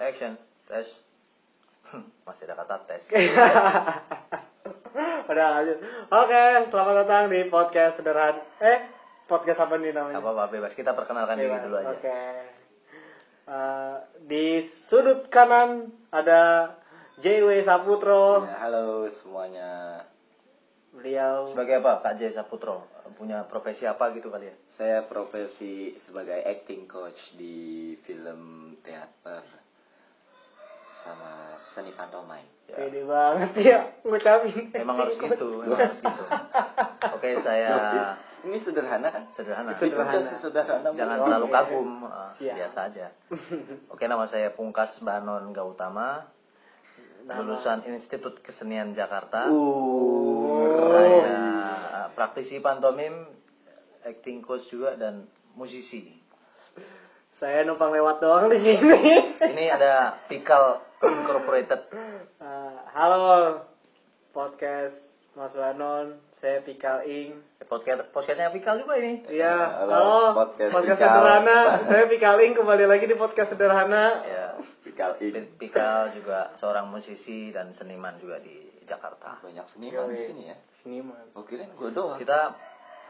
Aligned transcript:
Action. 0.00 0.34
Tes. 0.66 0.88
Masih 2.26 2.44
ada 2.50 2.54
kata 2.64 2.76
tes. 2.90 3.02
Udah 5.30 5.46
lanjut. 5.58 5.78
Oke, 6.10 6.42
selamat 6.70 6.94
datang 7.04 7.24
di 7.30 7.40
podcast 7.46 7.98
sederhana. 7.98 8.42
Eh, 8.58 8.78
podcast 9.26 9.60
apa 9.62 9.74
nih 9.78 9.94
namanya? 9.94 10.18
Apa 10.18 10.30
apa 10.34 10.44
bebas. 10.50 10.74
Kita 10.74 10.94
perkenalkan 10.94 11.38
diri 11.38 11.50
Bebas. 11.50 11.64
dulu 11.66 11.76
aja. 11.78 11.90
Oke. 11.94 12.20
Eh, 13.44 13.94
di 14.26 14.46
sudut 14.90 15.28
kanan 15.30 15.92
ada 16.10 16.74
JW 17.20 17.62
Saputro. 17.62 18.46
Ya, 18.46 18.58
halo 18.66 19.08
semuanya. 19.22 20.02
Beliau 20.94 21.50
Sebagai 21.50 21.82
apa 21.82 22.06
Kak 22.06 22.22
Jay 22.22 22.30
Saputro? 22.30 22.86
Punya 23.18 23.46
profesi 23.46 23.86
apa 23.86 24.10
gitu 24.14 24.30
kali 24.30 24.50
ya? 24.50 24.54
Saya 24.74 24.98
profesi 25.06 25.94
sebagai 26.06 26.38
acting 26.42 26.86
coach 26.86 27.18
di 27.38 27.94
film 28.06 28.74
teater 28.82 29.42
sama 31.04 31.30
seni 31.76 31.92
pantomime. 31.92 32.48
Ya. 32.64 32.80
pede 32.80 33.04
banget 33.04 33.50
ya 33.60 33.78
ngucapin. 34.00 34.72
Emang 34.72 34.96
harus 34.96 35.20
gitu, 35.20 35.60
emang 35.68 35.76
harus 35.76 36.00
gitu. 36.00 36.24
Oke, 37.12 37.28
saya 37.44 37.70
Ini 38.40 38.56
sederhana 38.64 39.08
kan? 39.12 39.24
sederhana. 39.36 39.76
Sederhana. 39.76 40.40
Sederhana. 40.40 40.88
Jangan 40.96 41.16
terlalu 41.28 41.48
kagum, 41.52 41.88
Siap. 42.40 42.56
biasa 42.56 42.78
aja. 42.88 43.06
Oke, 43.92 44.08
nama 44.08 44.24
saya 44.32 44.48
Pungkas 44.56 44.96
Banon 45.04 45.52
Gautama, 45.52 46.24
Nama- 47.28 47.36
lulusan 47.36 47.84
Institut 47.84 48.40
Kesenian 48.40 48.96
Jakarta. 48.96 49.48
Uh. 49.52 50.88
Saya 50.88 51.20
eh, 51.20 52.06
praktisi 52.16 52.64
pantomim, 52.64 53.28
acting 54.08 54.40
coach 54.40 54.68
juga 54.72 54.96
dan 54.96 55.28
musisi. 55.52 56.16
Saya 57.36 57.66
numpang 57.68 57.92
lewat 57.92 58.24
doang 58.24 58.48
di 58.48 58.56
sini. 58.62 59.00
Ini 59.52 59.64
ada 59.68 60.16
Pikal 60.32 60.80
Incorporated. 61.04 61.80
Eh, 62.40 62.76
halo 62.90 63.60
podcast 64.30 64.96
Mas 65.34 65.50
Banon, 65.50 66.06
saya 66.38 66.60
Pikal 66.60 67.04
Ing. 67.04 67.42
Podcast 67.64 68.08
podcastnya 68.08 68.48
Pikal 68.48 68.80
juga 68.80 68.96
ini. 68.96 69.20
Iya, 69.26 69.84
Halo, 69.84 69.90
halo, 69.90 70.16
podcast 70.34 70.70
podcast, 70.70 70.96
Pikal. 70.96 71.10
sederhana. 71.10 71.58
saya 71.84 72.04
Pikal 72.06 72.36
Ing 72.40 72.52
kembali 72.54 72.84
lagi 72.86 73.04
di 73.04 73.16
podcast 73.16 73.50
sederhana. 73.50 74.04
Ya, 74.22 74.46
Pikal 74.80 75.20
ini. 75.20 75.40
Pikal 75.54 76.14
juga 76.14 76.54
seorang 76.56 76.88
musisi 76.88 77.50
dan 77.50 77.72
seniman 77.72 78.16
juga 78.16 78.38
di 78.38 78.54
Jakarta. 78.84 79.40
Banyak 79.40 79.66
seniman 79.70 80.08
di 80.08 80.20
sini 80.22 80.42
ya. 80.48 80.56
Seniman. 80.80 81.24
Oh 81.32 81.42
kirain 81.42 81.68
gue 81.70 81.90
doang. 81.90 82.16
Kita 82.16 82.54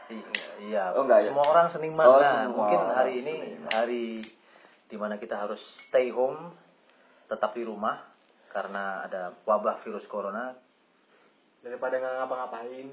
i- 0.07 0.27
iya, 0.65 0.91
Oh, 0.93 1.03
enggak 1.03 1.23
ya? 1.23 1.31
semua 1.31 1.45
orang 1.45 1.67
seniman. 1.69 2.05
Oh, 2.05 2.17
nah, 2.17 2.43
semua 2.43 2.51
mungkin 2.51 2.79
hari 2.91 3.13
ini 3.19 3.35
seniman. 3.55 3.69
hari 3.69 4.05
di 4.85 4.95
mana 4.95 5.17
kita 5.17 5.35
harus 5.35 5.59
stay 5.85 6.09
home, 6.09 6.53
tetap 7.25 7.53
di 7.53 7.63
rumah 7.63 8.01
karena 8.49 9.03
ada 9.03 9.35
wabah 9.43 9.83
virus 9.83 10.05
corona. 10.07 10.55
Daripada 11.59 11.97
nggak 11.97 12.13
ngapa-ngapain, 12.21 12.87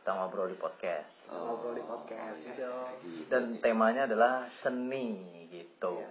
Kita 0.00 0.16
ngobrol 0.16 0.48
di 0.48 0.56
podcast. 0.56 1.12
ngobrol 1.28 1.76
di 1.76 1.84
podcast 1.84 2.36
iya, 2.40 2.48
gitu. 2.56 2.72
iya. 3.04 3.24
Dan 3.28 3.60
temanya 3.60 4.08
adalah 4.08 4.48
seni 4.64 5.46
gitu. 5.52 6.00
Iya, 6.00 6.10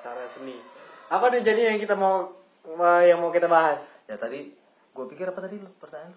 Cara 0.00 0.24
seni. 0.32 0.56
Apa 1.06 1.30
nih 1.30 1.44
jadi 1.44 1.60
yang 1.70 1.78
kita 1.78 1.94
mau 1.94 2.32
mau- 2.74 3.04
yang 3.04 3.20
mau 3.20 3.30
kita 3.30 3.46
bahas? 3.46 3.78
Ya 4.08 4.16
tadi 4.16 4.56
gue 4.90 5.06
pikir 5.12 5.28
apa 5.28 5.38
tadi 5.44 5.60
lu 5.60 5.68
pertanyaan? 5.76 6.16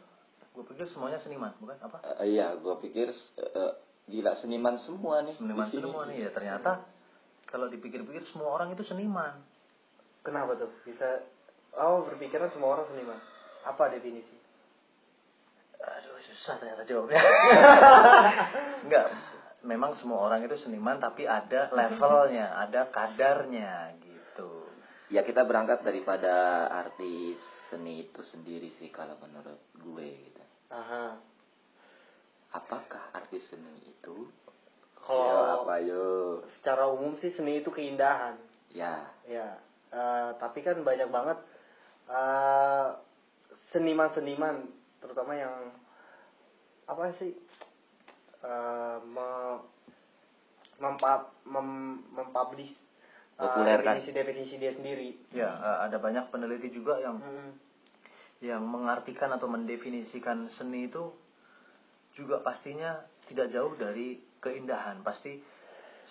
Gue 0.56 0.64
pikir 0.66 0.88
semuanya 0.90 1.20
seniman, 1.20 1.54
bukan 1.60 1.78
apa? 1.84 2.02
Eh, 2.24 2.34
iya, 2.40 2.56
gue 2.58 2.76
pikir 2.82 3.12
eh, 3.38 3.74
gila 4.10 4.34
seniman 4.40 4.80
semua 4.82 5.22
nih. 5.22 5.36
Seniman 5.38 5.68
semua 5.70 6.08
nih 6.10 6.26
ya 6.26 6.30
ternyata 6.34 6.88
kalau 7.46 7.68
dipikir-pikir 7.68 8.26
semua 8.32 8.56
orang 8.56 8.74
itu 8.74 8.82
seniman. 8.88 9.38
Kenapa 10.30 10.54
tuh? 10.62 10.70
Bisa 10.86 11.26
oh 11.74 12.06
berpikiran 12.06 12.54
semua 12.54 12.78
orang 12.78 12.86
seniman. 12.94 13.18
Apa 13.66 13.90
definisi? 13.90 14.38
Aduh 15.82 16.22
susah 16.22 16.62
ternyata 16.62 16.86
jawabnya. 16.86 17.18
Enggak, 18.86 19.08
memang 19.66 19.98
semua 19.98 20.22
orang 20.22 20.46
itu 20.46 20.54
seniman 20.62 21.02
tapi 21.02 21.26
ada 21.26 21.74
levelnya, 21.74 22.62
ada 22.62 22.94
kadarnya 22.94 23.98
gitu. 24.06 24.70
Ya 25.10 25.26
kita 25.26 25.42
berangkat 25.50 25.82
daripada 25.82 26.68
arti 26.70 27.34
seni 27.74 28.06
itu 28.06 28.22
sendiri 28.30 28.70
sih 28.78 28.94
kalau 28.94 29.18
menurut 29.18 29.58
gue 29.82 30.08
gitu. 30.30 30.44
Aha. 30.70 31.18
Apakah 32.54 33.18
arti 33.18 33.42
seni 33.50 33.98
itu? 33.98 34.30
Kalau 35.02 35.26
Yo, 35.26 35.66
apa 35.66 35.76
yo? 35.82 36.06
secara 36.60 36.86
umum 36.86 37.18
sih 37.18 37.34
seni 37.34 37.66
itu 37.66 37.74
keindahan. 37.74 38.38
Ya, 38.70 39.10
Ya, 39.26 39.58
eh, 39.90 40.30
tapi 40.38 40.60
kan 40.62 40.82
banyak 40.82 41.10
banget 41.10 41.38
eh, 42.10 42.88
seniman-seniman, 43.74 44.66
terutama 45.02 45.38
yang 45.38 45.74
apa 46.90 47.14
sih 47.22 47.34
eh, 48.42 48.98
me- 49.06 49.62
mempa- 50.80 51.30
mem- 51.46 52.02
mempublish 52.10 52.74
eh, 53.40 53.64
definisi-definisi 53.78 54.56
dia 54.58 54.74
sendiri. 54.74 55.10
Ya, 55.32 55.50
eh, 55.54 55.78
ada 55.90 55.98
banyak 56.02 56.32
peneliti 56.34 56.74
juga 56.74 56.98
yang 57.00 57.18
Hmm. 57.22 57.52
yang 58.40 58.64
mengartikan 58.64 59.36
atau 59.36 59.52
mendefinisikan 59.52 60.48
seni 60.56 60.88
itu 60.88 61.12
juga 62.16 62.40
pastinya 62.40 63.04
tidak 63.28 63.52
jauh 63.52 63.76
dari 63.76 64.20
keindahan. 64.40 65.04
Pasti 65.04 65.40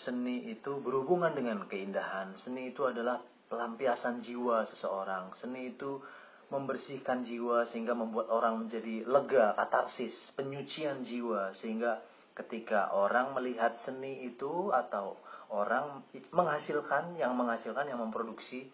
seni 0.05 0.53
itu 0.53 0.79
berhubungan 0.79 1.33
dengan 1.33 1.65
keindahan. 1.67 2.37
Seni 2.45 2.71
itu 2.71 2.85
adalah 2.85 3.19
pelampiasan 3.49 4.23
jiwa 4.23 4.69
seseorang. 4.69 5.33
Seni 5.41 5.75
itu 5.75 6.01
membersihkan 6.49 7.29
jiwa 7.29 7.69
sehingga 7.69 7.93
membuat 7.93 8.33
orang 8.33 8.65
menjadi 8.65 9.05
lega, 9.05 9.53
katarsis, 9.57 10.15
penyucian 10.33 11.05
jiwa 11.05 11.53
sehingga 11.61 12.01
ketika 12.33 12.95
orang 12.95 13.35
melihat 13.37 13.77
seni 13.83 14.25
itu 14.25 14.71
atau 14.71 15.19
orang 15.51 16.07
menghasilkan 16.31 17.17
yang 17.19 17.35
menghasilkan 17.35 17.89
yang 17.89 18.01
memproduksi 18.01 18.69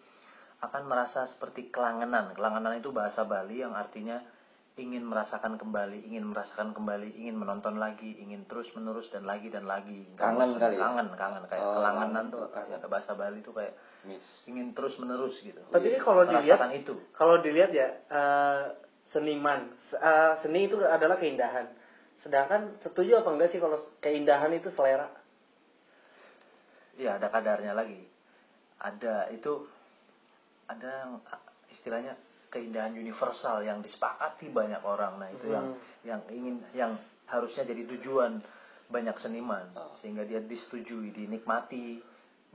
akan 0.63 0.87
merasa 0.87 1.27
seperti 1.27 1.67
kelangenan. 1.73 2.31
Kelangenan 2.35 2.79
itu 2.79 2.95
bahasa 2.95 3.27
Bali 3.27 3.59
yang 3.59 3.75
artinya 3.75 4.23
ingin 4.75 5.07
merasakan 5.07 5.55
kembali, 5.55 6.03
ingin 6.03 6.27
merasakan 6.27 6.75
kembali, 6.75 7.15
ingin 7.15 7.39
menonton 7.39 7.79
lagi, 7.79 8.19
ingin 8.19 8.43
terus 8.43 8.67
menerus 8.75 9.07
dan 9.07 9.23
lagi 9.23 9.47
dan 9.47 9.63
lagi. 9.63 10.03
Kangen 10.19 10.59
kali 10.59 10.75
ya? 10.75 10.83
Kangen, 10.83 11.07
kangen 11.15 11.43
kayak 11.47 11.63
Oh, 11.63 11.79
kelangenan 11.79 12.11
kangen, 12.11 12.33
tuh 12.35 12.39
kangen. 12.51 12.75
kata 12.75 12.87
bahasa 12.91 13.11
Bali 13.15 13.39
itu 13.39 13.51
kayak 13.55 13.73
miss. 14.03 14.25
ingin 14.51 14.75
terus 14.75 14.99
menerus 14.99 15.39
gitu. 15.39 15.63
Tapi 15.71 15.95
kalau 16.03 16.27
dilihat, 16.27 16.59
itu. 16.75 16.95
kalau 17.15 17.39
dilihat 17.39 17.71
ya 17.71 17.87
eh, 18.11 18.61
seniman, 19.15 19.71
Se- 19.87 19.99
eh, 19.99 20.33
seni 20.43 20.67
itu 20.67 20.75
adalah 20.83 21.15
keindahan. 21.15 21.71
Sedangkan 22.19 22.75
setuju 22.83 23.23
apa 23.23 23.31
enggak 23.31 23.55
sih 23.55 23.63
kalau 23.63 23.79
keindahan 24.03 24.51
itu 24.51 24.67
selera? 24.75 25.07
Iya, 26.99 27.15
ada 27.15 27.31
kadarnya 27.31 27.71
lagi. 27.71 28.03
Ada 28.75 29.31
itu 29.31 29.71
ada 30.67 30.89
yang 31.07 31.11
istilahnya 31.71 32.19
keindahan 32.55 32.95
universal 32.95 33.59
yang 33.59 33.83
disepakati 33.83 34.47
banyak 34.47 34.79
orang. 34.79 35.19
Nah, 35.19 35.27
itu 35.35 35.51
yang 35.51 35.75
Hmm. 35.75 35.79
yang 36.07 36.21
ingin 36.31 36.55
yang 36.71 36.91
harusnya 37.27 37.67
jadi 37.67 37.83
tujuan 37.83 38.39
banyak 38.87 39.17
seniman 39.19 39.67
Oh. 39.75 39.91
sehingga 39.99 40.23
dia 40.23 40.39
disetujui, 40.39 41.11
dinikmati, 41.11 41.99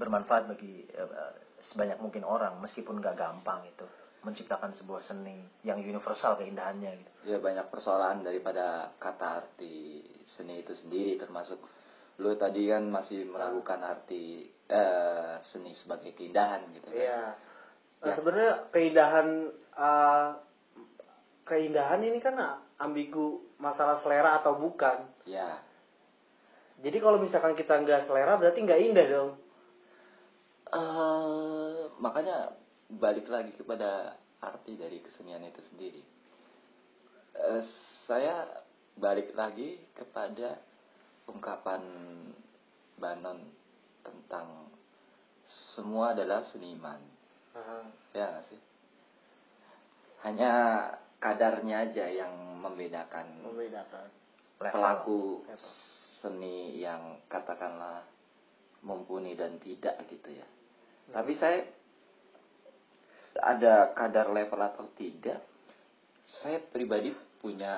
bermanfaat 0.01 0.49
bagi 0.49 0.89
eh, 0.89 1.33
sebanyak 1.69 2.01
mungkin 2.01 2.25
orang 2.25 2.57
meskipun 2.65 3.05
nggak 3.05 3.21
gampang 3.21 3.61
itu 3.69 3.85
menciptakan 4.25 4.73
sebuah 4.77 5.05
seni 5.05 5.45
yang 5.65 5.81
universal 5.81 6.41
keindahannya 6.41 6.93
gitu. 7.05 7.11
Ya 7.29 7.37
banyak 7.41 7.69
persoalan 7.69 8.25
daripada 8.25 8.97
kata 8.97 9.45
arti 9.45 10.01
seni 10.37 10.65
itu 10.65 10.73
sendiri 10.77 11.21
termasuk 11.21 11.61
lu 12.21 12.37
tadi 12.37 12.69
kan 12.69 12.89
masih 12.89 13.29
meragukan 13.29 13.81
arti 13.81 14.49
eh, 14.71 15.35
seni 15.43 15.75
sebagai 15.75 16.15
keindahan 16.15 16.63
gitu 16.73 16.89
kan. 16.89 16.97
Iya. 16.97 17.23
Nah, 18.01 18.07
Ya. 18.07 18.15
sebenarnya 18.17 18.53
keindahan 18.71 19.29
eh, 19.75 20.29
keindahan 21.45 22.03
ini 22.03 22.19
kan 22.23 22.39
ambigu 22.79 23.43
masalah 23.59 24.01
selera 24.01 24.41
atau 24.41 24.57
bukan. 24.57 25.05
Ya. 25.27 25.61
Jadi 26.81 26.97
kalau 26.97 27.21
misalkan 27.21 27.53
kita 27.53 27.77
nggak 27.83 28.09
selera 28.09 28.41
berarti 28.41 28.65
nggak 28.65 28.83
indah 28.91 29.07
dong. 29.11 29.33
eh 30.71 31.91
makanya 31.99 32.55
balik 32.87 33.27
lagi 33.27 33.51
kepada 33.59 34.15
arti 34.39 34.79
dari 34.79 35.03
kesenian 35.03 35.43
itu 35.43 35.61
sendiri. 35.75 36.03
Eh, 37.35 37.63
saya 38.07 38.47
balik 38.95 39.35
lagi 39.35 39.83
kepada 39.99 40.63
ungkapan 41.27 41.83
Banon 43.01 43.43
tentang 44.07 44.71
semua 45.75 46.15
adalah 46.15 46.47
seniman. 46.47 47.03
Ya 48.15 48.31
nggak 48.31 48.47
sih? 48.49 48.61
Hanya 50.25 50.53
kadarnya 51.21 51.89
aja 51.89 52.07
yang 52.09 52.61
membedakan 52.61 53.45
Membedakan. 53.45 54.07
Level. 54.61 54.73
pelaku 54.77 55.21
Level. 55.49 55.73
seni 56.21 56.77
yang 56.81 57.25
katakanlah 57.33 58.05
mumpuni 58.85 59.33
dan 59.37 59.57
tidak 59.61 59.97
gitu 60.09 60.37
ya. 60.37 60.47
Tapi 61.11 61.33
saya 61.37 61.65
ada 63.41 63.97
kadar 63.97 64.29
level 64.29 64.61
atau 64.61 64.85
tidak, 64.97 65.41
saya 66.25 66.61
pribadi 66.61 67.17
punya 67.41 67.73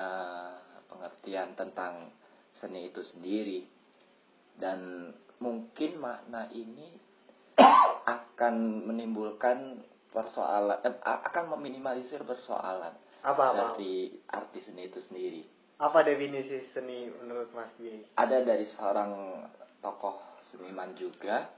pengertian 0.90 1.54
tentang 1.54 2.10
seni 2.58 2.90
itu 2.90 3.00
sendiri 3.00 3.64
dan 4.58 5.10
mungkin 5.38 6.02
makna 6.02 6.50
ini 6.52 6.98
akan 8.04 8.84
menimbulkan 8.90 9.80
persoalan 10.12 10.78
eh, 10.84 10.96
akan 11.02 11.56
meminimalisir 11.58 12.20
persoalan 12.22 12.92
Apa 13.24 13.42
apa? 13.50 13.56
dari 13.74 14.12
arti 14.28 14.60
seni 14.62 14.86
itu 14.86 15.00
sendiri. 15.02 15.42
Apa 15.82 16.06
definisi 16.06 16.62
seni 16.70 17.10
menurut 17.10 17.50
Mas 17.56 17.72
Bi? 17.80 18.04
Ada 18.14 18.44
dari 18.46 18.68
seorang 18.70 19.42
tokoh 19.82 20.20
seniman 20.52 20.94
juga, 20.94 21.50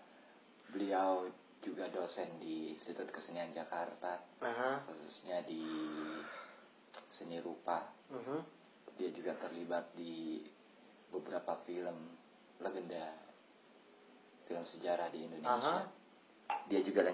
beliau 0.72 1.28
juga 1.60 1.88
dosen 1.92 2.40
di 2.40 2.72
Institut 2.72 3.08
Kesenian 3.12 3.52
Jakarta, 3.52 4.20
Aha. 4.40 4.84
khususnya 4.88 5.44
di 5.44 5.64
seni 7.12 7.40
rupa. 7.40 7.84
Mhm. 8.12 8.38
Dia 8.96 9.10
juga 9.10 9.34
terlibat 9.40 9.92
di 9.98 10.44
beberapa 11.10 11.58
film 11.66 12.14
legenda 12.62 13.10
film 14.44 14.64
sejarah 14.68 15.08
di 15.10 15.24
Indonesia. 15.24 15.88
Dia 16.68 16.80
juga 16.84 17.08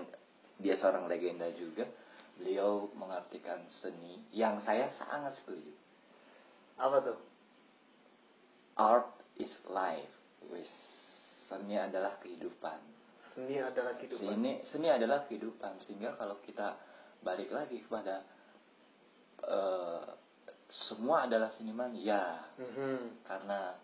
dia 0.61 0.77
seorang 0.77 1.09
legenda 1.09 1.49
juga. 1.57 1.89
Beliau 2.41 2.89
mengartikan 2.97 3.61
seni 3.69 4.17
yang 4.33 4.65
saya 4.65 4.89
sangat 4.97 5.37
setuju. 5.45 5.73
Apa 6.81 6.97
tuh? 7.05 7.19
Art 8.81 9.13
is 9.37 9.53
life. 9.69 10.15
Wis. 10.49 10.71
Seni 11.49 11.77
adalah 11.77 12.17
kehidupan. 12.23 12.81
Seni 13.37 13.61
adalah 13.61 13.93
kehidupan. 13.99 14.25
Seni 14.25 14.53
seni 14.73 14.89
adalah 14.89 15.29
kehidupan 15.29 15.85
sehingga 15.85 16.17
kalau 16.17 16.41
kita 16.41 16.81
balik 17.21 17.53
lagi 17.53 17.85
kepada 17.85 18.25
eh, 19.45 20.05
semua 20.89 21.27
adalah 21.27 21.51
seniman 21.59 21.93
ya 21.99 22.41
Mhm. 22.57 23.27
karena 23.27 23.75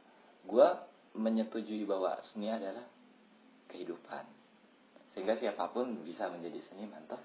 gue 0.47 0.69
menyetujui 1.19 1.83
bahwa 1.85 2.17
seni 2.23 2.47
adalah 2.53 2.85
kehidupan 3.67 4.25
sehingga 5.17 5.33
siapa 5.41 5.73
pun 5.73 6.05
bisa 6.05 6.29
menjadi 6.29 6.61
seniman 6.69 7.01
toh 7.09 7.21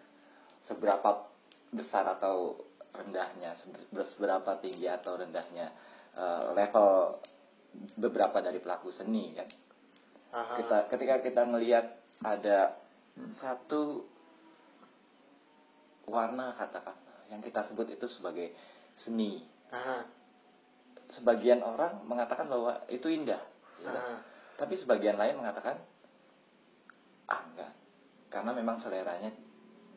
seberapa 0.64 1.28
besar 1.76 2.08
atau 2.08 2.56
rendahnya 2.96 3.60
sebe- 3.60 4.08
seberapa 4.16 4.56
tinggi 4.64 4.88
atau 4.88 5.20
rendahnya 5.20 5.76
eh, 6.16 6.44
level 6.56 7.20
beberapa 8.00 8.40
dari 8.40 8.64
pelaku 8.64 8.96
seni 8.96 9.36
kan? 9.36 9.50
Aha. 10.32 10.56
kita 10.64 10.78
ketika 10.88 11.16
kita 11.20 11.44
melihat 11.44 12.00
ada 12.24 12.80
satu 13.36 14.08
warna 16.08 16.56
katakanlah 16.56 17.28
yang 17.28 17.44
kita 17.44 17.68
sebut 17.68 17.92
itu 17.92 18.08
sebagai 18.08 18.56
seni. 18.96 19.44
Aha. 19.72 20.08
sebagian 21.12 21.60
orang 21.60 22.08
mengatakan 22.08 22.48
bahwa 22.48 22.88
itu 22.88 23.12
indah 23.12 23.40
ya 23.84 23.92
tapi 24.56 24.80
sebagian 24.80 25.20
lain 25.20 25.40
mengatakan 25.40 25.80
ah 27.28 27.42
enggak 27.52 27.72
karena 28.31 28.51
memang 28.51 28.80
seleranya 28.80 29.30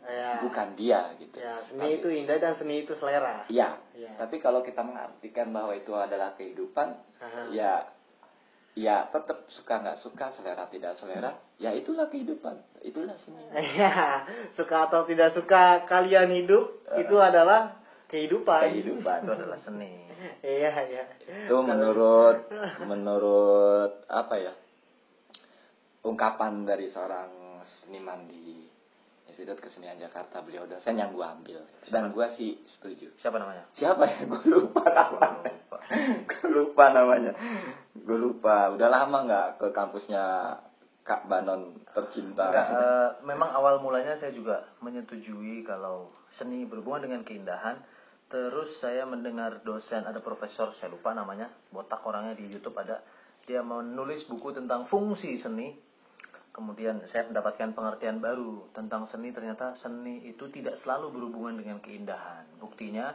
Ya. 0.04 0.36
bukan 0.44 0.76
dia 0.76 1.16
gitu 1.16 1.40
Ya, 1.40 1.64
seni 1.64 1.80
Tapi- 1.80 1.96
itu 1.96 2.08
indah 2.12 2.36
dan 2.36 2.52
seni 2.60 2.84
itu 2.84 2.92
selera. 2.92 3.48
Iya, 3.48 3.80
Ya. 3.96 4.12
tapi 4.20 4.36
kalau 4.36 4.60
kita 4.60 4.84
mengartikan 4.84 5.48
bahwa 5.48 5.72
itu 5.72 5.96
adalah 5.96 6.36
kehidupan, 6.36 6.92
Aha. 7.24 7.48
ya, 7.48 7.88
ya 8.76 9.08
tetap 9.08 9.48
suka 9.48 9.80
nggak 9.80 10.04
suka, 10.04 10.28
selera 10.36 10.68
tidak 10.68 11.00
selera, 11.00 11.32
ya 11.56 11.72
itulah 11.72 12.12
kehidupan, 12.12 12.52
itulah 12.84 13.16
seni. 13.24 13.48
Ya, 13.80 14.28
suka 14.52 14.92
atau 14.92 15.08
tidak 15.08 15.32
suka 15.32 15.88
kalian 15.88 16.36
hidup 16.36 16.84
itu 17.00 17.16
adalah 17.16 17.80
kehidupan. 18.12 18.60
Kehidupan 18.76 19.24
itu 19.24 19.32
adalah 19.40 19.56
seni 19.56 20.04
Iya, 20.44 20.72
iya. 20.84 21.04
itu 21.48 21.56
menurut 21.64 22.52
menurut 22.84 24.04
apa 24.04 24.36
ya 24.36 24.52
ungkapan 26.04 26.68
dari 26.68 26.92
seorang 26.92 27.43
seniman 27.64 28.28
di 28.28 28.68
Institut 29.24 29.58
Kesenian 29.60 29.96
Jakarta. 29.96 30.44
Beliau 30.44 30.68
dosen 30.68 31.00
yang 31.00 31.12
gua 31.16 31.32
ambil. 31.32 31.64
Dan 31.88 32.12
gua 32.12 32.32
sih 32.36 32.60
setuju. 32.76 33.12
Siapa 33.18 33.40
namanya? 33.40 33.64
Siapa 33.74 34.04
ya? 34.04 34.18
Gue 34.28 34.44
lupa 34.46 34.84
namanya. 34.84 35.52
Gue 36.28 36.48
lupa. 36.60 36.84
Namanya. 36.92 37.32
Gue 37.96 38.18
lupa. 38.20 38.56
Udah 38.76 38.88
lama 38.92 39.24
nggak 39.24 39.48
ke 39.60 39.66
kampusnya 39.72 40.22
Kak 41.04 41.28
Banon 41.28 41.84
tercinta? 41.92 42.48
Enggak, 42.48 42.68
eh, 42.72 43.08
memang 43.28 43.52
awal 43.52 43.76
mulanya 43.84 44.16
saya 44.16 44.32
juga 44.32 44.64
menyetujui 44.80 45.60
kalau 45.68 46.08
seni 46.32 46.64
berhubungan 46.64 47.04
dengan 47.04 47.20
keindahan. 47.28 47.76
Terus 48.32 48.80
saya 48.80 49.04
mendengar 49.04 49.60
dosen, 49.62 50.00
ada 50.08 50.18
profesor, 50.24 50.72
saya 50.80 50.90
lupa 50.90 51.12
namanya, 51.12 51.52
botak 51.68 52.00
orangnya 52.08 52.34
di 52.34 52.48
YouTube 52.48 52.74
ada. 52.80 53.04
Dia 53.44 53.60
menulis 53.60 54.24
buku 54.24 54.56
tentang 54.56 54.88
fungsi 54.88 55.36
seni. 55.44 55.76
Kemudian 56.54 57.02
saya 57.10 57.26
mendapatkan 57.26 57.74
pengertian 57.74 58.22
baru 58.22 58.70
tentang 58.70 59.10
seni. 59.10 59.34
Ternyata 59.34 59.74
seni 59.74 60.22
itu 60.22 60.46
tidak 60.54 60.78
selalu 60.78 61.10
berhubungan 61.10 61.58
dengan 61.58 61.82
keindahan. 61.82 62.46
Buktinya 62.62 63.10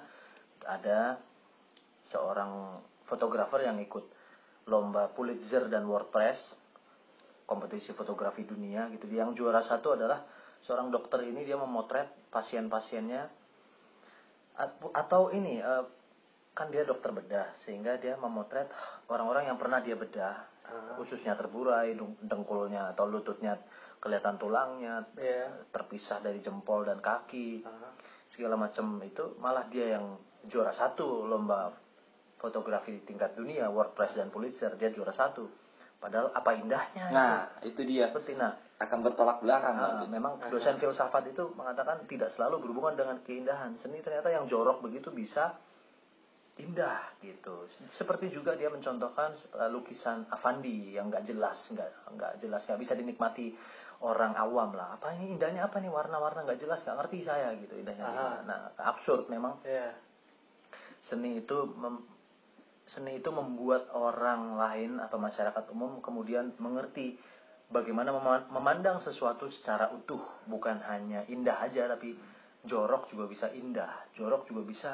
ada 0.67 1.23
seorang 2.11 2.83
fotografer 3.07 3.63
yang 3.63 3.79
ikut 3.79 4.03
lomba 4.67 5.07
Pulitzer 5.15 5.71
dan 5.71 5.87
WordPress 5.87 6.37
kompetisi 7.47 7.95
fotografi 7.95 8.43
dunia 8.43 8.91
gitu. 8.91 9.07
Yang 9.07 9.39
juara 9.39 9.63
satu 9.63 9.95
adalah 9.95 10.27
seorang 10.67 10.91
dokter 10.91 11.23
ini 11.23 11.47
dia 11.47 11.55
memotret 11.55 12.29
pasien-pasiennya 12.29 13.23
At- 14.59 14.91
atau 14.91 15.31
ini 15.31 15.63
eh, 15.63 15.83
kan 16.51 16.67
dia 16.67 16.83
dokter 16.83 17.15
bedah 17.15 17.55
sehingga 17.63 17.95
dia 17.95 18.19
memotret 18.19 18.67
orang-orang 19.07 19.47
yang 19.47 19.55
pernah 19.55 19.79
dia 19.79 19.95
bedah 19.95 20.58
Khususnya 20.97 21.33
terburai 21.39 21.95
dengkulnya 22.21 22.91
atau 22.93 23.07
lututnya 23.07 23.57
kelihatan 23.99 24.39
tulangnya 24.39 25.03
Iya. 25.19 25.67
terpisah 25.75 26.23
dari 26.23 26.39
jempol 26.39 26.87
dan 26.87 27.03
kaki 27.03 27.67
Aha. 27.67 27.89
segala 28.31 28.55
macam 28.55 28.99
itu 29.03 29.35
malah 29.43 29.67
dia 29.67 29.99
yang 29.99 30.15
juara 30.47 30.71
satu 30.71 31.27
lomba 31.27 31.75
fotografi 32.39 32.95
di 32.95 33.01
tingkat 33.03 33.35
dunia 33.35 33.67
WordPress 33.67 34.15
dan 34.15 34.31
Pulitzer. 34.31 34.79
Dia 34.79 34.95
juara 34.95 35.11
satu. 35.11 35.51
Padahal 35.99 36.31
apa 36.31 36.55
indahnya? 36.55 37.11
Nah 37.11 37.31
itu 37.67 37.83
dia. 37.83 38.07
Itu 38.07 38.23
seperti 38.23 38.39
nah. 38.39 38.55
Akan 38.79 39.03
bertolak 39.03 39.43
belakang. 39.43 39.75
Ah, 39.75 39.99
nanti. 39.99 40.07
memang 40.07 40.39
dosen 40.47 40.79
filsafat 40.79 41.35
itu 41.35 41.51
mengatakan 41.59 42.07
tidak 42.07 42.31
selalu 42.31 42.63
berhubungan 42.63 42.95
dengan 42.95 43.19
keindahan. 43.27 43.75
Seni 43.75 43.99
ternyata 43.99 44.31
yang 44.31 44.47
jorok 44.47 44.79
begitu 44.79 45.11
bisa 45.11 45.59
indah 46.59 47.15
gitu. 47.23 47.65
Seperti 47.95 48.29
juga 48.29 48.53
dia 48.59 48.67
mencontohkan 48.67 49.31
eh, 49.33 49.69
lukisan 49.71 50.27
Avandi 50.27 50.93
yang 50.93 51.07
nggak 51.07 51.25
jelas 51.25 51.57
nggak 51.71 51.89
nggak 52.19 52.33
jelas 52.43 52.61
nggak 52.67 52.79
bisa 52.83 52.93
dinikmati 52.93 53.55
orang 54.03 54.35
awam 54.35 54.75
lah. 54.75 54.99
Apa 54.99 55.15
ini 55.15 55.35
indahnya 55.35 55.67
apa 55.67 55.79
nih? 55.79 55.91
Warna-warna 55.91 56.43
nggak 56.43 56.59
jelas 56.59 56.83
nggak 56.83 56.97
ngerti 57.03 57.19
saya 57.23 57.55
gitu. 57.59 57.75
Indahnya 57.79 58.05
Aha. 58.07 58.29
nah 58.43 58.59
absurd 58.79 59.31
memang. 59.31 59.59
Iya. 59.63 59.95
seni 60.99 61.39
itu 61.39 61.57
mem- 61.79 62.03
seni 62.83 63.23
itu 63.23 63.31
membuat 63.31 63.87
orang 63.95 64.59
lain 64.59 64.99
atau 64.99 65.15
masyarakat 65.15 65.71
umum 65.71 66.03
kemudian 66.03 66.51
mengerti 66.59 67.15
bagaimana 67.71 68.11
mema- 68.11 68.51
memandang 68.51 68.99
sesuatu 68.99 69.47
secara 69.47 69.95
utuh. 69.95 70.19
Bukan 70.43 70.83
hanya 70.83 71.23
indah 71.31 71.55
aja 71.63 71.87
tapi 71.87 72.19
jorok 72.67 73.07
juga 73.07 73.31
bisa 73.31 73.47
indah. 73.55 74.11
Jorok 74.19 74.43
juga 74.51 74.63
bisa 74.67 74.91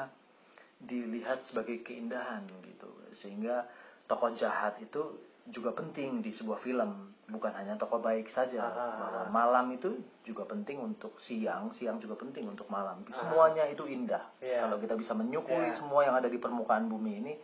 dilihat 0.80 1.42
sebagai 1.48 1.80
keindahan 1.80 2.44
gitu 2.62 2.88
sehingga 3.16 3.64
tokoh 4.06 4.36
jahat 4.36 4.76
itu 4.78 5.18
juga 5.46 5.70
penting 5.72 6.20
di 6.20 6.34
sebuah 6.34 6.58
film 6.60 7.14
bukan 7.26 7.54
hanya 7.54 7.74
tokoh 7.78 7.98
baik 7.98 8.30
saja 8.30 8.66
Ah. 8.66 8.98
bahwa 8.98 9.22
malam 9.30 9.66
itu 9.74 9.98
juga 10.22 10.46
penting 10.46 10.78
untuk 10.78 11.14
siang 11.22 11.70
siang 11.74 11.98
juga 11.98 12.18
penting 12.18 12.46
untuk 12.46 12.66
malam 12.66 13.02
semuanya 13.08 13.66
itu 13.66 13.86
indah 13.86 14.26
Iya. 14.38 14.66
kalau 14.66 14.78
kita 14.78 14.94
bisa 14.94 15.14
menyukuri 15.14 15.70
Iya. 15.74 15.78
semua 15.78 16.02
yang 16.06 16.14
ada 16.18 16.26
di 16.26 16.38
permukaan 16.38 16.86
bumi 16.86 17.12
ini 17.22 17.34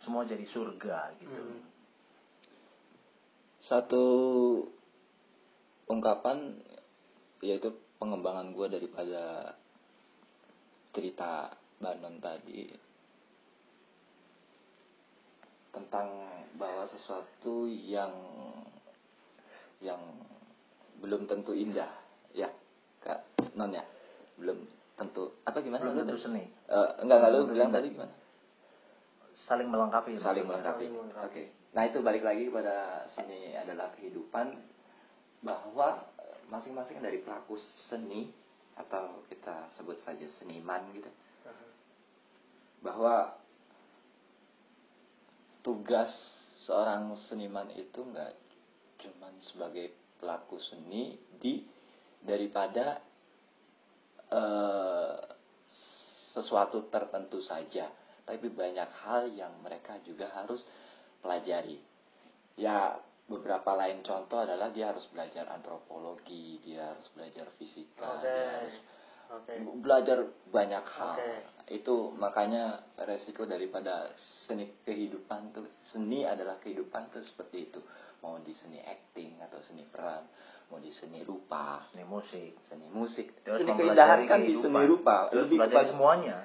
semua 0.00 0.24
jadi 0.24 0.44
surga 0.44 1.14
gitu 1.20 1.40
Hmm. 1.40 1.60
satu 3.60 4.04
ungkapan 5.86 6.58
yaitu 7.40 7.70
pengembangan 8.00 8.52
gue 8.52 8.66
daripada 8.72 9.54
cerita 10.90 11.54
Banon 11.80 12.20
tadi 12.20 12.68
tentang 15.72 16.08
bahwa 16.60 16.84
sesuatu 16.84 17.64
yang 17.64 18.12
yang 19.80 20.02
belum 21.00 21.24
tentu 21.24 21.56
indah 21.56 21.88
ya 22.36 22.52
kak 23.00 23.24
non 23.56 23.72
ya 23.72 23.80
belum 24.36 24.60
tentu 25.00 25.32
apa 25.48 25.64
gimana 25.64 25.88
Belum 25.88 25.96
lu 25.96 26.00
tentu 26.04 26.20
seni. 26.20 26.44
Eh, 26.68 26.88
enggak 27.00 27.16
enggak 27.16 27.32
lu 27.32 27.48
bilang 27.48 27.72
tadi 27.72 27.88
gimana 27.96 28.12
saling 29.32 29.68
melengkapi 29.72 30.20
saling 30.20 30.44
melengkapi. 30.44 30.84
Saling 30.84 30.92
melengkapi. 30.92 31.26
Oke. 31.32 31.42
Nah 31.72 31.82
itu 31.88 31.98
balik 32.04 32.26
lagi 32.26 32.50
kepada 32.50 33.08
seni 33.08 33.56
adalah 33.56 33.88
kehidupan 33.96 34.52
bahwa 35.40 36.04
eh, 36.20 36.38
masing-masing 36.52 37.00
dari 37.00 37.24
pelaku 37.24 37.56
seni 37.88 38.28
atau 38.76 39.24
kita 39.32 39.72
sebut 39.80 39.96
saja 40.04 40.28
seniman 40.40 40.84
gitu 40.92 41.08
bahwa 42.80 43.36
tugas 45.60 46.10
seorang 46.64 47.16
seniman 47.28 47.68
itu 47.76 48.00
nggak 48.00 48.32
cuman 49.00 49.34
sebagai 49.44 49.92
pelaku 50.20 50.60
seni 50.60 51.16
di 51.40 51.60
daripada 52.20 53.00
eh, 54.28 55.18
sesuatu 56.36 56.88
tertentu 56.92 57.40
saja 57.40 57.88
tapi 58.24 58.46
banyak 58.52 58.90
hal 59.04 59.32
yang 59.32 59.52
mereka 59.64 59.98
juga 60.04 60.30
harus 60.32 60.62
pelajari 61.20 61.80
ya 62.60 62.96
beberapa 63.26 63.72
lain 63.76 64.02
contoh 64.04 64.42
adalah 64.42 64.68
dia 64.70 64.92
harus 64.92 65.06
belajar 65.10 65.48
antropologi 65.48 66.60
dia 66.62 66.92
harus 66.94 67.08
belajar 67.16 67.48
fisika 67.56 68.20
Oke. 68.20 68.28
dia 68.28 68.46
harus 68.58 68.76
Oke. 69.30 69.54
belajar 69.80 70.18
banyak 70.50 70.84
hal 70.84 71.16
Oke. 71.18 71.32
Itu 71.70 72.10
makanya 72.18 72.82
resiko 72.98 73.46
daripada 73.46 74.10
seni 74.44 74.74
kehidupan 74.82 75.54
tuh 75.54 75.70
seni 75.86 76.26
adalah 76.26 76.58
kehidupan 76.58 77.14
tuh 77.14 77.22
seperti 77.22 77.70
itu 77.70 77.80
mau 78.20 78.36
di 78.42 78.50
seni 78.58 78.82
acting 78.82 79.38
atau 79.38 79.62
seni 79.62 79.86
peran 79.86 80.26
mau 80.66 80.82
di 80.82 80.90
seni 80.90 81.22
rupa 81.22 81.86
Ini 81.94 82.02
musik. 82.02 82.58
seni 82.66 82.90
musik 82.90 83.30
harus 83.46 83.62
seni 83.62 83.70
keindahan 83.78 84.26
kan 84.26 84.42
di 84.42 84.58
seni 84.58 84.82
rupa 84.82 85.30
harus 85.30 85.46
lebih 85.46 85.58
kepada 85.62 85.82
semuanya. 85.94 86.36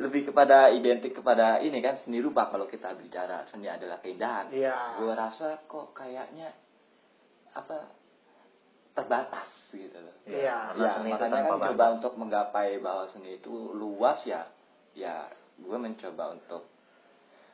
lebih 0.00 0.22
kepada 0.32 0.58
identik 0.72 1.12
kepada 1.12 1.60
ini 1.60 1.78
kan 1.84 2.00
seni 2.00 2.24
rupa 2.24 2.48
kalau 2.48 2.64
kita 2.64 2.96
bicara 2.96 3.44
seni 3.52 3.68
adalah 3.68 4.00
keindahan 4.00 4.48
Iya. 4.48 4.96
gue 4.96 5.12
rasa 5.12 5.60
kok 5.68 5.92
kayaknya 5.92 6.56
apa 7.52 7.84
terbatas 8.96 9.48
gitu 9.70 9.98
loh 10.00 10.16
Iya. 10.24 10.72
ya 10.72 10.88
seni 10.96 11.12
itu 11.12 11.20
makanya 11.20 11.52
kan 11.52 11.60
coba 11.68 11.84
untuk 12.00 12.12
menggapai 12.16 12.80
bahwa 12.80 13.12
seni 13.12 13.36
itu 13.36 13.52
luas 13.76 14.24
ya 14.24 14.48
ya 14.94 15.28
gue 15.60 15.78
mencoba 15.78 16.34
untuk 16.34 16.66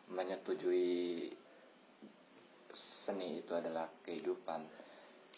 menyetujui 0.09 1.31
seni 3.05 3.43
itu 3.43 3.52
adalah 3.55 3.90
kehidupan 4.02 4.62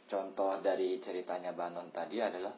contoh 0.08 0.56
dari 0.60 1.00
ceritanya 1.00 1.52
Banon 1.52 1.92
tadi 1.92 2.20
adalah 2.20 2.52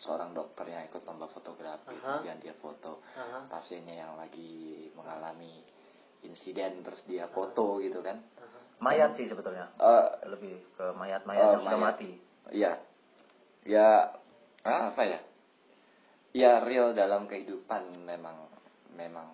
seorang 0.00 0.34
dokter 0.36 0.68
yang 0.68 0.84
ikut 0.90 1.06
lomba 1.06 1.30
fotografi 1.30 1.94
Aha. 1.96 2.20
kemudian 2.20 2.38
dia 2.42 2.54
foto 2.58 3.00
Aha. 3.16 3.48
pasiennya 3.48 4.04
yang 4.04 4.12
lagi 4.18 4.88
mengalami 4.92 5.64
insiden 6.24 6.82
terus 6.84 7.04
dia 7.04 7.28
foto 7.28 7.80
gitu 7.80 8.00
kan 8.00 8.20
Mayat 8.82 9.14
sih 9.16 9.30
sebetulnya. 9.30 9.70
Eh, 9.78 10.06
Lebih 10.28 10.60
ke 10.76 10.84
mayat-mayat 10.98 11.40
Oh, 11.40 11.52
yang 11.56 11.62
sudah 11.62 11.78
mayat. 11.78 11.88
mati. 11.94 12.10
Iya. 12.50 12.72
Ya 13.64 13.88
apa 14.66 15.02
ya? 15.06 15.20
Ya 16.34 16.58
real 16.58 16.98
dalam 16.98 17.30
kehidupan 17.30 18.02
memang 18.02 18.50
memang 18.98 19.30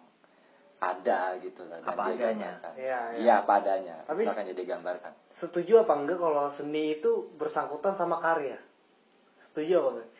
ada 0.81 1.33
gitu 1.41 1.65
lah 1.65 1.81
dan 1.81 1.97
Apa 1.97 2.13
dia 2.13 2.29
adanya. 2.29 2.61
gambarkan. 2.61 2.73
Iya, 2.77 3.01
iya. 3.01 3.19
Iya, 3.21 3.33
apa 3.41 3.53
adanya. 3.57 3.97
Tapi- 4.05 4.29
makanya 4.29 4.55
digambarkan. 4.57 5.13
Setuju 5.41 5.73
apa 5.81 5.93
enggak 5.97 6.21
kalau 6.21 6.53
seni 6.57 7.01
itu 7.01 7.33
bersangkutan 7.41 7.97
sama 7.97 8.21
karya? 8.21 8.61
Setuju 9.49 9.73
apa 9.81 9.89
enggak? 9.97 10.11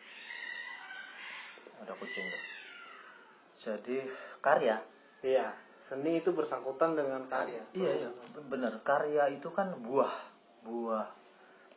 Ada 1.85 1.93
kucing 1.97 2.25
tuh. 2.25 2.43
Jadi 3.61 3.97
karya. 4.41 4.75
Iya. 5.21 5.47
Seni 5.85 6.17
itu 6.17 6.33
bersangkutan 6.33 6.97
dengan 6.97 7.29
karya. 7.29 7.61
Iya, 7.77 7.91
iya. 8.05 8.09
Bener. 8.49 8.81
Karya 8.81 9.29
itu 9.37 9.53
kan 9.53 9.77
buah, 9.85 10.13
buah, 10.65 11.09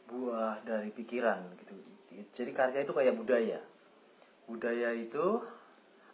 buah 0.09 0.65
dari 0.65 0.89
pikiran 0.93 1.45
gitu. 1.61 1.77
Jadi 2.37 2.51
karya 2.57 2.89
itu 2.89 2.93
kayak 2.97 3.17
budaya. 3.21 3.61
Budaya 4.45 4.93
itu 4.93 5.41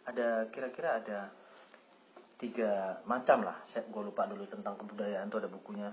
ada 0.06 0.46
kira-kira 0.50 1.02
ada 1.02 1.20
tiga 2.40 3.02
macam 3.04 3.44
lah. 3.44 3.60
Saya 3.68 3.86
gue 3.86 4.02
lupa 4.02 4.24
dulu 4.30 4.46
tentang 4.48 4.78
kebudayaan 4.80 5.28
itu 5.28 5.38
ada 5.38 5.50
bukunya. 5.50 5.90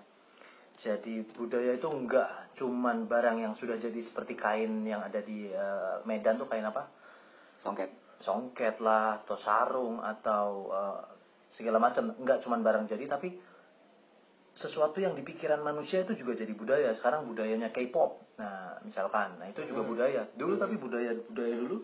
Jadi 0.78 1.26
budaya 1.34 1.74
itu 1.74 1.90
enggak 1.90 2.54
cuman 2.54 3.10
barang 3.10 3.38
yang 3.42 3.54
sudah 3.58 3.82
jadi 3.82 3.98
seperti 4.06 4.38
kain 4.38 4.86
yang 4.86 5.02
ada 5.02 5.26
di 5.26 5.50
eh, 5.50 5.96
Medan 6.06 6.38
tuh 6.38 6.46
kain 6.46 6.66
apa? 6.66 6.90
Songket. 7.62 8.06
songket 8.18 8.82
lah 8.82 9.22
atau 9.22 9.38
sarung 9.38 10.02
atau 10.02 10.70
eh, 10.74 11.02
segala 11.54 11.78
macam 11.78 12.14
nggak 12.18 12.44
cuman 12.44 12.60
barang 12.66 12.86
jadi 12.90 13.06
tapi 13.08 13.38
sesuatu 14.58 14.98
yang 14.98 15.14
di 15.14 15.22
pikiran 15.22 15.62
manusia 15.62 16.02
itu 16.02 16.18
juga 16.18 16.34
jadi 16.34 16.50
budaya 16.58 16.90
sekarang 16.98 17.30
budayanya 17.30 17.70
K-pop 17.70 18.38
nah 18.42 18.82
misalkan 18.82 19.38
nah 19.38 19.48
itu 19.48 19.62
juga 19.70 19.86
budaya 19.86 20.26
dulu 20.34 20.58
tapi 20.58 20.76
budaya 20.82 21.14
budaya 21.30 21.56
dulu 21.56 21.78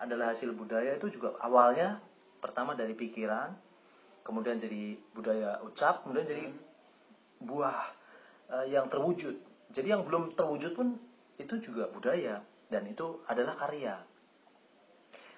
adalah 0.00 0.34
hasil 0.34 0.54
budaya 0.54 0.96
itu 0.96 1.10
juga 1.12 1.36
awalnya 1.42 2.00
pertama 2.42 2.74
dari 2.74 2.94
pikiran 2.96 3.54
kemudian 4.26 4.58
jadi 4.58 4.98
budaya 5.14 5.60
ucap 5.62 6.02
kemudian 6.02 6.26
jadi 6.26 6.44
buah 7.44 7.78
eh, 8.50 8.66
yang 8.72 8.88
terwujud 8.90 9.36
jadi 9.74 9.98
yang 9.98 10.02
belum 10.06 10.34
terwujud 10.34 10.72
pun 10.74 10.98
itu 11.38 11.58
juga 11.60 11.90
budaya 11.90 12.40
dan 12.70 12.86
itu 12.88 13.20
adalah 13.28 13.54
karya 13.58 14.00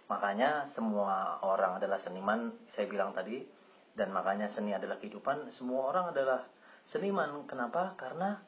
Makanya 0.07 0.71
semua 0.71 1.43
orang 1.43 1.83
adalah 1.83 1.99
seniman, 1.99 2.55
saya 2.71 2.87
bilang 2.87 3.11
tadi, 3.11 3.43
dan 3.99 4.15
makanya 4.15 4.47
seni 4.55 4.71
adalah 4.71 5.03
kehidupan. 5.03 5.51
Semua 5.51 5.91
orang 5.91 6.15
adalah 6.15 6.47
seniman. 6.87 7.43
Kenapa? 7.51 7.99
Karena 7.99 8.39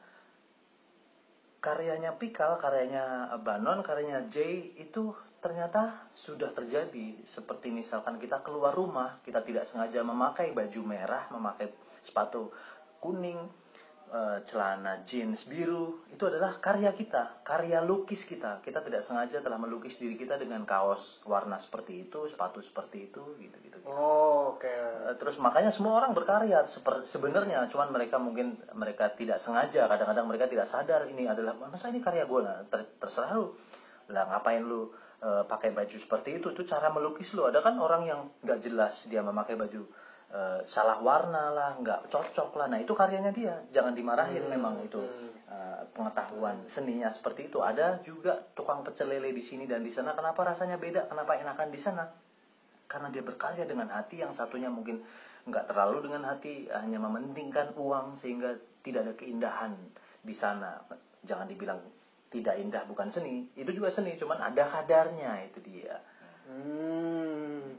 karyanya 1.59 2.15
Pikal, 2.15 2.63
karyanya 2.63 3.35
Banon, 3.43 3.83
karyanya 3.83 4.31
Jay 4.31 4.71
itu 4.79 5.11
ternyata 5.39 6.11
sudah 6.27 6.51
terjadi. 6.55 7.23
Seperti 7.31 7.71
misalkan 7.71 8.19
kita 8.19 8.43
keluar 8.43 8.75
rumah, 8.75 9.19
kita 9.23 9.43
tidak 9.43 9.67
sengaja 9.71 10.03
memakai 10.03 10.51
baju 10.51 10.81
merah, 10.83 11.31
memakai 11.31 11.71
sepatu 12.03 12.51
kuning, 12.99 13.39
eh, 14.11 14.37
celana 14.51 15.07
jeans 15.07 15.39
biru, 15.47 16.03
itu 16.11 16.19
adalah 16.27 16.59
karya 16.59 16.91
kita, 16.91 17.45
karya 17.47 17.79
lukis 17.79 18.19
kita. 18.27 18.59
Kita 18.59 18.83
tidak 18.83 19.07
sengaja 19.07 19.39
telah 19.39 19.55
melukis 19.55 19.95
diri 19.95 20.19
kita 20.19 20.35
dengan 20.35 20.67
kaos 20.67 21.23
warna 21.23 21.61
seperti 21.63 22.09
itu, 22.09 22.27
sepatu 22.27 22.59
seperti 22.59 23.07
itu, 23.07 23.23
gitu-gitu. 23.39 23.79
Oh, 23.87 24.59
oke. 24.59 24.67
Eh, 24.67 25.15
Terus 25.15 25.39
makanya 25.39 25.71
semua 25.71 26.03
orang 26.03 26.11
berkarya 26.11 26.67
sebenarnya, 27.15 27.63
cuman 27.71 27.95
mereka 27.95 28.19
mungkin 28.19 28.59
mereka 28.75 29.15
tidak 29.15 29.39
sengaja, 29.41 29.87
kadang-kadang 29.87 30.27
mereka 30.27 30.51
tidak 30.51 30.67
sadar 30.67 31.07
ini 31.07 31.25
adalah 31.29 31.55
masa 31.55 31.87
ini 31.87 32.03
karya 32.03 32.27
gue, 32.27 32.39
nah, 32.43 32.67
ter- 32.67 32.99
terserah 32.99 33.31
lu, 33.39 33.55
lah 34.09 34.25
ngapain 34.25 34.65
lu 34.65 34.89
eh, 35.19 35.43
pakai 35.47 35.71
baju 35.71 35.97
seperti 35.99 36.39
itu, 36.41 36.51
itu 36.51 36.63
cara 36.67 36.89
melukis 36.91 37.29
lu. 37.35 37.45
Ada 37.47 37.63
kan 37.63 37.75
orang 37.79 38.03
yang 38.07 38.19
nggak 38.43 38.59
jelas 38.63 38.95
dia 39.07 39.23
memakai 39.23 39.55
baju 39.55 39.81
eh, 40.33 40.59
salah 40.71 40.99
warna 40.99 41.51
lah, 41.53 41.71
nggak 41.79 42.11
cocok 42.11 42.55
lah, 42.55 42.67
nah 42.67 42.79
itu 42.79 42.91
karyanya 42.95 43.31
dia, 43.35 43.55
jangan 43.71 43.93
dimarahin 43.93 44.45
Hmm, 44.45 44.53
memang 44.53 44.81
itu 44.83 45.01
eh, 45.49 45.81
pengetahuan 45.93 46.67
seninya 46.73 47.11
seperti 47.13 47.49
itu. 47.51 47.59
Ada 47.61 48.01
juga 48.05 48.49
tukang 48.53 48.81
pecel 48.81 49.09
lele 49.09 49.31
di 49.33 49.43
sini 49.45 49.65
dan 49.69 49.83
di 49.83 49.91
sana, 49.93 50.15
kenapa 50.17 50.41
rasanya 50.45 50.77
beda, 50.77 51.09
kenapa 51.09 51.37
enakan 51.37 51.69
di 51.71 51.81
sana? 51.81 52.05
karena 52.89 53.13
dia 53.13 53.21
berkarya 53.21 53.69
dengan 53.69 53.93
hati 53.93 54.25
yang 54.25 54.33
satunya 54.33 54.67
mungkin 54.67 55.05
nggak 55.45 55.69
terlalu 55.69 56.09
dengan 56.09 56.25
hati 56.25 56.67
hanya 56.73 56.97
mementingkan 56.97 57.77
uang 57.77 58.17
sehingga 58.17 58.57
tidak 58.81 59.05
ada 59.07 59.13
keindahan 59.15 59.77
di 60.25 60.33
sana 60.33 60.81
jangan 61.23 61.45
dibilang 61.45 61.79
tidak 62.29 62.55
indah 62.61 62.85
bukan 62.85 63.09
seni 63.09 63.49
itu 63.57 63.69
juga 63.73 63.89
seni 63.93 64.17
cuman 64.17 64.53
ada 64.53 64.69
kadarnya 64.69 65.49
itu 65.49 65.59
dia 65.65 65.97
Hmm. 66.49 67.77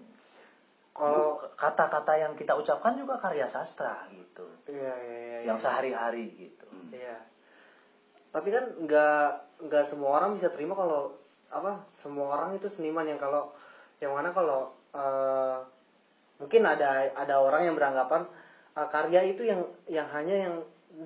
Kalau 0.94 1.42
kata-kata 1.58 2.12
yang 2.22 2.32
kita 2.38 2.54
ucapkan 2.54 2.94
juga 2.94 3.18
karya 3.18 3.50
sastra 3.50 4.06
gitu 4.14 4.46
iya 4.70 4.94
iya 5.00 5.18
iya. 5.18 5.38
yang 5.48 5.58
sehari-hari 5.58 6.30
gitu 6.38 6.66
Iya. 6.94 7.18
Tapi 8.30 8.48
kan 8.54 8.64
nggak 8.86 9.26
nggak 9.66 9.84
semua 9.90 10.22
orang 10.22 10.38
bisa 10.38 10.54
terima 10.54 10.78
kalau 10.78 11.18
apa 11.50 11.82
semua 12.06 12.30
orang 12.38 12.54
itu 12.54 12.70
seniman 12.78 13.10
yang 13.10 13.18
kalau 13.18 13.50
yang 13.98 14.14
mana 14.14 14.30
kalau 14.30 14.70
eh, 14.94 15.58
mungkin 16.38 16.62
ada 16.62 17.10
ada 17.18 17.42
orang 17.42 17.66
yang 17.66 17.74
beranggapan 17.74 18.30
eh, 18.78 18.88
karya 18.92 19.20
itu 19.34 19.42
yang 19.42 19.66
yang 19.90 20.06
hanya 20.14 20.36
yang 20.46 20.54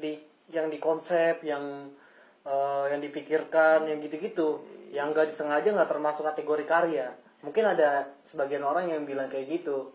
di 0.05 0.21
yang 0.53 0.69
dikonsep 0.69 1.41
yang 1.47 1.97
eh, 2.45 2.85
yang 2.93 3.01
dipikirkan 3.01 3.89
yang 3.89 3.99
gitu-gitu. 4.05 4.63
Yang 4.95 5.07
nggak 5.11 5.27
disengaja 5.35 5.69
nggak 5.75 5.91
termasuk 5.91 6.23
kategori 6.23 6.65
karya. 6.69 7.07
Mungkin 7.45 7.65
ada 7.65 8.15
sebagian 8.33 8.65
orang 8.65 8.89
yang 8.89 9.05
bilang 9.05 9.29
kayak 9.29 9.51
gitu. 9.51 9.93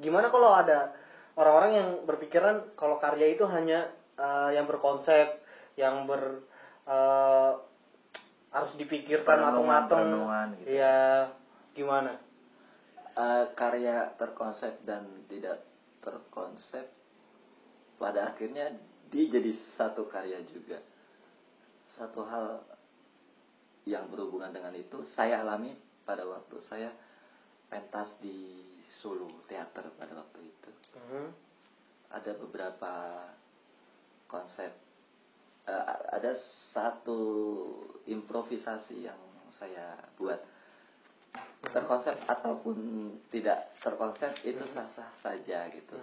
Gimana 0.00 0.28
kalau 0.28 0.52
ada 0.52 0.92
orang-orang 1.38 1.72
yang 1.72 1.88
berpikiran 2.04 2.76
kalau 2.76 2.98
karya 2.98 3.34
itu 3.34 3.44
hanya 3.46 3.92
eh, 4.18 4.50
yang 4.58 4.66
berkonsep 4.66 5.40
yang 5.78 6.06
ber 6.06 6.44
eh, 6.86 7.52
harus 8.54 8.72
dipikirkan 8.78 9.42
matang-matang. 9.42 9.90
perenungan 9.90 10.48
gitu. 10.62 10.78
ya 10.78 10.96
gimana? 11.74 12.12
Eh, 13.14 13.44
karya 13.58 14.14
terkonsep 14.14 14.82
dan 14.86 15.26
tidak 15.26 15.62
terkonsep 16.02 16.86
pada 17.98 18.34
akhirnya 18.34 18.74
dia 19.10 19.24
jadi 19.30 19.54
satu 19.78 20.06
karya 20.10 20.42
juga 20.50 20.82
satu 21.94 22.26
hal 22.26 22.62
yang 23.84 24.08
berhubungan 24.08 24.50
dengan 24.50 24.72
itu 24.74 25.04
saya 25.12 25.44
alami 25.44 25.76
pada 26.04 26.24
waktu 26.24 26.56
saya 26.64 26.90
pentas 27.68 28.12
di 28.20 28.64
Solo 29.00 29.44
teater 29.48 29.88
pada 29.96 30.12
waktu 30.12 30.40
itu. 30.44 30.70
Mhm. 30.94 31.28
ada 32.14 32.30
beberapa 32.38 33.26
konsep 34.30 34.70
eh, 35.66 35.84
ada 36.14 36.38
satu 36.70 37.18
improvisasi 38.06 39.02
yang 39.02 39.18
saya 39.50 39.98
buat. 40.14 40.38
Terkonsep 41.64 42.14
ataupun 42.28 42.76
tidak 43.34 43.74
terkonsep 43.82 44.30
itu 44.46 44.62
sah-sah 44.70 45.10
saja 45.24 45.66
gitu. 45.74 45.98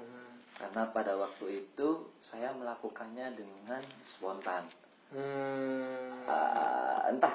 Karena 0.58 0.92
pada 0.92 1.16
waktu 1.16 1.64
itu 1.64 2.12
saya 2.28 2.52
melakukannya 2.52 3.40
dengan 3.40 3.86
spontan 4.04 4.68
Hmm. 5.12 6.12
Eh, 6.26 6.98
entah 7.12 7.34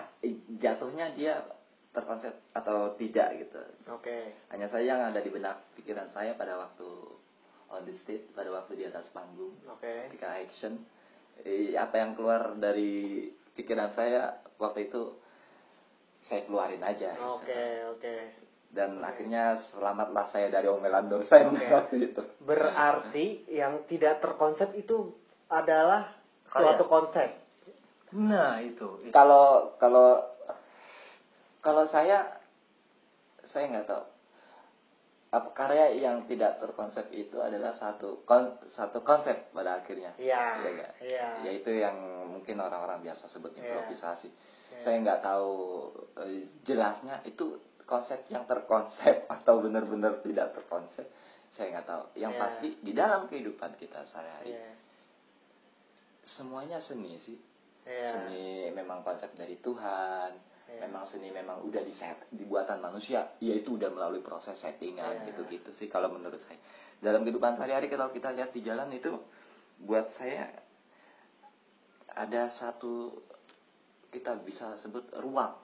jatuhnya 0.56 1.12
dia 1.12 1.44
terkonsep 1.92 2.32
atau 2.52 2.92
tidak 3.00 3.40
gitu 3.40 3.60
Oke. 3.88 4.36
hanya 4.52 4.68
saja 4.68 4.84
yang 4.84 5.02
ada 5.08 5.20
di 5.20 5.32
benak 5.32 5.64
pikiran 5.76 6.12
saya 6.12 6.36
pada 6.36 6.56
waktu 6.60 6.88
on 7.72 7.88
the 7.88 7.96
stage 8.04 8.24
pada 8.36 8.52
waktu 8.52 8.80
di 8.80 8.84
atas 8.84 9.08
panggung 9.12 9.56
Oke. 9.64 10.08
ketika 10.12 10.36
action 10.36 10.84
eh, 11.40 11.72
apa 11.76 11.96
yang 11.96 12.12
keluar 12.12 12.52
dari 12.56 13.28
pikiran 13.56 13.96
saya 13.96 14.40
waktu 14.60 14.92
itu 14.92 15.16
saya 16.28 16.44
keluarin 16.44 16.84
aja 16.84 17.16
gitu. 17.16 17.32
Oke, 17.40 17.64
oke. 17.96 18.14
dan 18.76 19.00
Oke. 19.00 19.06
akhirnya 19.08 19.44
selamatlah 19.72 20.26
saya 20.32 20.52
dari 20.52 20.68
omelan 20.68 21.08
dosen 21.08 21.48
Oke. 21.56 21.64
waktu 21.68 21.96
itu 22.12 22.22
Berarti 22.44 23.48
yang 23.48 23.88
tidak 23.88 24.20
terkonsep 24.20 24.72
itu 24.76 25.16
adalah 25.48 26.12
Karya. 26.48 26.60
suatu 26.76 26.84
konsep. 26.88 27.45
Nah 28.16 28.58
itu, 28.64 29.04
itu. 29.04 29.12
kalau 29.12 29.76
kalau 29.76 30.24
kalau 31.60 31.84
saya 31.90 32.40
saya 33.50 33.68
nggak 33.68 33.86
tahu 33.86 34.04
apa 35.26 35.48
karya 35.52 35.92
yang 35.98 36.24
tidak 36.30 36.62
terkonsep 36.62 37.10
itu 37.12 37.36
adalah 37.42 37.74
satu 37.76 38.22
kon, 38.24 38.56
satu 38.72 39.02
konsep 39.04 39.50
pada 39.52 39.82
akhirnya 39.82 40.14
Iya. 40.16 40.64
Iya 41.02 41.28
ya 41.44 41.50
itu 41.52 41.70
yang 41.76 41.98
mungkin 42.30 42.56
orang-orang 42.62 43.02
biasa 43.04 43.28
sebut 43.28 43.52
Iya. 43.52 43.60
improvisasi 43.60 44.30
Iya. 44.30 44.80
saya 44.80 44.96
nggak 45.02 45.20
tahu 45.20 45.52
eh, 46.24 46.46
jelasnya 46.64 47.20
itu 47.26 47.58
konsep 47.84 48.22
yang 48.30 48.46
terkonsep 48.46 49.26
atau 49.36 49.60
benar-benar 49.60 50.22
tidak 50.24 50.56
terkonsep 50.56 51.04
saya 51.52 51.74
nggak 51.74 51.88
tahu 51.90 52.04
yang 52.16 52.32
Iya. 52.32 52.40
pasti 52.40 52.68
di 52.80 52.92
dalam 52.94 53.26
kehidupan 53.26 53.76
kita 53.76 54.06
sehari-hari 54.06 54.54
Iya. 54.56 54.72
semuanya 56.24 56.78
seni 56.80 57.18
sih 57.20 57.36
Iya. 57.86 58.08
seni 58.10 58.46
memang 58.74 59.00
konsep 59.00 59.30
dari 59.32 59.56
Tuhan 59.56 60.34
Iya. 60.66 60.82
memang 60.82 61.06
seni 61.06 61.30
memang 61.30 61.62
udah 61.62 61.80
diset 61.80 62.18
dibuatan 62.28 62.82
manusia 62.82 63.30
ya 63.38 63.54
itu 63.54 63.78
udah 63.78 63.86
melalui 63.88 64.18
proses 64.20 64.58
settingan 64.58 65.22
Iya. 65.22 65.26
gitu-gitu 65.30 65.70
sih 65.72 65.86
kalau 65.86 66.10
menurut 66.10 66.42
saya 66.42 66.58
dalam 66.98 67.22
kehidupan 67.22 67.54
sehari-hari 67.54 67.86
kalau 67.86 68.10
kita 68.10 68.34
lihat 68.34 68.50
di 68.50 68.60
jalan 68.60 68.90
itu 68.90 69.14
buat 69.78 70.10
saya 70.14 70.50
ada 72.10 72.48
satu 72.50 73.12
kita 74.10 74.40
bisa 74.42 74.80
sebut 74.80 75.06
ruang 75.20 75.54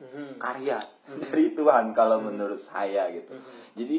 Mhm. 0.00 0.36
karya 0.36 0.84
Mhm. 1.06 1.20
dari 1.22 1.46
Tuhan 1.52 1.92
kalau 1.92 2.20
Mhm. 2.20 2.26
menurut 2.28 2.60
saya 2.66 3.08
gitu 3.12 3.32
Mhm. 3.32 3.58
jadi 3.76 3.98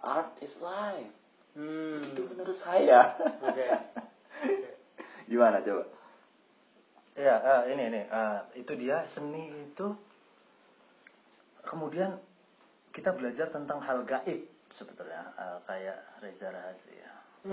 art 0.00 0.40
is 0.40 0.56
life 0.56 1.12
Hmm. 1.50 2.06
itu 2.06 2.22
menurut 2.24 2.56
saya 2.56 3.12
Oke. 3.42 3.66
Oke. 4.46 4.70
gimana 5.26 5.58
coba 5.60 5.84
Ya, 7.18 7.36
eh, 7.42 7.62
ini 7.74 7.82
ini 7.90 8.00
eh, 8.06 8.38
itu 8.58 8.72
dia 8.78 9.06
seni 9.10 9.50
itu 9.70 9.92
kemudian 11.66 12.18
kita 12.94 13.14
belajar 13.14 13.50
tentang 13.50 13.82
hal 13.82 14.02
gaib 14.06 14.46
sebetulnya 14.74 15.34
eh, 15.34 15.58
kayak 15.66 15.98
Reza 16.22 16.48
Rahasia. 16.50 17.10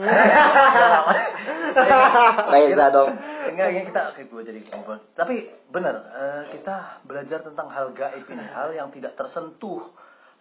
Reza 2.51 2.85
dong 2.91 3.15
Enggak, 3.47 3.67
ini 3.71 3.87
kita 3.87 4.11
oke 4.11 4.21
gue 4.27 4.41
jadi 4.43 4.59
ngobrol. 4.67 4.99
Tapi 5.15 5.47
benar, 5.71 5.95
eh, 6.11 6.43
kita 6.59 7.01
belajar 7.07 7.39
tentang 7.41 7.71
hal 7.71 7.95
gaib 7.95 8.27
ini, 8.27 8.45
hal 8.51 8.75
yang 8.75 8.91
tidak 8.91 9.15
tersentuh, 9.15 9.87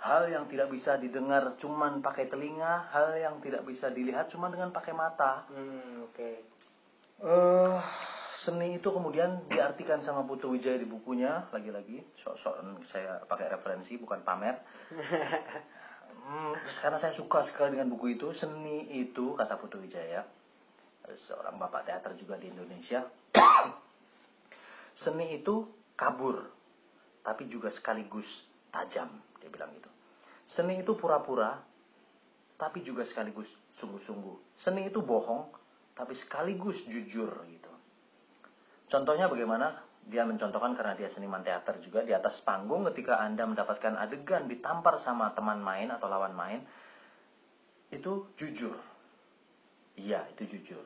hal 0.02 0.26
yang 0.28 0.50
tidak 0.50 0.68
bisa 0.74 0.98
didengar 0.98 1.54
cuman 1.62 2.02
pakai 2.02 2.26
telinga, 2.26 2.90
hal 2.90 3.14
yang 3.16 3.38
tidak 3.40 3.62
bisa 3.64 3.88
dilihat 3.94 4.28
cuman 4.34 4.50
dengan 4.50 4.70
pakai 4.74 4.92
mata. 4.92 5.46
Hmm, 5.48 6.10
oke. 6.10 6.30
Eh, 7.16 7.78
seni 8.46 8.78
itu 8.78 8.94
kemudian 8.94 9.50
diartikan 9.50 9.98
sama 10.06 10.22
Putu 10.22 10.54
Wijaya 10.54 10.78
di 10.78 10.86
bukunya 10.86 11.50
lagi-lagi. 11.50 11.98
Sok-sok 12.22 12.86
saya 12.94 13.18
pakai 13.26 13.50
referensi 13.50 13.98
bukan 13.98 14.22
pamer. 14.22 14.62
Hmm, 16.26 16.58
karena 16.82 16.98
saya 16.98 17.14
suka 17.14 17.46
sekali 17.46 17.78
dengan 17.78 17.86
buku 17.86 18.18
itu 18.18 18.30
seni 18.38 19.02
itu 19.02 19.34
kata 19.34 19.58
Putu 19.58 19.82
Wijaya. 19.82 20.22
Seorang 21.26 21.58
bapak 21.58 21.86
teater 21.86 22.14
juga 22.14 22.38
di 22.38 22.50
Indonesia. 22.50 23.06
Seni 25.02 25.42
itu 25.42 25.66
kabur 25.98 26.50
tapi 27.26 27.50
juga 27.50 27.74
sekaligus 27.74 28.26
tajam 28.70 29.10
dia 29.42 29.50
bilang 29.50 29.74
gitu. 29.74 29.90
Seni 30.54 30.82
itu 30.82 30.94
pura-pura 30.94 31.62
tapi 32.58 32.82
juga 32.86 33.06
sekaligus 33.06 33.46
sungguh-sungguh. 33.82 34.62
Seni 34.66 34.86
itu 34.86 35.02
bohong 35.02 35.50
tapi 35.94 36.14
sekaligus 36.26 36.78
jujur 36.90 37.30
gitu 37.50 37.75
Contohnya 38.86 39.26
bagaimana? 39.26 39.82
Dia 40.06 40.22
mencontohkan 40.22 40.78
karena 40.78 40.94
dia 40.94 41.10
seniman 41.10 41.42
teater 41.42 41.82
juga 41.82 42.06
di 42.06 42.14
atas 42.14 42.38
panggung 42.46 42.86
ketika 42.94 43.18
Anda 43.18 43.42
mendapatkan 43.42 43.98
adegan 43.98 44.46
ditampar 44.46 45.02
sama 45.02 45.34
teman 45.34 45.58
main 45.58 45.90
atau 45.90 46.06
lawan 46.06 46.30
main 46.30 46.62
itu 47.90 48.30
jujur. 48.38 48.78
Iya, 49.98 50.30
itu 50.30 50.46
jujur. 50.46 50.84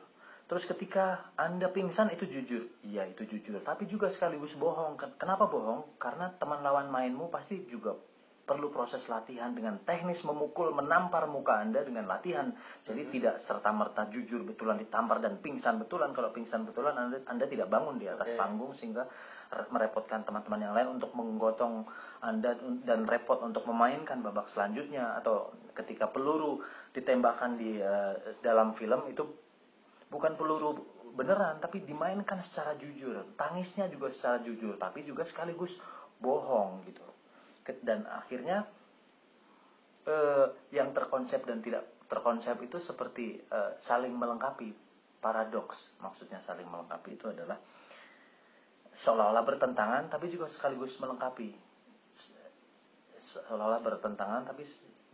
Terus 0.49 0.65
ketika 0.65 1.31
Anda 1.37 1.69
pingsan 1.69 2.09
itu 2.17 2.25
jujur. 2.25 2.65
Iya, 2.81 3.13
itu 3.13 3.29
jujur. 3.29 3.61
Tapi 3.61 3.85
juga 3.85 4.09
sekaligus 4.09 4.57
bohong. 4.57 4.97
Ken- 4.97 5.13
Kenapa 5.21 5.45
bohong? 5.45 6.01
Karena 6.01 6.33
teman 6.41 6.65
lawan 6.65 6.89
mainmu 6.89 7.29
pasti 7.29 7.61
juga 7.69 7.93
perlu 8.51 8.67
proses 8.67 8.99
latihan 9.07 9.55
dengan 9.55 9.79
teknis 9.87 10.19
memukul 10.27 10.75
menampar 10.75 11.23
muka 11.31 11.63
Anda 11.63 11.87
dengan 11.87 12.03
latihan. 12.03 12.51
Jadi 12.83 13.07
tidak 13.07 13.47
serta-merta 13.47 14.11
jujur 14.11 14.43
betulan 14.43 14.75
ditampar 14.75 15.23
dan 15.23 15.39
pingsan 15.39 15.79
betulan. 15.79 16.11
Kalau 16.11 16.35
pingsan 16.35 16.67
betulan 16.67 16.99
Anda, 16.99 17.23
anda 17.31 17.47
tidak 17.47 17.71
bangun 17.71 17.95
di 17.95 18.11
atas 18.11 18.35
Oke. 18.35 18.35
panggung 18.35 18.75
sehingga 18.75 19.07
re- 19.55 19.71
merepotkan 19.71 20.27
teman-teman 20.27 20.67
yang 20.67 20.75
lain 20.75 20.99
untuk 20.99 21.15
menggotong 21.15 21.87
Anda 22.19 22.59
dan 22.83 23.07
repot 23.07 23.39
untuk 23.39 23.63
memainkan 23.71 24.19
babak 24.19 24.51
selanjutnya 24.51 25.15
atau 25.23 25.55
ketika 25.71 26.11
peluru 26.11 26.59
ditembakkan 26.91 27.55
di 27.55 27.79
eh, 27.79 28.35
dalam 28.43 28.75
film 28.75 29.07
itu 29.07 29.23
bukan 30.11 30.35
peluru 30.35 30.75
beneran 31.15 31.59
tapi 31.59 31.83
dimainkan 31.83 32.39
secara 32.51 32.75
jujur 32.79 33.35
tangisnya 33.35 33.87
juga 33.91 34.11
secara 34.15 34.43
jujur 34.43 34.75
tapi 34.79 35.03
juga 35.03 35.27
sekaligus 35.27 35.71
bohong 36.23 36.87
gitu 36.87 37.10
dan 37.79 38.03
akhirnya 38.05 38.67
eh, 40.03 40.45
yang 40.71 40.91
terkonsep 40.91 41.41
dan 41.43 41.61
tidak 41.61 41.87
terkonsep 42.05 42.59
itu 42.59 42.77
seperti 42.81 43.39
eh, 43.39 43.71
saling 43.81 44.11
melengkapi 44.11 44.75
paradoks 45.21 45.77
maksudnya 45.97 46.41
saling 46.41 46.65
melengkapi 46.65 47.13
itu 47.13 47.29
adalah 47.29 47.55
seolah-olah 49.01 49.45
bertentangan 49.45 50.09
tapi 50.09 50.27
juga 50.27 50.49
sekaligus 50.49 50.91
melengkapi 50.97 51.53
Se- 52.11 52.51
seolah-olah 53.31 53.79
bertentangan 53.79 54.43
tapi 54.43 54.65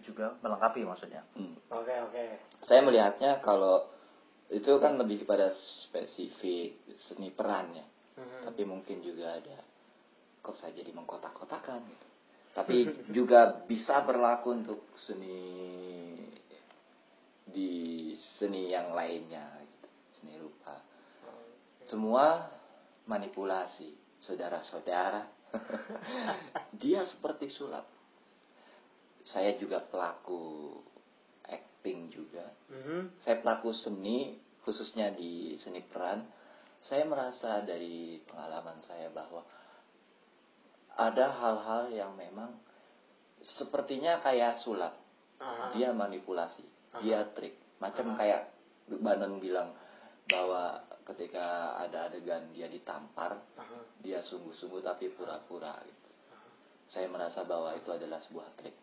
juga 0.02 0.36
melengkapi 0.40 0.82
maksudnya 0.82 1.22
Hmm. 1.36 1.54
Oke, 1.70 1.92
oke. 1.92 2.24
saya 2.64 2.82
melihatnya 2.82 3.38
kalau 3.40 3.86
itu 4.48 4.72
kan 4.80 4.96
lebih 4.96 5.28
kepada 5.28 5.52
spesifik 5.84 6.80
seni 6.98 7.30
peran 7.30 7.76
ya 7.76 7.86
Mhm. 8.18 8.48
tapi 8.48 8.64
mungkin 8.64 9.04
juga 9.04 9.38
ada 9.38 9.60
kok 10.40 10.56
saya 10.56 10.72
jadi 10.72 10.90
mengkotak-kotakan 10.90 11.84
gitu 11.86 12.08
tapi 12.58 12.90
juga 13.18 13.62
bisa 13.70 14.02
berlaku 14.02 14.58
untuk 14.58 14.90
seni 15.06 15.46
di 17.46 17.70
seni 18.42 18.74
yang 18.74 18.98
lainnya 18.98 19.46
gitu 19.62 19.88
seni 20.18 20.34
rupa. 20.42 20.82
Semua 21.86 22.50
manipulasi 23.06 23.94
saudara-saudara. 24.26 25.30
Dia 26.82 27.06
seperti 27.06 27.54
sulap. 27.54 27.86
Saya 29.22 29.54
juga 29.62 29.86
pelaku 29.86 30.74
acting 31.46 32.10
juga. 32.10 32.52
Mhm. 32.68 33.24
saya 33.24 33.40
pelaku 33.40 33.72
seni 33.72 34.36
khususnya 34.66 35.14
di 35.14 35.56
seni 35.62 35.86
peran. 35.86 36.26
Saya 36.84 37.08
merasa 37.08 37.64
dari 37.64 38.20
pengalaman 38.28 38.84
saya 38.84 39.08
bahwa 39.14 39.46
ada 40.98 41.30
hal-hal 41.38 41.94
yang 41.94 42.12
memang 42.18 42.58
sepertinya 43.46 44.18
kayak 44.20 44.60
sulap 44.66 44.98
Aha. 45.38 45.78
dia 45.78 45.94
manipulasi 45.94 46.66
Aha. 46.98 47.02
dia 47.06 47.22
trik 47.38 47.54
macam 47.78 48.14
Aha. 48.14 48.18
kayak 48.18 48.42
Banon 48.88 49.38
bilang 49.38 49.76
bahwa 50.28 50.82
ketika 51.06 51.78
ada 51.80 52.10
adegan 52.10 52.50
dia 52.52 52.66
ditampar 52.66 53.38
Aha. 53.38 53.78
dia 54.02 54.26
sungguh-sungguh 54.26 54.82
tapi 54.82 55.14
pura-pura 55.14 55.78
gitu 55.86 56.10
saya 56.90 57.06
merasa 57.08 57.46
bahwa 57.46 57.78
itu 57.78 57.94
adalah 57.94 58.18
sebuah 58.26 58.50
trik 58.58 58.76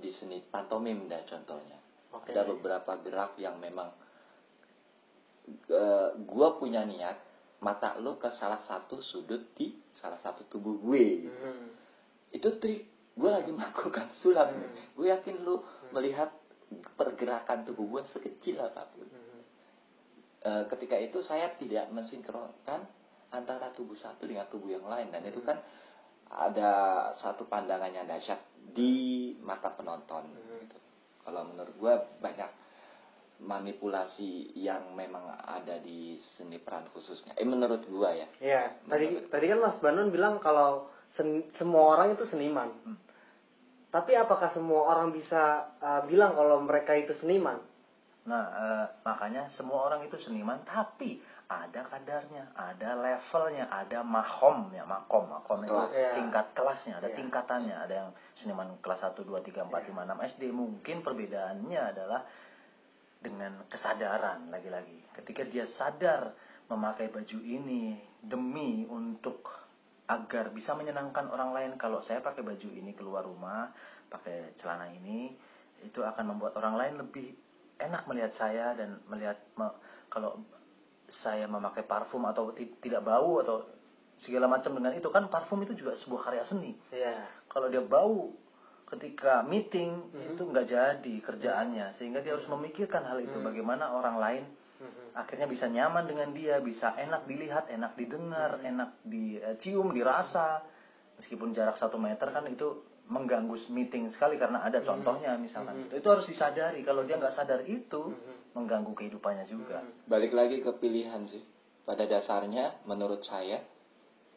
di 0.00 0.08
seni 0.16 0.40
pantomim 0.40 1.04
dah 1.06 1.20
contohnya 1.28 1.78
Oke. 2.16 2.32
ada 2.32 2.42
beberapa 2.48 2.96
gerak 3.04 3.36
yang 3.36 3.60
memang 3.60 3.92
eh, 5.68 6.10
gua 6.24 6.56
punya 6.56 6.88
niat 6.88 7.29
mata 7.60 7.96
lo 8.00 8.16
ke 8.16 8.32
salah 8.32 8.64
satu 8.64 9.00
sudut 9.00 9.52
di 9.52 9.76
salah 9.92 10.16
satu 10.18 10.48
tubuh 10.48 10.80
gue 10.80 11.28
Hmm. 11.28 11.68
itu 12.32 12.48
trik 12.56 12.82
gue 13.12 13.30
lagi 13.30 13.52
melakukan 13.52 14.10
sulap 14.16 14.48
Hmm. 14.48 14.60
nih 14.64 14.70
gue 14.96 15.06
yakin 15.08 15.36
lu 15.44 15.60
melihat 15.92 16.32
pergerakan 16.96 17.66
tubuh 17.66 17.98
gue 17.98 18.02
sekecil 18.08 18.56
apa 18.58 18.88
pun 18.88 19.06
Hmm. 19.06 19.42
Eh, 20.40 20.64
ketika 20.72 20.96
itu 20.96 21.20
saya 21.20 21.52
tidak 21.60 21.92
mensinkronkan 21.92 22.80
antara 23.28 23.68
tubuh 23.70 23.92
satu 23.94 24.24
dengan 24.24 24.48
tubuh 24.48 24.72
yang 24.72 24.88
lain 24.88 25.12
dan 25.12 25.20
itu 25.22 25.44
kan 25.44 25.60
ada 26.30 26.70
satu 27.14 27.44
pandangan 27.44 27.92
yang 27.92 28.06
dahsyat 28.06 28.40
di 28.72 29.34
mata 29.42 29.68
penonton 29.68 30.30
gitu. 30.30 30.78
kalau 31.20 31.44
menurut 31.44 31.74
gue 31.76 31.94
banyak 32.22 32.48
manipulasi 33.40 34.52
yang 34.54 34.92
memang 34.92 35.24
ada 35.40 35.76
di 35.76 36.14
seni 36.36 36.56
peran 36.56 36.84
khususnya 36.88 37.32
eh 37.34 37.44
menurut 37.44 37.82
gue 37.82 38.10
ya 38.12 38.28
Iya, 38.38 38.62
tadi 38.84 39.06
tadi 39.26 39.44
kan 39.46 39.58
Mas 39.58 39.76
Banon 39.78 40.08
bilang 40.08 40.38
kalau 40.38 40.86
sen- 41.14 41.48
semua 41.54 41.96
orang 41.96 42.14
itu 42.14 42.24
seniman. 42.26 42.70
Hmm. 42.84 42.98
Tapi 43.90 44.14
apakah 44.14 44.54
semua 44.54 44.86
orang 44.86 45.10
bisa 45.10 45.66
uh, 45.76 46.06
bilang 46.06 46.38
kalau 46.38 46.62
mereka 46.62 46.94
itu 46.94 47.10
seniman? 47.18 47.58
Nah, 48.20 48.44
eh, 48.46 48.86
makanya 49.02 49.48
semua 49.50 49.90
orang 49.90 50.06
itu 50.06 50.14
seniman, 50.20 50.62
tapi 50.62 51.18
ada 51.50 51.82
kadarnya, 51.82 52.54
ada 52.54 52.94
levelnya, 52.94 53.66
ada 53.66 54.06
mahomnya, 54.06 54.86
makom, 54.86 55.26
makom 55.26 55.66
itu 55.66 55.72
Kelas. 55.72 55.90
Iya. 55.90 56.10
tingkat 56.14 56.46
kelasnya, 56.54 56.94
ada 57.02 57.08
Iya. 57.10 57.16
tingkatannya, 57.18 57.74
ada 57.74 57.94
yang 57.96 58.10
seniman 58.38 58.78
kelas 58.78 59.02
1, 59.02 59.26
2, 59.26 59.42
3, 59.42 59.66
4, 59.66 59.90
5, 59.90 60.06
6 60.06 60.22
SD. 60.22 60.42
Mungkin 60.54 61.02
perbedaannya 61.02 61.80
adalah 61.80 62.22
dengan 63.20 63.68
kesadaran 63.68 64.48
lagi-lagi. 64.48 65.12
Ketika 65.12 65.44
dia 65.44 65.68
sadar 65.76 66.32
memakai 66.72 67.12
baju 67.12 67.38
ini 67.44 68.00
demi 68.24 68.88
untuk 68.88 69.44
agar 70.08 70.50
bisa 70.50 70.74
menyenangkan 70.74 71.30
orang 71.30 71.54
lain 71.54 71.72
kalau 71.78 72.02
saya 72.02 72.18
pakai 72.24 72.42
baju 72.42 72.68
ini 72.72 72.96
keluar 72.96 73.22
rumah, 73.22 73.70
pakai 74.10 74.58
celana 74.58 74.90
ini, 74.90 75.36
itu 75.84 76.00
akan 76.02 76.34
membuat 76.34 76.56
orang 76.58 76.74
lain 76.80 76.94
lebih 77.06 77.30
enak 77.78 78.04
melihat 78.08 78.32
saya 78.36 78.74
dan 78.74 79.00
melihat 79.06 79.38
me- 79.56 79.76
kalau 80.10 80.42
saya 81.24 81.46
memakai 81.46 81.86
parfum 81.86 82.26
atau 82.26 82.52
ti- 82.52 82.76
tidak 82.82 83.06
bau 83.06 83.40
atau 83.40 83.64
segala 84.20 84.50
macam 84.50 84.76
dengan 84.76 84.92
itu 84.92 85.08
kan 85.08 85.32
parfum 85.32 85.64
itu 85.64 85.72
juga 85.72 85.96
sebuah 86.04 86.28
karya 86.28 86.44
seni 86.44 86.76
Iya. 86.92 87.24
kalau 87.48 87.72
dia 87.72 87.80
bau 87.80 88.36
ketika 88.90 89.46
meeting 89.46 90.10
itu 90.34 90.42
nggak 90.42 90.66
jadi 90.66 91.14
kerjaannya. 91.22 91.94
Sehingga 91.96 92.20
dia 92.20 92.34
harus 92.34 92.50
memikirkan 92.50 93.06
hal 93.06 93.22
itu 93.22 93.38
bagaimana 93.38 93.94
orang 93.94 94.18
lain 94.18 94.44
akhirnya 95.12 95.44
bisa 95.44 95.68
nyaman 95.68 96.08
dengan 96.08 96.32
dia 96.32 96.56
bisa 96.64 96.96
enak 96.96 97.28
dilihat 97.28 97.68
enak 97.68 97.92
didengar 97.94 98.58
enak 98.64 98.98
dicium 99.06 99.94
dirasa. 99.94 100.66
Meskipun 101.22 101.52
jarak 101.52 101.76
satu 101.76 102.00
meter 102.00 102.32
kan 102.32 102.48
itu 102.48 102.82
mengganggu 103.10 103.68
meeting 103.74 104.08
sekali 104.14 104.40
karena 104.40 104.64
ada 104.64 104.82
contohnya 104.82 105.36
misalkan. 105.36 105.86
Itu 105.86 106.00
itu 106.02 106.08
harus 106.10 106.26
disadari. 106.26 106.80
Kalau 106.82 107.06
dia 107.06 107.20
nggak 107.20 107.36
sadar 107.36 107.62
itu 107.68 108.16
mengganggu 108.56 108.90
kehidupannya 108.96 109.46
juga. 109.46 109.84
Balik 110.10 110.34
lagi 110.34 110.58
ke 110.64 110.72
pilihan 110.80 111.28
sih. 111.30 111.44
Pada 111.84 112.06
dasarnya 112.06 112.82
menurut 112.86 113.22
saya 113.26 113.62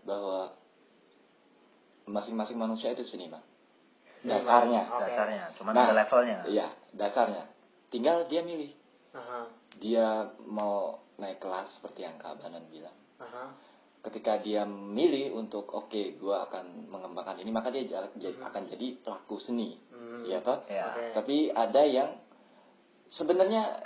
bahwa 0.04 0.52
masing-masing 2.04 2.60
manusia 2.60 2.92
itu 2.92 3.08
seniman 3.08 3.40
dasarnya 4.24 4.82
Oke. 4.88 5.02
dasarnya 5.04 5.44
cuman 5.60 5.72
Nah, 5.76 5.84
ada 5.84 5.96
levelnya 5.96 6.38
iya 6.48 6.68
dasarnya 6.92 7.44
tinggal 7.92 8.26
dia 8.26 8.42
milih 8.42 8.72
Aha. 9.14 9.40
dia 9.78 10.08
mau 10.48 11.04
naik 11.20 11.38
kelas 11.38 11.78
seperti 11.78 12.04
yang 12.04 12.16
Kak 12.18 12.40
Banan 12.40 12.66
bilang 12.72 12.96
Aha. 13.20 13.54
ketika 14.04 14.40
dia 14.40 14.64
milih 14.66 15.36
untuk 15.36 15.70
oke 15.70 16.18
gua 16.18 16.48
akan 16.48 16.88
mengembangkan 16.90 17.40
ini 17.40 17.52
maka 17.52 17.70
dia 17.70 17.84
ja- 17.86 18.12
ja- 18.16 18.40
akan 18.42 18.64
jadi 18.68 19.00
pelaku 19.00 19.38
seni 19.40 19.78
Hmm. 19.94 20.26
ya 20.26 20.40
toh 20.42 20.64
ya 20.68 20.88
Oke. 20.90 21.06
tapi 21.16 21.36
ada 21.50 21.82
yang 21.84 22.10
sebenarnya 23.08 23.80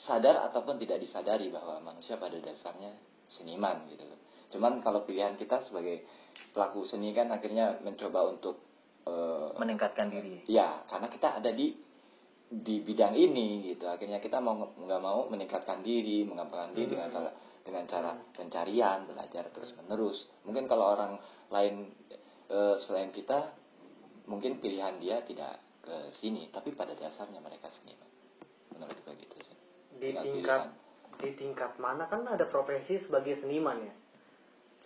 sadar 0.00 0.48
ataupun 0.48 0.80
tidak 0.80 0.96
disadari 0.96 1.52
bahwa 1.52 1.76
manusia 1.82 2.16
pada 2.16 2.36
dasarnya 2.40 2.96
seniman 3.28 3.84
gitu 3.86 4.00
loh. 4.00 4.16
Cuman 4.48 4.80
kalau 4.80 5.04
pilihan 5.04 5.36
kita 5.36 5.60
sebagai 5.68 6.02
pelaku 6.50 6.88
seni 6.88 7.12
kan 7.12 7.28
akhirnya 7.28 7.78
mencoba 7.84 8.32
untuk 8.32 8.58
eh, 9.10 9.48
meningkatkan 9.58 10.06
diri. 10.14 10.46
Ya 10.46 10.86
karena 10.86 11.10
kita 11.10 11.42
ada 11.42 11.50
di 11.50 11.74
di 12.50 12.82
bidang 12.82 13.14
ini 13.18 13.74
gitu. 13.74 13.90
Akhirnya 13.90 14.22
kita 14.22 14.38
mau 14.38 14.54
nggak 14.58 15.02
mau 15.02 15.26
meningkatkan 15.26 15.82
diri 15.82 16.22
mengembangkan 16.22 16.74
diri 16.74 16.94
dengan 16.94 17.10
cara 17.10 17.30
dengan 17.60 17.84
cara 17.86 18.10
pencarian 18.32 19.04
belajar 19.04 19.52
terus 19.52 19.76
menerus 19.76 20.24
mungkin 20.48 20.64
kalau 20.64 20.96
orang 20.96 21.20
lain 21.52 21.92
eh, 22.48 22.76
selain 22.82 23.12
kita 23.12 23.52
mungkin 24.26 24.62
pilihan 24.62 24.96
dia 25.02 25.20
tidak 25.26 25.60
ke 25.80 26.14
sini 26.22 26.48
tapi 26.54 26.72
pada 26.74 26.94
dasarnya 26.94 27.42
mereka 27.42 27.68
seniman. 27.72 28.08
Menurut 28.74 28.96
gue 29.02 29.14
gitu 29.18 29.36
sih. 29.42 29.56
Di 29.98 30.14
Tinggal 30.14 30.24
tingkat 30.24 30.60
pilihan. 30.62 31.18
di 31.20 31.30
tingkat 31.36 31.72
mana? 31.82 32.06
Kan 32.06 32.24
ada 32.26 32.46
profesi 32.46 33.00
sebagai 33.02 33.40
seniman 33.42 33.78
ya. 33.82 33.94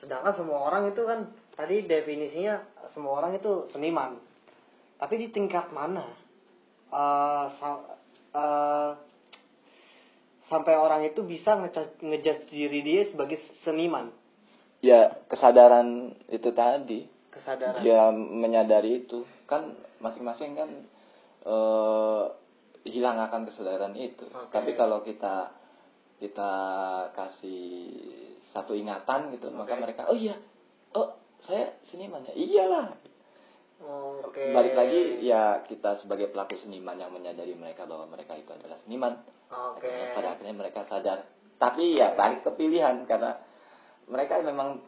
Sedangkan 0.00 0.34
semua 0.34 0.66
orang 0.66 0.90
itu 0.90 1.02
kan 1.06 1.30
tadi 1.54 1.86
definisinya 1.86 2.60
semua 2.90 3.22
orang 3.22 3.38
itu 3.38 3.66
seniman. 3.70 4.18
Tapi 4.98 5.14
di 5.16 5.28
tingkat 5.30 5.70
mana? 5.70 6.04
sa- 7.58 7.98
eh, 8.30 8.90
sampai 10.46 10.74
orang 10.78 11.02
itu 11.02 11.26
bisa 11.26 11.58
ngejudge 11.98 12.46
diri 12.46 12.80
dia 12.84 13.02
sebagai 13.10 13.42
seniman. 13.64 14.12
ya 14.78 15.16
kesadaran 15.26 16.12
itu 16.28 16.52
tadi 16.52 17.08
Kesadaran. 17.32 17.80
dia 17.80 18.12
menyadari 18.12 19.02
itu 19.02 19.24
kan 19.48 19.72
masing-masing 19.98 20.52
kan 20.52 20.70
eh, 21.42 22.22
hilang 22.84 23.16
akan 23.16 23.48
kesadaran 23.48 23.96
itu 23.96 24.28
Oke. 24.28 24.52
tapi 24.52 24.76
kalau 24.76 25.00
kita 25.00 25.56
kita 26.20 26.52
kasih 27.16 27.64
satu 28.52 28.76
ingatan 28.76 29.32
gitu 29.32 29.48
maka 29.50 29.72
Oke. 29.72 29.82
mereka 29.82 30.04
oh 30.12 30.14
iya 30.14 30.36
saya 31.44 31.76
seniman 31.88 32.24
ya 32.28 32.34
iyalah 32.34 32.96
Oke. 34.24 34.54
balik 34.54 34.74
lagi 34.74 35.00
ya 35.20 35.60
kita 35.68 36.00
sebagai 36.00 36.32
pelaku 36.32 36.56
seniman 36.56 36.96
yang 36.96 37.12
menyadari 37.12 37.52
mereka 37.52 37.84
bahwa 37.84 38.08
mereka 38.08 38.38
itu 38.38 38.48
adalah 38.54 38.80
seniman 38.86 39.20
Oke. 39.52 39.84
Akhirnya 39.86 40.06
pada 40.16 40.28
akhirnya 40.34 40.54
mereka 40.56 40.80
sadar 40.88 41.18
tapi 41.60 42.00
ya 42.00 42.16
balik 42.16 42.42
ke 42.42 42.50
pilihan 42.56 43.04
karena 43.04 43.38
mereka 44.08 44.40
memang 44.40 44.80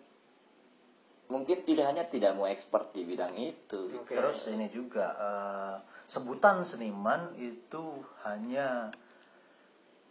mungkin 1.27 1.67
tidak 1.67 1.93
hanya 1.93 2.05
tidak 2.09 2.33
mau 2.39 2.47
expert 2.49 2.95
di 2.97 3.05
bidang 3.05 3.37
itu 3.37 3.93
Oke. 4.01 4.17
Terus 4.17 4.41
ini 4.49 4.73
juga 4.73 5.07
eh, 5.13 5.75
sebutan 6.15 6.65
seniman 6.71 7.35
itu 7.37 8.01
hanya 8.25 8.95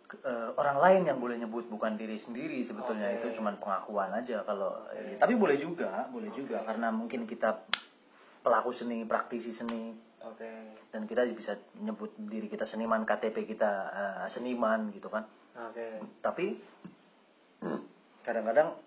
eh, 0.06 0.50
orang 0.56 0.78
lain 0.82 1.02
yang 1.10 1.18
boleh 1.18 1.38
nyebut 1.42 1.66
bukan 1.68 1.98
diri 1.98 2.22
sendiri 2.22 2.62
sebetulnya 2.66 3.14
Oke. 3.14 3.18
itu 3.22 3.28
cuma 3.42 3.54
pengakuan 3.58 4.14
aja 4.14 4.46
kalau 4.46 4.86
eh, 4.94 5.18
tapi 5.18 5.34
boleh 5.34 5.58
juga 5.58 6.06
boleh 6.14 6.30
juga 6.34 6.62
karena 6.64 6.94
mungkin 6.94 7.26
kita 7.26 7.66
pelaku 8.46 8.78
seni 8.78 9.04
praktisi 9.10 9.52
seni 9.58 9.98
Oke. 10.26 10.78
dan 10.94 11.06
kita 11.10 11.26
bisa 11.34 11.58
nyebut 11.82 12.14
diri 12.18 12.50
kita 12.50 12.70
seniman 12.70 13.06
KTP 13.06 13.46
kita 13.50 13.72
eh, 13.90 14.28
seniman 14.34 14.94
gitu 14.94 15.10
kan 15.10 15.26
Oke. 15.58 16.02
tapi 16.22 16.62
kadang-kadang 18.26 18.78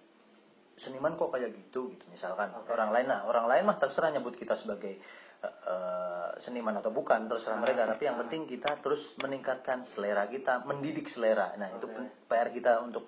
seniman 0.78 1.18
kok 1.18 1.34
kayak 1.34 1.54
gitu 1.54 1.90
gitu 1.90 2.04
misalkan 2.10 2.54
Oke. 2.54 2.70
orang 2.70 2.94
lain 2.94 3.06
nah 3.10 3.26
orang 3.26 3.50
lain 3.50 3.66
mah 3.66 3.78
terserah 3.82 4.14
nyebut 4.14 4.38
kita 4.38 4.54
sebagai 4.58 5.02
eh, 5.38 5.46
eh, 5.46 6.28
seniman 6.42 6.78
atau 6.78 6.90
bukan 6.90 7.30
terserah 7.30 7.58
Nah, 7.58 7.62
mereka. 7.62 7.86
Tapi 7.86 8.02
yang 8.06 8.16
nah. 8.18 8.22
penting 8.26 8.42
kita 8.50 8.78
terus 8.82 9.02
meningkatkan 9.22 9.86
selera 9.94 10.26
kita 10.26 10.66
mendidik 10.66 11.06
selera. 11.14 11.54
Nah 11.54 11.74
itu 11.74 11.86
Oke. 11.86 11.94
pen- 11.94 12.14
PR 12.26 12.48
kita 12.50 12.72
untuk 12.82 13.06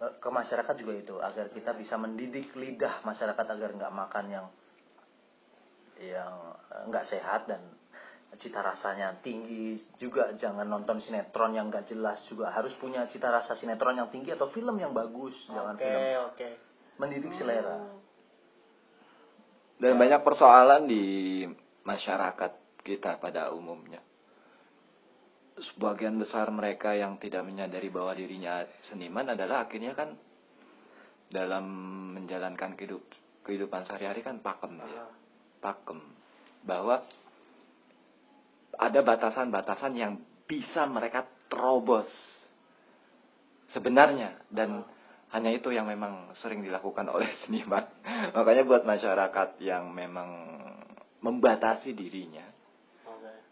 eh, 0.00 0.12
ke 0.20 0.28
masyarakat 0.28 0.74
juga 0.76 0.92
itu 0.96 1.14
agar 1.20 1.48
kita 1.52 1.72
bisa 1.76 1.96
mendidik 1.96 2.52
lidah 2.56 3.00
masyarakat 3.04 3.46
agar 3.48 3.70
nggak 3.72 3.92
makan 3.92 4.24
yang 4.28 4.46
yang 6.00 6.34
eh, 6.72 6.82
nggak 6.88 7.08
sehat 7.08 7.48
dan 7.48 7.60
cita 8.40 8.64
rasanya 8.64 9.20
tinggi. 9.20 9.76
Juga 10.00 10.32
jangan 10.36 10.64
nonton 10.64 11.00
sinetron 11.04 11.52
yang 11.52 11.68
nggak 11.68 11.88
jelas. 11.88 12.20
Juga 12.28 12.48
harus 12.52 12.72
punya 12.80 13.04
cita 13.12 13.28
rasa 13.28 13.56
sinetron 13.56 13.96
yang 13.96 14.08
tinggi 14.08 14.32
atau 14.32 14.48
film 14.52 14.76
yang 14.80 14.96
bagus. 14.96 15.36
Jangan 15.48 15.76
Oke, 15.76 15.84
film 15.84 16.04
oke. 16.32 16.48
mendidik 16.96 17.32
selera. 17.36 17.76
Dan 19.82 19.98
banyak 19.98 20.22
persoalan 20.22 20.86
di 20.86 21.04
masyarakat 21.82 22.52
kita 22.82 23.18
pada 23.22 23.54
umumnya. 23.54 24.02
Sebagian 25.72 26.16
besar 26.16 26.48
mereka 26.48 26.96
yang 26.96 27.20
tidak 27.20 27.44
menyadari 27.44 27.92
bahwa 27.92 28.16
dirinya 28.16 28.64
seniman 28.88 29.36
adalah 29.36 29.68
akhirnya 29.68 29.92
kan 29.92 30.16
dalam 31.28 31.64
menjalankan 32.16 32.76
kehidup, 32.76 33.04
kehidupan 33.44 33.84
sehari-hari 33.84 34.24
kan 34.24 34.40
pakem 34.40 34.80
dia. 34.80 35.04
Ah, 35.04 35.12
pakem. 35.60 36.00
Bahwa 36.64 37.04
ada 38.80 39.00
batasan-batasan 39.04 39.92
yang 39.96 40.12
bisa 40.48 40.88
mereka 40.88 41.28
terobos 41.52 42.08
sebenarnya. 43.76 44.40
Dan 44.48 44.84
hanya 45.32 45.50
itu 45.52 45.72
yang 45.72 45.88
memang 45.88 46.32
sering 46.40 46.64
dilakukan 46.64 47.08
oleh 47.08 47.28
seniman. 47.44 47.88
Makanya 48.32 48.62
buat 48.64 48.84
masyarakat 48.88 49.60
yang 49.60 49.92
memang 49.92 50.28
membatasi 51.22 51.94
dirinya. 51.94 52.44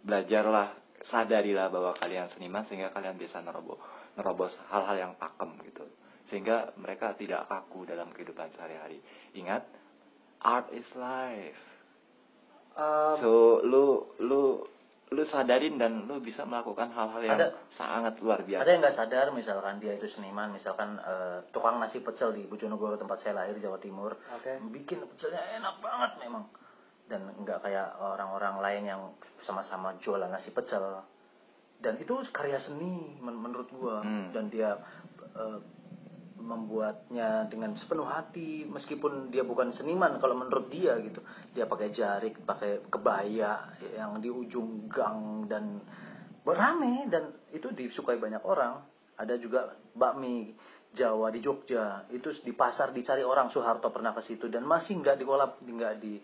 Belajarlah 0.02 0.74
sadarilah 1.06 1.72
bahwa 1.72 1.92
kalian 1.96 2.28
seniman 2.34 2.66
sehingga 2.68 2.92
kalian 2.92 3.16
bisa 3.16 3.40
nerobos 3.40 3.80
nerobos 4.18 4.52
hal-hal 4.68 4.96
yang 4.98 5.12
pakem 5.16 5.54
gitu. 5.64 5.86
Sehingga 6.28 6.74
mereka 6.76 7.14
tidak 7.16 7.46
kaku 7.48 7.88
dalam 7.88 8.12
kehidupan 8.12 8.52
sehari-hari. 8.52 9.00
Ingat 9.34 9.64
art 10.42 10.68
is 10.74 10.86
life. 10.98 11.62
Um, 12.74 13.16
so 13.18 13.30
lu 13.66 14.14
lu 14.22 14.42
lu 15.10 15.22
sadarin 15.26 15.74
dan 15.74 16.06
lu 16.06 16.22
bisa 16.22 16.46
melakukan 16.46 16.94
hal-hal 16.94 17.22
yang 17.26 17.34
Ada- 17.34 17.54
sangat 17.74 18.14
luar 18.22 18.46
biasa. 18.46 18.62
Ada 18.62 18.70
yang 18.70 18.80
nggak 18.86 18.96
sadar? 18.98 19.26
Misalkan 19.34 19.82
dia 19.82 19.98
itu 19.98 20.06
seniman, 20.14 20.54
misalkan 20.54 21.02
eh, 21.02 21.42
tukang 21.50 21.82
nasi 21.82 21.98
pecel 21.98 22.30
di 22.30 22.46
Bojonegoro 22.46 22.94
tempat 22.94 23.18
saya 23.18 23.42
lahir 23.42 23.58
Jawa 23.58 23.82
Timur, 23.82 24.14
Oke. 24.38 24.62
bikin 24.70 25.02
pecelnya 25.10 25.42
enak 25.58 25.82
banget 25.82 26.12
memang. 26.22 26.46
Dan 27.10 27.34
nggak 27.42 27.66
kayak 27.66 27.98
orang-orang 27.98 28.62
lain 28.62 28.84
yang 28.86 29.02
sama-sama 29.42 29.98
jualan 29.98 30.30
nasi 30.30 30.54
pecel. 30.54 31.02
Dan 31.82 31.98
itu 31.98 32.14
karya 32.30 32.62
seni 32.62 33.18
men- 33.18 33.40
menurut 33.40 33.68
gua. 33.74 34.06
Hmm. 34.06 34.30
dan 34.30 34.46
dia 34.46 34.78
eh, 35.34 35.58
membuatnya 36.40 37.46
dengan 37.52 37.76
sepenuh 37.76 38.08
hati 38.08 38.64
meskipun 38.64 39.28
dia 39.28 39.44
bukan 39.44 39.76
seniman 39.76 40.16
kalau 40.18 40.34
menurut 40.40 40.72
dia 40.72 40.96
gitu. 41.04 41.20
Dia 41.52 41.68
pakai 41.68 41.92
jarik 41.92 42.40
pakai 42.48 42.88
kebaya 42.88 43.76
yang 43.94 44.18
di 44.18 44.32
ujung 44.32 44.88
gang 44.88 45.46
dan 45.46 45.84
berame 46.40 47.06
dan 47.12 47.36
itu 47.52 47.68
disukai 47.70 48.16
banyak 48.16 48.40
orang. 48.42 48.80
Ada 49.20 49.36
juga 49.36 49.76
bakmi 49.92 50.56
Jawa 50.96 51.28
di 51.30 51.44
Jogja. 51.44 52.08
Itu 52.08 52.32
di 52.40 52.56
pasar 52.56 52.90
dicari 52.90 53.20
orang 53.20 53.52
Soeharto 53.52 53.92
pernah 53.92 54.16
ke 54.16 54.24
situ. 54.24 54.48
Dan 54.48 54.64
masih 54.64 54.98
nggak 54.98 55.20
dikolap 55.20 55.60
nggak 55.60 55.94
di 56.00 56.18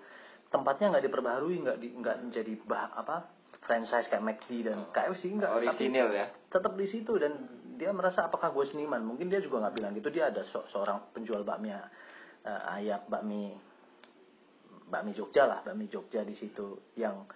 tempatnya 0.49 0.97
nggak 0.97 1.05
diperbaharui 1.11 1.57
nggak 1.63 1.79
di 1.79 1.89
nggak 1.93 2.17
menjadi 2.31 2.53
bah, 2.65 2.95
apa 2.95 3.29
franchise 3.67 4.07
kayak 4.07 4.23
McD 4.23 4.51
dan 4.63 4.79
KFC 4.95 5.35
nggak. 5.35 5.51
Tapi- 5.51 5.67
orisinil 5.67 6.09
ya? 6.15 6.27
tetap 6.47 6.73
di 6.79 6.87
situ 6.87 7.13
dan 7.19 7.35
dia 7.77 7.93
merasa 7.93 8.25
apakah 8.25 8.55
gue 8.55 8.65
seniman? 8.71 9.03
Mungkin 9.05 9.29
dia 9.29 9.43
juga 9.43 9.61
nggak 9.67 9.75
bilang 9.77 9.93
gitu. 9.93 10.09
Dia 10.09 10.31
ada 10.33 10.47
se- 10.47 10.69
seorang 10.73 11.13
penjual 11.13 11.43
bakmi 11.43 11.75
eh, 11.75 12.73
ayam 12.73 13.03
bakmi 13.11 13.53
bakmi 14.87 15.13
Jogja 15.13 15.51
lah 15.51 15.61
bakmi 15.67 15.91
Jogja 15.91 16.23
di 16.23 16.39
situ 16.39 16.79
yang 16.95 17.27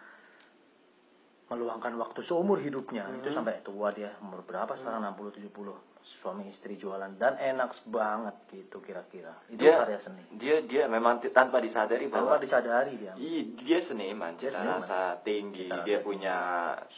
meluangkan 1.51 1.99
waktu 1.99 2.23
seumur 2.23 2.63
hidupnya. 2.63 3.11
Itu 3.19 3.35
sampai 3.35 3.59
tua 3.67 3.91
dia 3.91 4.15
umur 4.23 4.47
berapa 4.47 4.79
sekarang? 4.79 5.03
60 5.03 5.51
70 5.51 5.90
suami 6.19 6.51
istri 6.51 6.75
jualan 6.75 7.15
dan 7.17 7.39
enak 7.39 7.71
banget 7.87 8.37
gitu 8.51 8.83
kira-kira. 8.83 9.33
Itu 9.47 9.63
dia 9.63 9.87
karya 9.87 10.01
seni. 10.03 10.23
dia 10.37 10.57
dia 10.67 10.85
memang 10.91 11.23
tanpa 11.31 11.63
disadari 11.63 12.11
bahwa 12.11 12.35
tanpa 12.37 12.45
disadari 12.45 12.99
dia. 12.99 13.15
Ih, 13.15 13.55
dia 13.63 13.81
seniman 13.87 14.35
Dia 14.37 14.51
cita 14.51 14.59
seniman. 14.59 14.83
rasa 14.83 15.01
tinggi 15.23 15.71
Cita 15.71 15.81
rasa 15.81 15.87
dia 15.87 15.99
tinggi. 16.03 16.09
punya 16.11 16.37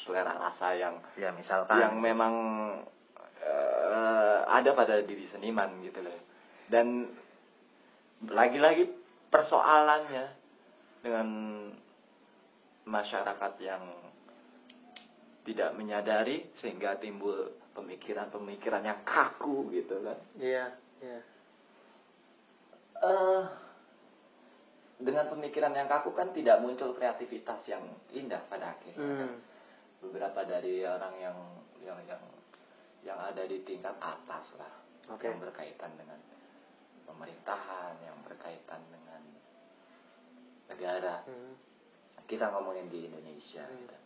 selera 0.02 0.32
rasa 0.34 0.68
yang 0.74 0.94
ya 1.20 1.30
misalkan. 1.36 1.76
yang 1.76 1.94
memang 2.00 2.34
eh, 3.44 4.38
ada 4.48 4.70
pada 4.72 5.04
diri 5.04 5.28
seniman 5.28 5.70
gitu 5.84 6.00
loh. 6.00 6.18
Dan 6.72 7.12
lagi-lagi 8.26 8.88
persoalannya 9.28 10.24
dengan 11.02 11.28
masyarakat 12.88 13.52
yang 13.62 13.82
tidak 15.42 15.74
menyadari 15.74 16.46
sehingga 16.62 16.98
timbul 17.02 17.50
pemikiran-pemikiran 17.72 18.82
yang 18.82 19.00
kaku 19.02 19.72
gitu 19.72 20.00
kan 20.00 20.18
Iya, 20.36 20.64
iya. 21.00 21.20
eh 23.02 23.44
dengan 25.02 25.26
pemikiran 25.26 25.74
yang 25.74 25.90
kaku 25.90 26.14
kan 26.14 26.30
tidak 26.30 26.62
muncul 26.62 26.94
kreativitas 26.94 27.58
yang 27.66 27.82
indah 28.12 28.38
pada 28.46 28.78
akhirnya 28.78 29.02
kan. 29.02 29.26
Hmm. 29.26 29.38
beberapa 29.98 30.40
dari 30.44 30.82
orang 30.82 31.14
yang 31.18 31.38
yang 31.82 31.98
yang 32.06 32.22
yang 33.02 33.18
ada 33.18 33.42
di 33.42 33.58
tingkat 33.62 33.98
atas 33.98 34.54
lah 34.54 34.70
Oke. 35.10 35.26
yang 35.26 35.42
berkaitan 35.42 35.90
dengan 35.98 36.18
pemerintahan 37.02 37.98
yang 37.98 38.14
berkaitan 38.22 38.78
dengan 38.86 39.22
negara 40.68 41.26
Hmm. 41.26 41.54
kita 42.24 42.46
ngomongin 42.48 42.86
di 42.86 43.10
Indonesia 43.10 43.66
Hmm. 43.66 43.78
gitu. 43.80 43.96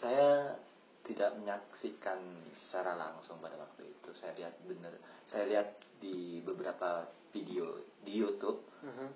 saya 0.00 0.56
tidak 1.04 1.34
menyaksikan 1.40 2.20
secara 2.54 2.94
langsung 2.94 3.40
pada 3.40 3.56
waktu 3.56 3.88
itu 3.88 4.10
saya 4.20 4.32
lihat 4.36 4.54
bener 4.68 4.94
saya 5.26 5.44
lihat 5.48 5.68
di 6.00 6.44
beberapa 6.44 7.08
video 7.32 7.80
di 8.04 8.12
YouTube 8.16 8.60
Mhm. 8.84 9.08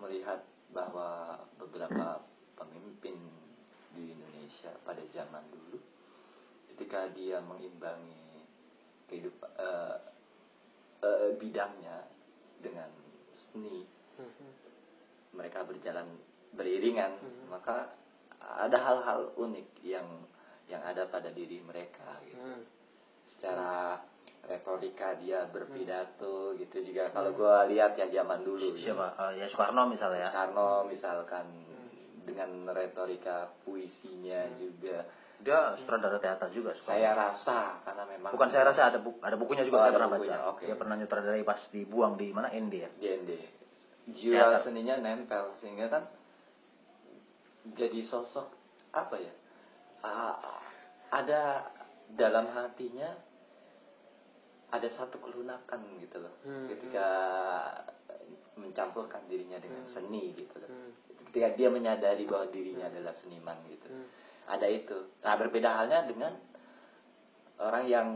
melihat 0.00 0.42
bahwa 0.74 1.38
beberapa 1.60 2.24
pemimpin 2.58 3.14
di 3.94 4.10
Indonesia 4.10 4.74
pada 4.82 5.00
zaman 5.12 5.44
dulu 5.54 5.78
ketika 6.74 7.06
dia 7.14 7.38
mengimbangi 7.38 8.42
kehidupan 9.06 9.50
eh, 9.60 9.96
eh, 11.04 11.30
bidangnya 11.38 12.08
dengan 12.58 12.90
seni 13.50 13.86
Mhm. 14.18 14.50
mereka 15.34 15.66
berjalan 15.66 16.06
beriringan 16.54 17.18
Hmm. 17.18 17.50
maka 17.50 17.90
ada 18.40 18.78
hal-hal 18.78 19.34
unik 19.34 19.82
yang 19.82 20.06
yang 20.74 20.82
ada 20.84 21.06
pada 21.06 21.30
diri 21.30 21.58
mereka 21.60 22.18
gitu 22.24 22.36
Hmm. 22.36 22.62
secara 23.30 24.02
retorika 24.44 25.16
dia 25.16 25.46
berpidato 25.46 26.52
gitu 26.54 26.76
juga 26.82 27.08
kalau 27.08 27.32
gua 27.32 27.64
lihat 27.64 27.94
ya 27.94 28.10
zaman 28.12 28.42
dulu 28.42 28.76
ya. 28.76 28.92
siapa 28.92 29.08
Eh, 29.16 29.32
ya 29.40 29.46
Soekarno 29.48 29.88
misalnya 29.88 30.20
ya 30.20 30.30
Karno 30.30 30.84
misalkan 30.84 31.46
dengan 32.24 32.50
retorika 32.68 33.48
puisinya 33.62 34.44
juga 34.54 35.08
dia 35.40 35.76
sutradara 35.76 36.18
teater 36.18 36.48
juga 36.50 36.72
Soekarno. 36.74 36.88
saya 36.90 37.10
rasa 37.12 37.58
karena 37.82 38.04
memang 38.06 38.30
Bukan 38.32 38.48
saya 38.50 38.64
rasa 38.66 38.80
ada 38.86 38.98
bu- 38.98 39.16
ada 39.18 39.36
bukunya 39.36 39.62
juga 39.62 39.76
Oh, 39.76 39.82
saya 39.82 39.92
pernah 39.92 40.10
bukunya, 40.10 40.38
baca. 40.38 40.50
oke. 40.52 40.64
Dia 40.64 40.76
pernah 40.76 40.96
nyutradarai 40.96 41.42
pas 41.42 41.60
dibuang 41.68 42.12
di 42.14 42.26
mana 42.28 42.48
Indi 42.50 42.78
ya. 42.80 42.90
JND 42.96 43.30
jiwa 44.12 44.36
Teater. 44.36 44.60
seninya 44.62 44.96
nempel 44.98 45.56
sehingga 45.58 45.88
kan 45.88 46.04
jadi 47.72 48.00
sosok 48.04 48.52
apa 48.92 49.16
ya 49.16 49.32
a- 50.04 50.36
ada 51.10 51.68
dalam 52.08 52.52
hatinya 52.52 53.10
ada 54.70 54.88
satu 54.90 55.20
kelunakan 55.20 55.80
gitu 56.02 56.18
loh 56.18 56.34
Hmm, 56.42 56.66
ketika 56.66 57.06
mencampurkan 58.54 59.26
dirinya 59.26 59.58
dengan 59.58 59.82
Hmm. 59.86 59.92
seni 59.92 60.34
gitu 60.34 60.54
loh 60.58 60.70
Hmm. 60.70 60.90
ketika 61.30 61.54
dia 61.54 61.68
menyadari 61.70 62.22
bahwa 62.26 62.46
dirinya 62.50 62.86
adalah 62.86 63.14
seniman 63.18 63.58
gitu 63.70 63.86
Hmm. 63.90 64.06
ada 64.46 64.66
itu 64.66 64.98
nah 65.22 65.34
berbeda 65.34 65.68
halnya 65.70 66.06
dengan 66.06 66.32
orang 67.58 67.84
yang 67.86 68.08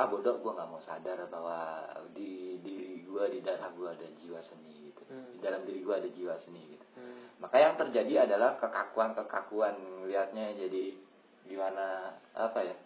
ah 0.00 0.08
bodoh 0.08 0.40
gue 0.40 0.52
nggak 0.52 0.68
mau 0.68 0.80
sadar 0.80 1.28
bahwa 1.28 1.84
di 2.16 2.56
diri 2.64 3.04
gue 3.04 3.24
di 3.36 3.40
darah 3.44 3.68
gue 3.72 3.88
ada 3.88 4.06
jiwa 4.16 4.40
seni 4.40 4.92
gitu 4.92 5.02
Hmm. 5.08 5.32
di 5.36 5.38
dalam 5.40 5.64
diri 5.64 5.80
gue 5.80 5.94
ada 5.96 6.08
jiwa 6.08 6.36
seni 6.40 6.76
gitu 6.76 6.86
Hmm. 6.96 7.40
maka 7.40 7.56
yang 7.56 7.74
terjadi 7.76 8.24
adalah 8.28 8.56
kekakuan 8.56 9.12
kekakuan 9.12 9.76
lihatnya 10.08 10.56
jadi 10.56 10.96
gimana 11.50 12.14
apa 12.32 12.62
ya 12.62 12.76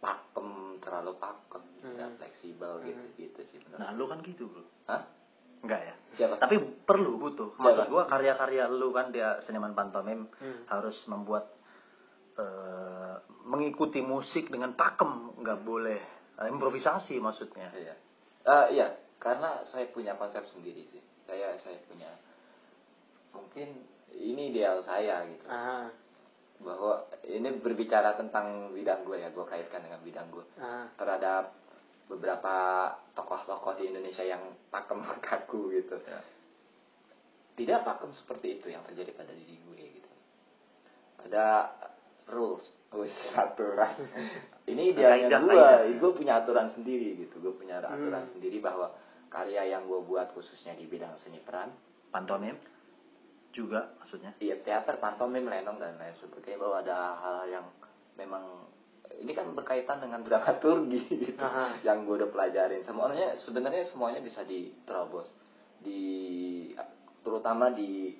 pakem 0.00 0.80
terlalu 0.80 1.12
pakem 1.16 1.62
tidak 1.78 2.08
Hmm. 2.08 2.16
fleksibel 2.16 2.72
gitu 2.82 3.04
gitu 3.16 3.40
sih 3.46 3.58
Nah, 3.76 3.92
menurut 3.92 3.94
lu 3.94 4.04
kan 4.08 4.18
gitu, 4.24 4.44
Bro. 4.48 4.64
Hah? 4.88 5.02
Enggak 5.60 5.80
ya? 5.82 5.94
siapa 6.14 6.34
Tapi 6.36 6.56
perlu 6.82 7.16
butuh. 7.16 7.52
Siapa? 7.52 7.62
Maksud 7.62 7.86
gua 7.88 8.02
karya-karya 8.06 8.64
lu 8.68 8.88
kan 8.90 9.12
dia 9.12 9.38
seniman 9.44 9.72
pantomim 9.72 10.24
Hmm. 10.32 10.64
harus 10.66 10.96
membuat 11.06 11.52
eh, 12.36 13.14
mengikuti 13.44 14.04
musik 14.04 14.52
dengan 14.52 14.76
pakem, 14.76 15.40
nggak 15.40 15.60
boleh 15.62 16.00
eh, 16.36 16.48
improvisasi 16.52 17.16
maksudnya. 17.16 17.72
Iya. 17.72 17.94
Eh, 18.44 18.66
iya, 18.76 18.86
karena 19.16 19.64
saya 19.64 19.88
punya 19.88 20.12
konsep 20.14 20.44
sendiri 20.46 20.84
sih. 20.86 21.00
Saya 21.24 21.56
saya 21.56 21.80
punya 21.88 22.12
mungkin 23.32 23.80
ini 24.12 24.52
ideal 24.52 24.84
saya 24.84 25.24
gitu. 25.26 25.44
Ah. 25.48 25.88
Bahwa 26.60 27.04
ini 27.24 27.52
berbicara 27.60 28.16
tentang 28.16 28.72
bidang 28.72 29.04
gue 29.04 29.20
ya, 29.20 29.28
gue 29.30 29.44
kaitkan 29.44 29.84
dengan 29.84 30.00
bidang 30.00 30.28
gue. 30.30 30.44
Ah. 30.56 30.88
Terhadap 30.96 31.52
beberapa 32.06 32.54
tokoh-tokoh 33.12 33.82
di 33.82 33.90
Indonesia 33.90 34.22
yang 34.22 34.40
pakem 34.70 35.02
kaku 35.26 35.74
gitu. 35.74 35.98
Ya. 36.06 36.20
Tidak 37.56 37.80
pakem 37.82 38.12
seperti 38.12 38.60
itu 38.60 38.68
yang 38.68 38.84
terjadi 38.84 39.16
pada 39.16 39.32
diri 39.32 39.56
gue 39.56 39.76
gitu. 40.00 40.10
Ada 41.24 41.72
rules, 42.30 42.64
wis 42.94 43.16
aturan. 43.36 43.96
Ini 44.66 44.82
idealnya 44.92 45.40
gue, 45.40 45.96
gue 45.96 46.10
punya 46.12 46.42
aturan 46.44 46.70
sendiri 46.72 47.26
gitu. 47.26 47.40
Gue 47.40 47.54
punya 47.56 47.80
aturan 47.80 48.28
Hmm. 48.28 48.32
sendiri 48.36 48.60
bahwa 48.60 48.92
karya 49.26 49.74
yang 49.74 49.90
gue 49.90 50.00
buat 50.06 50.30
khususnya 50.32 50.78
di 50.78 50.86
bidang 50.86 51.18
seni 51.18 51.42
peran 51.42 51.74
Pantomim? 52.14 52.54
Juga 53.56 53.88
maksudnya. 53.96 54.36
iya 54.38 54.60
teater 54.60 55.00
pantomim 55.00 55.48
lenong 55.48 55.80
dan 55.80 55.96
lain 55.96 56.12
sebagainya 56.20 56.60
bahwa 56.60 56.76
ada 56.84 56.96
hal 57.16 57.36
yang 57.48 57.66
memang 58.14 58.68
ini 59.16 59.32
kan 59.32 59.48
berkaitan 59.50 60.04
dengan 60.04 60.20
dramaturgi 60.20 61.00
gitu 61.08 61.40
Aha. 61.40 61.80
yang 61.88 62.04
gue 62.04 62.20
udah 62.20 62.28
pelajarin 62.28 62.84
semuanya 62.84 63.40
sebenarnya 63.40 63.88
semuanya 63.88 64.20
bisa 64.20 64.44
diterobos 64.44 65.32
di 65.80 66.68
terutama 67.24 67.72
di 67.72 68.12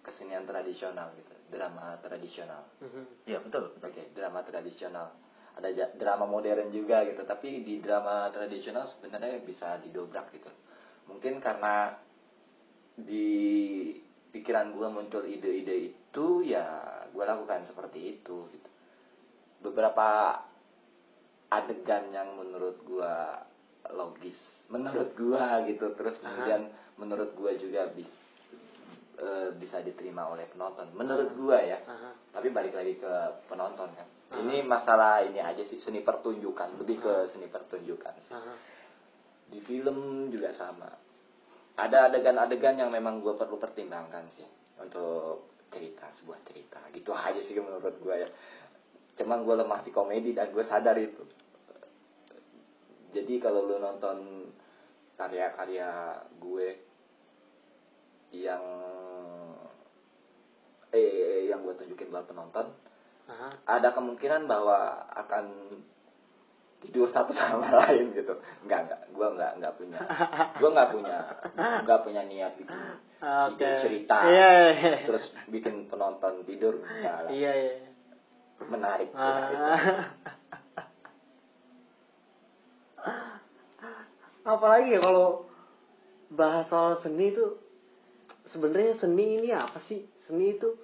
kesenian 0.00 0.44
tradisional 0.44 1.12
gitu 1.14 1.32
drama 1.48 2.00
tradisional 2.00 2.64
Mhm. 2.80 3.28
Iya 3.28 3.38
betul. 3.40 3.72
betul. 3.72 3.88
oke 3.88 4.02
drama 4.12 4.40
tradisional 4.40 5.08
ada 5.54 5.68
drama 5.94 6.24
modern 6.24 6.68
juga 6.68 7.04
gitu 7.04 7.22
tapi 7.22 7.60
di 7.60 7.78
drama 7.78 8.26
tradisional 8.28 8.88
sebenarnya 8.90 9.38
bisa 9.40 9.76
didobrak 9.78 10.32
gitu 10.32 10.50
mungkin 11.06 11.38
karena 11.38 11.94
di 12.94 13.90
pikiran 14.34 14.74
gue 14.74 14.88
muncul 14.90 15.22
ide-ide 15.22 15.94
itu 15.94 16.26
ya 16.42 16.66
gue 17.08 17.22
lakukan 17.22 17.62
seperti 17.64 18.18
itu 18.18 18.50
gitu. 18.50 18.70
Beberapa 19.62 20.42
adegan 21.48 22.10
yang 22.10 22.34
menurut 22.34 22.82
gue 22.82 23.14
logis 23.90 24.36
menurut 24.66 25.14
gue 25.14 25.44
gitu. 25.70 25.86
Terus 25.94 26.18
kemudian 26.18 26.66
menurut 26.96 27.30
gue 27.32 27.52
juga 27.56 27.86
bi- 27.88 28.16
eh, 29.14 29.48
bisa 29.54 29.78
diterima 29.78 30.26
oleh 30.26 30.50
penonton. 30.50 30.90
Menurut 30.92 31.30
gue 31.30 31.58
ya. 31.62 31.78
Aha. 31.80 32.10
tapi 32.34 32.50
balik 32.50 32.74
lagi 32.74 32.98
ke 32.98 33.12
penonton 33.46 33.94
kan. 33.94 34.08
Ini 34.34 34.66
masalah 34.66 35.22
ini 35.22 35.38
aja 35.38 35.62
sih 35.62 35.78
seni 35.78 36.02
pertunjukan. 36.02 36.74
Lebih 36.76 36.96
ke 36.98 37.14
seni 37.30 37.46
pertunjukan 37.46 38.14
sih. 38.20 38.34
Aha. 38.34 38.54
di 39.44 39.60
film 39.60 40.26
juga 40.32 40.50
sama 40.50 40.88
ada 41.74 42.10
adegan-adegan 42.10 42.78
yang 42.78 42.90
memang 42.94 43.18
gue 43.18 43.34
perlu 43.34 43.58
pertimbangkan 43.58 44.30
sih 44.34 44.46
untuk 44.78 45.50
cerita 45.74 46.06
sebuah 46.22 46.40
cerita. 46.46 46.78
Gitu 46.94 47.10
aja 47.10 47.40
sih 47.42 47.54
menurut 47.58 47.98
gue 47.98 48.14
ya. 48.14 48.28
Cuman 49.18 49.42
gue 49.42 49.54
lemah 49.58 49.80
di 49.82 49.90
komedi 49.90 50.30
dan 50.30 50.54
gue 50.54 50.62
sadar 50.62 50.94
itu. 50.98 51.22
Jadi 53.14 53.38
kalau 53.42 53.66
lu 53.66 53.78
nonton 53.78 54.50
karya-karya 55.14 56.18
gue 56.38 56.68
yang 58.34 58.62
eh 60.90 61.46
yang 61.50 61.62
gue 61.62 61.74
tunjukin 61.74 62.10
buat 62.10 62.26
penonton 62.26 62.74
Aha. 63.30 63.62
ada 63.66 63.94
kemungkinan 63.94 64.50
bahwa 64.50 65.06
akan 65.14 65.46
tidur 66.84 67.08
satu 67.10 67.32
sama 67.32 67.66
lain 67.84 68.12
gitu 68.12 68.34
enggak 68.64 68.80
enggak 68.88 69.00
gue 69.10 69.26
enggak 69.34 69.52
enggak 69.56 69.72
punya 69.76 70.00
gue 70.60 70.68
enggak 70.70 70.88
punya 70.92 71.16
enggak 71.56 72.00
punya 72.04 72.22
niat 72.28 72.52
bikin 72.60 72.78
Oke. 73.24 73.56
bikin 73.56 73.70
cerita 73.80 74.16
Iya, 74.28 74.52
iya. 74.76 74.92
terus 75.08 75.24
bikin 75.48 75.88
penonton 75.88 76.44
tidur 76.44 76.80
Iya, 77.32 77.52
iya. 77.56 77.74
menarik 78.68 79.10
menarik. 79.12 79.56
Ah. 79.56 79.80
Apalagi 84.44 84.92
ya 84.92 85.00
kalau 85.00 85.48
bahas 86.28 86.68
soal 86.68 87.00
seni 87.00 87.32
itu 87.32 87.56
sebenarnya 88.52 89.00
seni 89.00 89.40
ini 89.40 89.48
apa 89.56 89.80
sih? 89.88 90.04
Seni 90.28 90.52
itu 90.52 90.76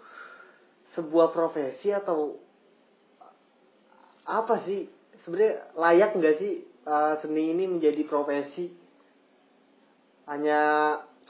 sebuah 0.96 1.28
profesi 1.36 1.92
atau 1.92 2.40
apa 4.24 4.64
sih? 4.64 4.88
Sebenarnya 5.22 5.74
layak 5.76 6.10
nggak 6.16 6.36
sih 6.40 6.52
uh, 6.86 7.20
seni 7.20 7.52
ini 7.52 7.64
menjadi 7.68 8.02
profesi? 8.08 8.72
Hanya 10.30 10.60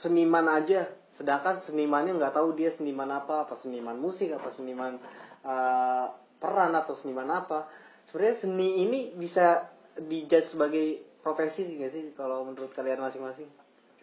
seniman 0.04 0.46
aja, 0.50 0.90
sedangkan 1.16 1.64
senimannya 1.64 2.20
nggak 2.20 2.36
tahu 2.36 2.52
dia 2.52 2.76
seniman 2.76 3.08
apa, 3.08 3.48
apa 3.48 3.56
seniman 3.64 3.96
musik, 3.96 4.28
apa 4.30 4.52
seniman 4.54 5.00
uh, 5.42 6.12
peran 6.36 6.76
atau 6.76 6.94
seniman 7.00 7.28
apa. 7.32 7.66
Sebenarnya 8.10 8.44
seni 8.44 8.68
ini 8.84 9.00
bisa 9.16 9.72
dijudge 9.96 10.52
sebagai 10.52 11.02
profesi 11.24 11.64
nggak 11.64 11.92
sih 11.92 12.04
kalau 12.16 12.44
menurut 12.44 12.72
kalian 12.76 13.00
masing-masing? 13.00 13.48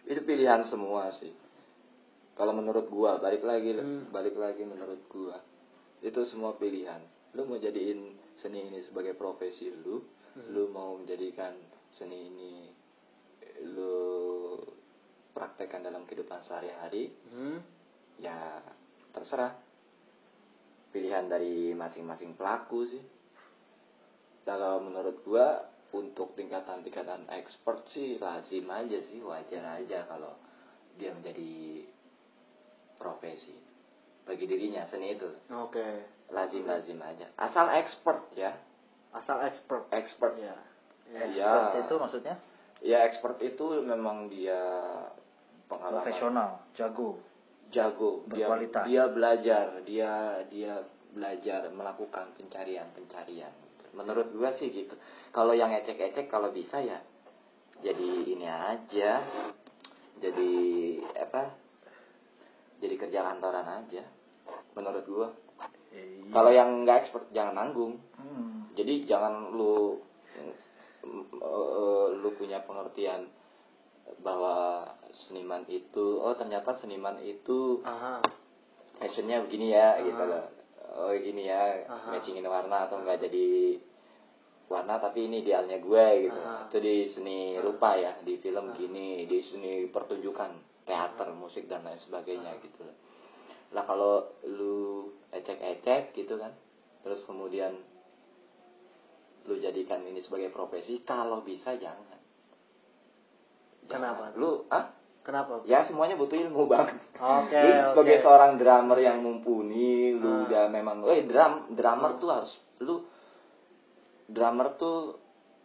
itu 0.08 0.20
pilihan 0.24 0.64
semua 0.72 1.12
sih 1.20 1.30
kalau 2.32 2.56
menurut 2.56 2.88
gua 2.88 3.20
balik 3.20 3.44
lagi 3.44 3.76
Hmm. 3.76 4.08
balik 4.08 4.40
lagi 4.40 4.64
menurut 4.64 5.04
gua 5.12 5.36
itu 6.00 6.24
semua 6.32 6.56
pilihan 6.56 7.04
lu 7.36 7.44
mau 7.44 7.58
jadiin 7.60 8.16
seni 8.38 8.70
ini 8.70 8.80
sebagai 8.80 9.12
profesi 9.12 9.68
lu 9.68 10.00
lu 10.54 10.70
mau 10.70 10.94
menjadikan 10.96 11.52
seni 11.92 12.30
ini 12.30 12.54
lu 13.74 14.54
praktekkan 15.34 15.82
dalam 15.82 16.06
kehidupan 16.06 16.42
sehari-hari 16.42 17.10
Hmm. 17.30 17.58
ya 18.18 18.62
terserah. 19.14 19.54
Pilihan 20.88 21.28
dari 21.28 21.76
masing-masing 21.76 22.34
pelaku 22.34 22.88
sih. 22.88 23.04
Kalau 24.42 24.80
menurut 24.80 25.20
gua 25.22 25.68
untuk 25.92 26.32
tingkatan-tingkatan 26.34 27.28
expert 27.28 27.84
sih 27.92 28.16
lazim 28.16 28.66
aja 28.72 28.98
sih 29.04 29.20
wajar 29.20 29.78
aja 29.78 30.08
kalau 30.08 30.32
dia 30.96 31.12
menjadi 31.12 31.84
profesi. 32.98 33.54
Bagi 34.24 34.44
dirinya 34.48 34.88
seni 34.88 35.14
itu. 35.14 35.28
Oke. 35.52 36.17
Lazim-lazim 36.28 36.98
aja. 37.00 37.26
Asal 37.40 37.72
expert 37.80 38.28
ya. 38.36 38.52
Asal 39.16 39.40
expert. 39.48 39.88
expert. 39.92 40.36
Ya. 40.36 40.56
ya 41.32 41.52
itu 41.80 41.94
maksudnya? 41.96 42.36
Ya 42.84 43.08
expert 43.08 43.40
itu 43.40 43.80
memang 43.80 44.28
dia 44.28 44.60
pengalaman. 45.66 46.04
Profesional, 46.04 46.50
jago. 46.76 47.18
jago. 47.72 48.28
Dia 48.32 48.46
Berkualitas. 48.48 48.84
dia 48.84 49.02
belajar 49.08 49.64
dia 49.88 50.12
dia 50.52 50.72
belajar 51.08 51.72
melakukan 51.72 52.36
pencarian 52.36 52.92
pencarian 52.92 53.50
menurut 53.96 54.28
gua 54.36 54.52
sih 54.54 54.68
gitu. 54.68 54.94
Kalau 55.32 55.56
yang 55.56 55.72
ecek-ecek 55.72 56.28
kalau 56.28 56.52
bisa 56.52 56.78
ya 56.84 57.00
jadi 57.80 58.10
ini 58.28 58.46
aja. 58.46 59.24
Jadi 60.18 60.52
apa? 61.14 61.54
Jadi 62.78 62.94
kerja 62.94 63.26
kantoran 63.26 63.66
aja 63.66 64.04
menurut 64.76 65.04
gua 65.08 65.28
Iya. 65.90 66.30
kalau 66.30 66.50
yang 66.50 66.84
nggak 66.84 67.06
expert 67.06 67.28
jangan 67.32 67.54
nanggung 67.56 67.96
Hmm. 68.18 68.68
jadi 68.74 69.08
jangan 69.08 69.54
lu 69.54 70.02
eh, 71.06 72.06
lu 72.18 72.28
punya 72.34 72.60
pengertian 72.62 73.30
bahwa 74.20 74.84
seniman 75.28 75.64
itu 75.68 76.18
oh 76.18 76.34
ternyata 76.34 76.76
seniman 76.76 77.20
itu 77.20 77.80
Aha. 77.84 78.20
fashionnya 78.98 79.44
begini 79.44 79.70
ya 79.70 79.96
Ah. 79.96 80.02
gitu 80.02 80.22
loh 80.24 80.44
oh 80.98 81.12
gini 81.14 81.46
ya 81.46 81.84
Aha. 81.86 82.10
matchingin 82.10 82.44
warna 82.44 82.88
atau 82.88 82.98
enggak 82.98 83.20
jadi 83.22 83.78
warna 84.68 85.00
tapi 85.00 85.28
ini 85.28 85.40
idealnya 85.40 85.78
gue 85.78 86.06
gitu 86.28 86.40
Aha. 86.40 86.68
itu 86.68 86.76
di 86.80 86.94
seni 87.12 87.38
rupa 87.56 87.96
ya 87.96 88.16
di 88.20 88.36
film 88.40 88.74
gini 88.74 89.24
di 89.24 89.38
seni 89.44 89.86
pertunjukan 89.88 90.84
teater 90.84 91.32
musik 91.32 91.68
dan 91.68 91.84
lain 91.84 92.00
sebagainya 92.00 92.56
gitu 92.60 92.84
loh 92.84 92.96
lah 93.76 93.84
kalau 93.84 94.24
lu 94.48 95.12
ecek-ecek 95.30 96.14
gitu 96.14 96.36
kan 96.36 96.52
terus 97.00 97.22
kemudian 97.24 97.76
lu 99.44 99.56
jadikan 99.56 100.02
ini 100.02 100.20
sebagai 100.20 100.48
profesi 100.48 101.00
kalau 101.02 101.40
bisa 101.40 101.76
jangan 101.76 102.20
Kenapa? 103.88 104.28
Jangan. 104.28 104.32
lu 104.36 104.50
ah 104.68 104.92
Kenapa? 105.24 105.60
ya 105.64 105.84
semuanya 105.84 106.16
butuh 106.16 106.36
ilmu 106.36 106.64
bang 106.66 106.88
Oke, 107.16 107.56
lu 107.56 107.92
sebagai 107.92 108.20
seorang 108.20 108.56
drummer 108.56 108.96
yang 108.96 109.20
mumpuni 109.20 110.12
lu 110.12 110.24
Ah. 110.24 110.44
udah 110.48 110.64
memang 110.68 111.04
eh 111.06 111.24
drum 111.24 111.72
drummer 111.72 112.16
tuh 112.16 112.28
harus 112.28 112.52
lu 112.80 113.04
drummer 114.24 114.76
tuh 114.76 115.16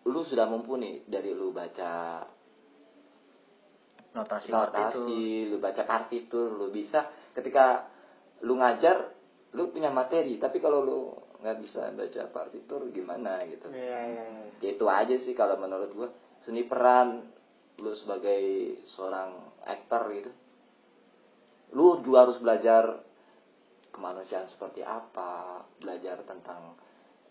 lu 0.03 0.23
sudah 0.23 0.47
mumpuni 0.47 1.03
dari 1.07 1.31
lu 1.31 1.51
baca 1.51 2.23
Notasi, 4.13 4.51
notasi 4.53 5.19
lu 5.49 5.57
baca 5.57 5.81
partitur 5.83 6.53
lu 6.53 6.69
bisa 6.69 7.07
ketika 7.33 7.89
lu 8.45 8.53
ngajar 8.55 9.09
lu 9.53 9.69
punya 9.69 9.93
materi 9.93 10.41
tapi 10.41 10.57
kalau 10.57 10.81
lu 10.81 10.99
nggak 11.43 11.57
bisa 11.61 11.91
baca 11.93 12.21
partitur 12.33 12.87
gimana 12.89 13.43
gitu 13.45 13.69
iya, 13.69 13.99
iya. 14.09 14.25
Ya, 14.63 14.69
itu 14.73 14.85
aja 14.87 15.15
sih 15.21 15.35
kalau 15.37 15.59
menurut 15.59 15.91
gua 15.93 16.09
seni 16.41 16.65
peran 16.65 17.29
lu 17.77 17.91
sebagai 17.99 18.75
seorang 18.95 19.53
aktor 19.65 20.09
gitu 20.15 20.31
lu 21.73 22.01
juga 22.05 22.29
harus 22.29 22.37
belajar 22.41 23.01
kemanusiaan 23.93 24.49
seperti 24.49 24.81
apa 24.81 25.61
belajar 25.77 26.25
tentang 26.25 26.77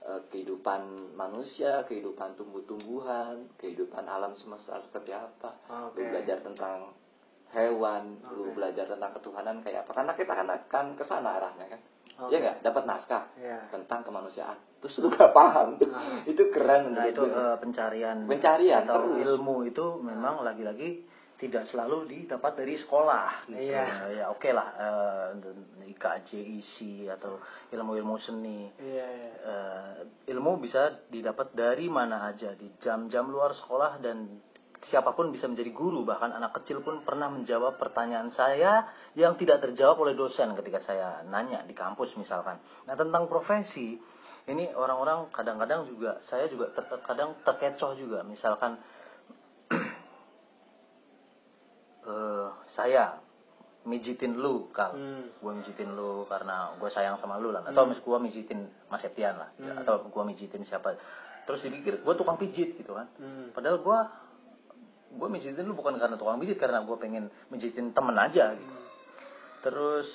eh, 0.03 0.21
kehidupan 0.31 1.15
manusia 1.19 1.83
kehidupan 1.87 2.39
tumbuh-tumbuhan 2.39 3.51
kehidupan 3.59 4.07
alam 4.07 4.39
semesta 4.39 4.79
seperti 4.83 5.11
apa 5.11 5.59
Oke. 5.91 5.99
lu 5.99 6.11
belajar 6.15 6.39
tentang 6.43 6.95
hewan 7.51 8.19
lu 8.35 8.51
Oke. 8.51 8.63
belajar 8.63 8.87
tentang 8.87 9.11
ketuhanan 9.19 9.59
kayak 9.63 9.87
apa 9.87 9.93
karena 9.95 10.13
kita 10.15 10.33
kan 10.37 10.49
akan 10.49 10.87
ke 10.95 11.05
sana 11.07 11.39
arahnya 11.39 11.67
kan 11.79 11.83
Oke. 12.19 12.31
ya 12.31 12.39
nggak 12.39 12.57
dapat 12.63 12.83
naskah 12.85 13.25
Iya. 13.37 13.59
tentang 13.71 14.01
kemanusiaan 14.03 14.59
terus 14.79 14.99
lu 14.99 15.09
gak 15.09 15.31
paham 15.31 15.79
Ah. 15.95 16.27
itu 16.27 16.51
keren 16.51 16.91
Nah 16.91 17.07
menurut 17.07 17.15
itu 17.15 17.23
eh, 17.31 17.57
pencarian 17.57 18.19
Pencarian, 18.27 18.83
atau 18.85 19.15
terus. 19.15 19.25
ilmu 19.25 19.57
itu 19.65 19.87
memang 19.99 20.43
lagi-lagi 20.43 21.07
tidak 21.39 21.67
selalu 21.67 22.07
didapat 22.07 22.55
dari 22.55 22.79
sekolah 22.79 23.51
gitu. 23.51 23.59
Iya. 23.59 24.15
Ya 24.15 24.25
oke 24.31 24.47
lah 24.49 24.69
eh, 24.75 25.91
IKJ, 25.91 26.29
isi 26.39 27.07
atau 27.07 27.43
ilmu-ilmu 27.69 28.15
seni. 28.19 28.71
Iya, 28.73 29.07
iya. 29.09 29.31
Eh, 29.43 29.93
ilmu 30.31 30.59
bisa 30.59 31.03
didapat 31.07 31.51
dari 31.51 31.87
mana 31.87 32.27
aja 32.27 32.55
di 32.55 32.71
jam-jam 32.79 33.27
luar 33.27 33.55
sekolah 33.55 33.99
dan 33.99 34.39
siapa 34.83 35.15
pun 35.15 35.31
bisa 35.31 35.47
menjadi 35.47 35.71
guru 35.71 36.03
bahkan 36.03 36.35
anak 36.35 36.59
kecil 36.59 36.83
pun 36.83 37.07
pernah 37.07 37.31
menjawab 37.31 37.79
pertanyaan 37.79 38.35
saya 38.35 38.91
yang 39.15 39.39
tidak 39.39 39.63
terjawab 39.63 40.03
oleh 40.03 40.19
dosen 40.19 40.59
ketika 40.59 40.83
saya 40.83 41.23
nanya 41.31 41.63
di 41.63 41.75
kampus 41.75 42.11
misalkan. 42.19 42.59
Nah 42.91 42.99
tentang 42.99 43.31
profesi 43.31 43.95
ini 44.43 44.67
orang-orang 44.75 45.31
kadang-kadang 45.31 45.87
juga 45.87 46.19
saya 46.27 46.51
juga 46.51 46.75
ter- 46.75 47.03
kadang 47.07 47.39
terkecoh 47.47 47.95
juga 47.95 48.27
misalkan 48.27 48.75
eh, 52.11 52.49
saya 52.75 53.23
mijitin 53.83 54.39
lu 54.39 54.71
kal 54.71 54.95
Hmm. 54.95 55.27
gue 55.43 55.53
mijitin 55.59 55.91
lu 55.95 56.27
karena 56.31 56.75
gue 56.79 56.91
sayang 56.91 57.19
sama 57.19 57.39
lu 57.39 57.51
lah 57.51 57.67
atau 57.67 57.87
mis 57.87 57.99
gue 57.99 58.19
mijitin 58.19 58.71
Mas 58.87 59.03
Etian 59.03 59.39
lah 59.39 59.51
Hmm. 59.59 59.83
atau 59.83 60.07
gue 60.07 60.25
mijitin 60.27 60.63
siapa 60.63 60.95
terus 61.47 61.63
dipikir 61.63 61.99
gue 61.99 62.15
tukang 62.15 62.39
pijit 62.39 62.79
gitu 62.79 62.95
kan 62.95 63.11
Hmm. 63.19 63.51
padahal 63.51 63.83
gue 63.83 63.99
gue 65.13 65.29
mijitin 65.29 65.69
lu 65.69 65.77
bukan 65.77 66.01
karena 66.01 66.17
tukang 66.17 66.41
pijit 66.41 66.57
karena 66.57 66.81
gue 66.83 66.97
pengen 66.97 67.29
mijitin 67.53 67.93
temen 67.93 68.17
aja 68.17 68.57
gitu. 68.57 68.77
Terus 69.63 70.09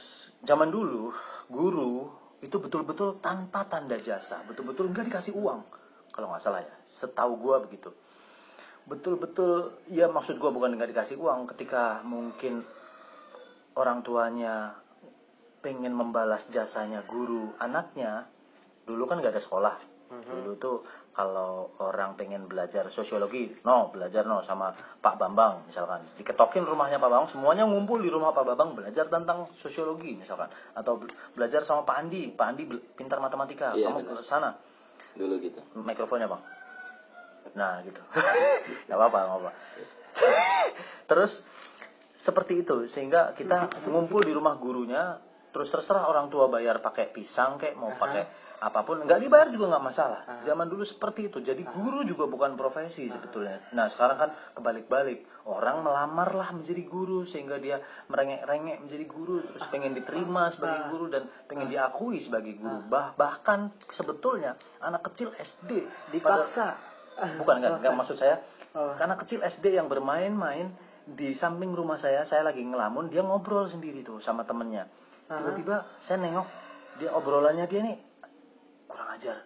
zaman 0.44 0.74
dulu 0.74 1.14
guru 1.48 2.12
itu 2.42 2.58
betul-betul 2.58 3.22
tanpa 3.22 3.66
tanda 3.70 3.98
jasa. 4.02 4.42
Betul-betul 4.50 4.90
nggak 4.92 5.08
dikasih 5.14 5.34
uang 5.38 5.62
kalau 6.14 6.34
nggak 6.34 6.44
salah 6.44 6.62
ya. 6.66 6.76
Setahu 6.98 7.38
gue 7.38 7.56
begitu. 7.70 7.90
Betul-betul 8.88 9.84
ya 9.94 10.10
maksud 10.10 10.42
gue 10.42 10.50
bukan 10.50 10.74
nggak 10.74 10.92
dikasih 10.92 11.18
uang 11.20 11.50
ketika 11.56 12.02
mungkin 12.02 12.66
orang 13.78 14.02
tuanya 14.02 14.82
pengen 15.62 15.94
membalas 15.94 16.46
jasanya 16.50 17.06
guru 17.06 17.54
anaknya 17.62 18.30
dulu 18.90 19.06
kan 19.06 19.22
nggak 19.22 19.38
ada 19.38 19.44
sekolah. 19.46 19.76
Dulu 20.08 20.52
tuh 20.58 20.78
kalau 21.18 21.74
orang 21.82 22.14
pengen 22.14 22.46
belajar 22.46 22.94
sosiologi 22.94 23.58
no 23.66 23.90
belajar 23.90 24.22
no 24.30 24.46
sama 24.46 24.70
Pak 25.02 25.18
Bambang 25.18 25.66
misalkan. 25.66 26.06
Diketokin 26.22 26.62
rumahnya 26.62 27.02
Pak 27.02 27.10
Bambang 27.10 27.30
semuanya 27.34 27.66
ngumpul 27.66 27.98
di 28.06 28.14
rumah 28.14 28.38
Pak 28.38 28.46
Bambang 28.54 28.78
belajar 28.78 29.10
tentang 29.10 29.50
sosiologi 29.66 30.14
misalkan. 30.14 30.54
Atau 30.78 31.02
be- 31.02 31.10
belajar 31.34 31.66
sama 31.66 31.82
Pak 31.90 32.06
Andi. 32.06 32.30
Pak 32.38 32.46
Andi 32.54 32.64
pintar 32.94 33.18
matematika 33.18 33.74
Iya, 33.74 33.90
kamu 33.90 34.06
benar. 34.06 34.22
ke 34.22 34.24
sana. 34.30 34.50
Dulu 35.18 35.34
gitu. 35.42 35.60
Mikrofonnya 35.74 36.30
bang 36.30 36.44
nah 37.56 37.80
gitu. 37.82 38.02
Nggak 38.86 38.98
apa-apa 39.00 39.20
nggak 39.24 39.40
apa 39.40 39.52
terus 41.10 41.32
seperti 42.28 42.66
itu 42.66 42.92
sehingga 42.92 43.32
kita 43.38 43.88
ngumpul 43.88 44.20
di 44.26 44.34
rumah 44.36 44.60
gurunya 44.60 45.22
terus 45.56 45.72
terserah 45.72 46.10
orang 46.12 46.28
tua 46.28 46.52
bayar 46.52 46.84
pakai 46.84 47.14
pisang 47.16 47.56
kayak 47.56 47.80
mau 47.80 47.96
pakai 47.96 48.28
apa 48.58 48.82
pun 48.82 49.06
nggak 49.06 49.22
dibayar 49.22 49.48
juga 49.54 49.70
nggak 49.70 49.86
masalah. 49.86 50.20
Zaman 50.42 50.66
dulu 50.66 50.82
seperti 50.82 51.30
itu. 51.30 51.38
Jadi 51.40 51.62
guru 51.62 52.02
juga 52.02 52.26
bukan 52.26 52.58
profesi 52.58 53.06
sebetulnya. 53.06 53.70
Nah 53.70 53.86
sekarang 53.88 54.18
kan 54.18 54.30
kebalik-balik. 54.58 55.46
Orang 55.46 55.86
melamar 55.86 56.34
lah 56.34 56.50
menjadi 56.52 56.82
guru 56.84 57.30
sehingga 57.30 57.62
dia 57.62 57.78
merengek-rengek 58.10 58.82
menjadi 58.82 59.06
guru 59.06 59.46
terus 59.46 59.62
pengen 59.70 59.94
diterima 59.94 60.50
sebagai 60.52 60.90
guru 60.90 61.06
dan 61.08 61.30
pengen 61.46 61.70
diakui 61.70 62.26
sebagai 62.26 62.58
guru. 62.58 62.82
Bah 62.90 63.14
bahkan 63.14 63.70
sebetulnya 63.94 64.58
anak 64.82 65.06
kecil 65.14 65.30
SD 65.32 65.86
pada- 65.86 66.10
Dipaksa. 66.50 66.68
bukan 67.38 67.56
kan 67.58 67.72
nggak 67.78 67.94
maksud 67.96 68.18
saya. 68.18 68.42
Oh. 68.78 68.94
karena 68.94 69.18
kecil 69.18 69.42
SD 69.42 69.74
yang 69.74 69.90
bermain-main 69.90 70.70
di 71.08 71.34
samping 71.34 71.74
rumah 71.74 71.98
saya 71.98 72.26
saya 72.26 72.46
lagi 72.46 72.62
ngelamun 72.62 73.10
dia 73.10 73.26
ngobrol 73.26 73.66
sendiri 73.70 74.06
tuh 74.06 74.22
sama 74.22 74.46
temennya. 74.46 74.86
Tiba-tiba 75.26 75.82
saya 76.04 76.22
nengok 76.22 76.46
dia 76.98 77.10
obrolannya 77.10 77.66
dia 77.66 77.82
nih 77.82 77.98
kurang 78.88 79.14
ajar. 79.14 79.38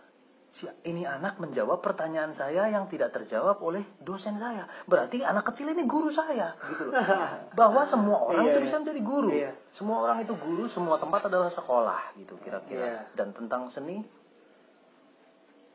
Si 0.51 0.67
ini 0.83 1.07
anak 1.07 1.39
menjawab 1.39 1.79
pertanyaan 1.79 2.35
saya 2.35 2.67
yang 2.67 2.91
tidak 2.91 3.15
terjawab 3.15 3.63
oleh 3.63 3.87
dosen 4.03 4.35
saya. 4.35 4.67
Berarti 4.83 5.23
anak 5.23 5.47
kecil 5.47 5.71
ini 5.71 5.87
guru 5.87 6.11
saya. 6.11 6.59
Gitu. 6.59 6.91
Loh 6.91 6.99
bahwa 7.59 7.87
semua 7.87 8.19
orang 8.27 8.43
Iya, 8.45 8.51
itu 8.51 8.59
iya. 8.59 8.65
bisa 8.67 8.75
menjadi 8.83 9.01
guru. 9.01 9.29
Iya. 9.31 9.51
semua 9.71 9.97
orang 10.03 10.19
itu 10.19 10.35
guru 10.35 10.67
semua 10.67 10.99
tempat 10.99 11.31
adalah 11.31 11.47
sekolah 11.55 12.19
gitu 12.19 12.35
kira-kira. 12.43 12.83
Iya. 12.83 12.99
dan 13.15 13.31
tentang 13.31 13.71
seni 13.71 14.03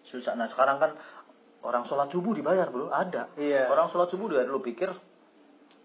susah. 0.06 0.36
Nah 0.36 0.46
sekarang 0.52 0.76
kan 0.76 0.92
orang 1.64 1.88
sholat 1.88 2.12
subuh 2.12 2.36
dibayar 2.36 2.68
bro. 2.68 2.92
Ada. 2.92 3.32
Iya. 3.34 3.72
orang 3.72 3.88
sholat 3.88 4.12
subuh 4.12 4.28
dibayar. 4.28 4.46
Lu 4.46 4.60
pikir 4.60 4.92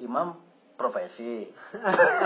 imam 0.03 0.35
profesi. 0.81 1.45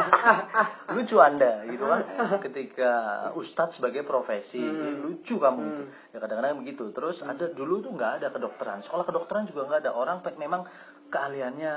Lucu 0.95 1.19
anda 1.19 1.67
gitu 1.67 1.83
kan? 1.83 2.01
Ketika 2.39 2.91
ustadz 3.35 3.75
sebagai 3.75 4.07
profesi 4.07 4.63
lucu 5.03 5.35
kamu 5.35 5.61
gitu. 5.67 5.83
Ya 6.15 6.17
kadang-kadang 6.23 6.63
begitu. 6.63 6.95
Terus 6.95 7.19
ada 7.19 7.51
dulu 7.51 7.83
tuh 7.83 7.91
nggak 7.91 8.23
ada 8.23 8.27
kedokteran. 8.31 8.79
Sekolah 8.87 9.03
kedokteran 9.03 9.51
juga 9.51 9.67
nggak 9.67 9.79
ada. 9.83 9.91
Orang 9.91 10.23
memang 10.39 10.63
keahliannya 11.11 11.73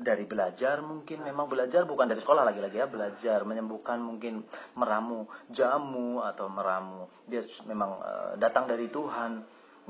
dari 0.00 0.24
belajar 0.28 0.84
mungkin 0.84 1.24
memang 1.24 1.48
belajar 1.48 1.88
bukan 1.88 2.12
dari 2.12 2.20
sekolah 2.20 2.44
lagi-lagi 2.44 2.76
ya. 2.76 2.86
Belajar 2.86 3.40
menyembuhkan 3.48 4.04
mungkin 4.04 4.44
meramu 4.76 5.24
jamu 5.48 6.20
atau 6.20 6.52
meramu 6.52 7.08
dia 7.24 7.40
memang 7.64 7.96
eh, 8.04 8.32
datang 8.36 8.68
dari 8.68 8.92
Tuhan. 8.92 9.40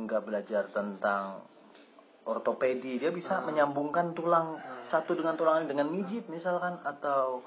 Nggak 0.01 0.23
belajar 0.23 0.71
tentang 0.71 1.45
ortopedi. 2.29 3.01
Dia 3.01 3.11
bisa 3.15 3.41
menyambungkan 3.41 4.13
tulang 4.13 4.61
satu 4.89 5.17
dengan 5.17 5.39
tulang 5.39 5.63
lain 5.63 5.69
dengan 5.71 5.89
mijit 5.89 6.29
misalkan 6.29 6.81
atau 6.85 7.41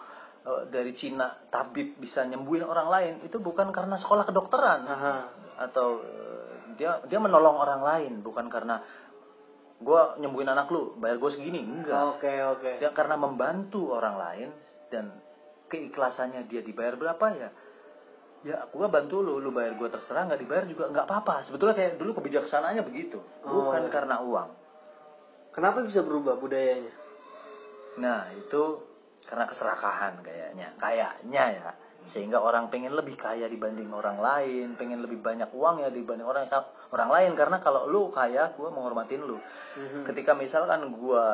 eh, 0.47 0.63
dari 0.73 0.95
Cina 0.97 1.29
tabib 1.51 1.99
bisa 2.01 2.25
nyembuhin 2.25 2.65
orang 2.65 2.87
lain 2.89 3.13
itu 3.25 3.37
bukan 3.37 3.69
karena 3.69 3.99
sekolah 3.99 4.25
kedokteran. 4.25 4.81
Aha. 4.87 5.15
atau 5.53 6.01
eh, 6.01 6.73
dia 6.81 6.97
dia 7.05 7.19
menolong 7.21 7.61
orang 7.61 7.81
lain 7.85 8.13
bukan 8.25 8.49
karena 8.49 8.81
gue 9.83 10.01
nyembuhin 10.23 10.49
anak 10.49 10.71
lu 10.73 10.97
bayar 10.97 11.21
gue 11.21 11.31
segini. 11.37 11.61
Enggak. 11.61 12.17
Oke, 12.17 12.33
oke. 12.57 12.71
dia 12.81 12.89
karena 12.95 13.19
membantu 13.19 13.93
orang 13.93 14.15
lain 14.17 14.49
dan 14.89 15.13
keikhlasannya 15.69 16.49
dia 16.49 16.61
dibayar 16.65 16.97
berapa 16.97 17.25
ya 17.33 17.49
ya 18.43 18.67
gue 18.67 18.87
bantu 18.91 19.23
lu 19.23 19.39
lu 19.39 19.55
bayar 19.55 19.79
gue 19.79 19.87
terserah 19.87 20.27
nggak 20.27 20.41
dibayar 20.41 20.65
juga 20.65 20.89
nggak 20.89 21.05
apa-apa. 21.05 21.47
Sebetulnya 21.47 21.75
kayak 21.77 22.01
dulu 22.01 22.17
kebijaksanaannya 22.19 22.83
begitu. 22.83 23.21
Bukan 23.45 23.81
Oh. 23.87 23.91
karena 23.91 24.15
uang 24.23 24.62
Kenapa 25.53 25.85
bisa 25.85 26.01
berubah 26.01 26.35
budayanya? 26.41 26.93
Nah 28.01 28.33
itu 28.33 28.81
karena 29.29 29.45
keserakahan 29.47 30.19
kayaknya, 30.25 30.73
kayaknya 30.81 31.43
ya. 31.61 31.71
Sehingga 32.11 32.43
orang 32.43 32.67
pengen 32.67 32.91
lebih 32.99 33.15
kaya 33.15 33.47
dibanding 33.47 33.87
orang 33.95 34.19
lain, 34.19 34.75
pengen 34.75 34.99
lebih 34.99 35.23
banyak 35.23 35.47
uang 35.55 35.79
ya 35.79 35.87
dibanding 35.87 36.27
orang 36.27 36.51
orang 36.91 37.09
lain. 37.15 37.31
Karena 37.39 37.63
kalau 37.63 37.87
lu 37.87 38.11
kaya, 38.11 38.51
gue 38.59 38.67
menghormatin 38.67 39.23
lu. 39.23 39.39
Ketika 40.03 40.35
misalkan 40.35 40.83
gue 40.91 41.25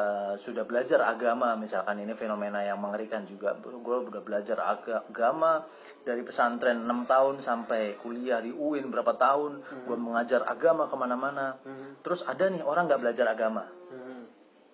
sudah 0.46 0.70
belajar 0.70 1.02
agama, 1.10 1.58
misalkan 1.58 1.98
ini 2.06 2.14
fenomena 2.14 2.62
yang 2.62 2.78
mengerikan 2.78 3.26
juga. 3.26 3.58
Gue 3.58 4.14
udah 4.14 4.22
belajar 4.22 4.62
aga- 4.62 5.10
agama 5.10 5.66
dari 6.06 6.22
pesantren 6.22 6.86
6 6.86 7.10
tahun 7.10 7.42
sampai 7.42 7.98
kuliah 8.06 8.38
di 8.38 8.54
UIN 8.54 8.94
berapa 8.94 9.18
tahun. 9.18 9.66
Gue 9.90 9.98
mengajar 9.98 10.46
agama 10.46 10.86
ke 10.86 10.94
mana-mana. 10.94 11.58
Terus 12.06 12.22
ada 12.30 12.46
nih 12.46 12.62
orang 12.62 12.86
nggak 12.86 13.02
belajar 13.02 13.26
agama. 13.26 13.79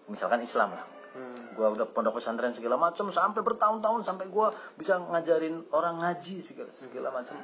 Misalkan 0.08 0.44
Islam 0.44 0.74
lah. 0.74 0.86
Hmm. 1.16 1.56
gua 1.56 1.72
udah 1.72 1.88
pondok 1.96 2.20
pesantren 2.20 2.52
segala 2.52 2.76
macam 2.76 3.08
sampai 3.08 3.40
bertahun-tahun 3.40 4.04
sampai 4.04 4.28
gua 4.28 4.52
bisa 4.76 5.00
ngajarin 5.00 5.64
orang 5.72 6.04
ngaji 6.04 6.44
segala, 6.44 6.68
segala 6.76 7.08
macam. 7.10 7.40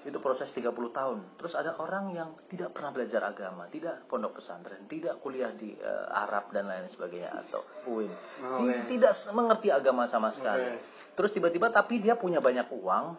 Itu 0.00 0.16
proses 0.16 0.48
30 0.56 0.72
tahun. 0.88 1.36
Terus 1.36 1.52
ada 1.52 1.76
orang 1.76 2.16
yang 2.16 2.32
tidak 2.48 2.72
pernah 2.72 2.88
belajar 2.88 3.20
agama 3.20 3.68
tidak 3.68 4.08
pondok 4.08 4.40
pesantren 4.40 4.88
tidak 4.88 5.20
kuliah 5.20 5.52
di 5.52 5.76
eh, 5.76 6.06
Arab 6.08 6.48
dan 6.50 6.72
lain 6.72 6.88
sebagainya 6.88 7.28
atau 7.44 7.60
UIN 7.84 8.08
Oh, 8.40 8.64
Ti- 8.64 8.72
oke. 8.72 8.96
tidak 8.96 9.12
mengerti 9.36 9.68
agama 9.68 10.08
sama 10.08 10.32
sekali. 10.32 10.64
Oke. 10.64 10.80
terus 11.20 11.36
tiba-tiba 11.36 11.68
tapi 11.68 12.00
dia 12.00 12.16
punya 12.16 12.40
banyak 12.40 12.72
uang 12.72 13.12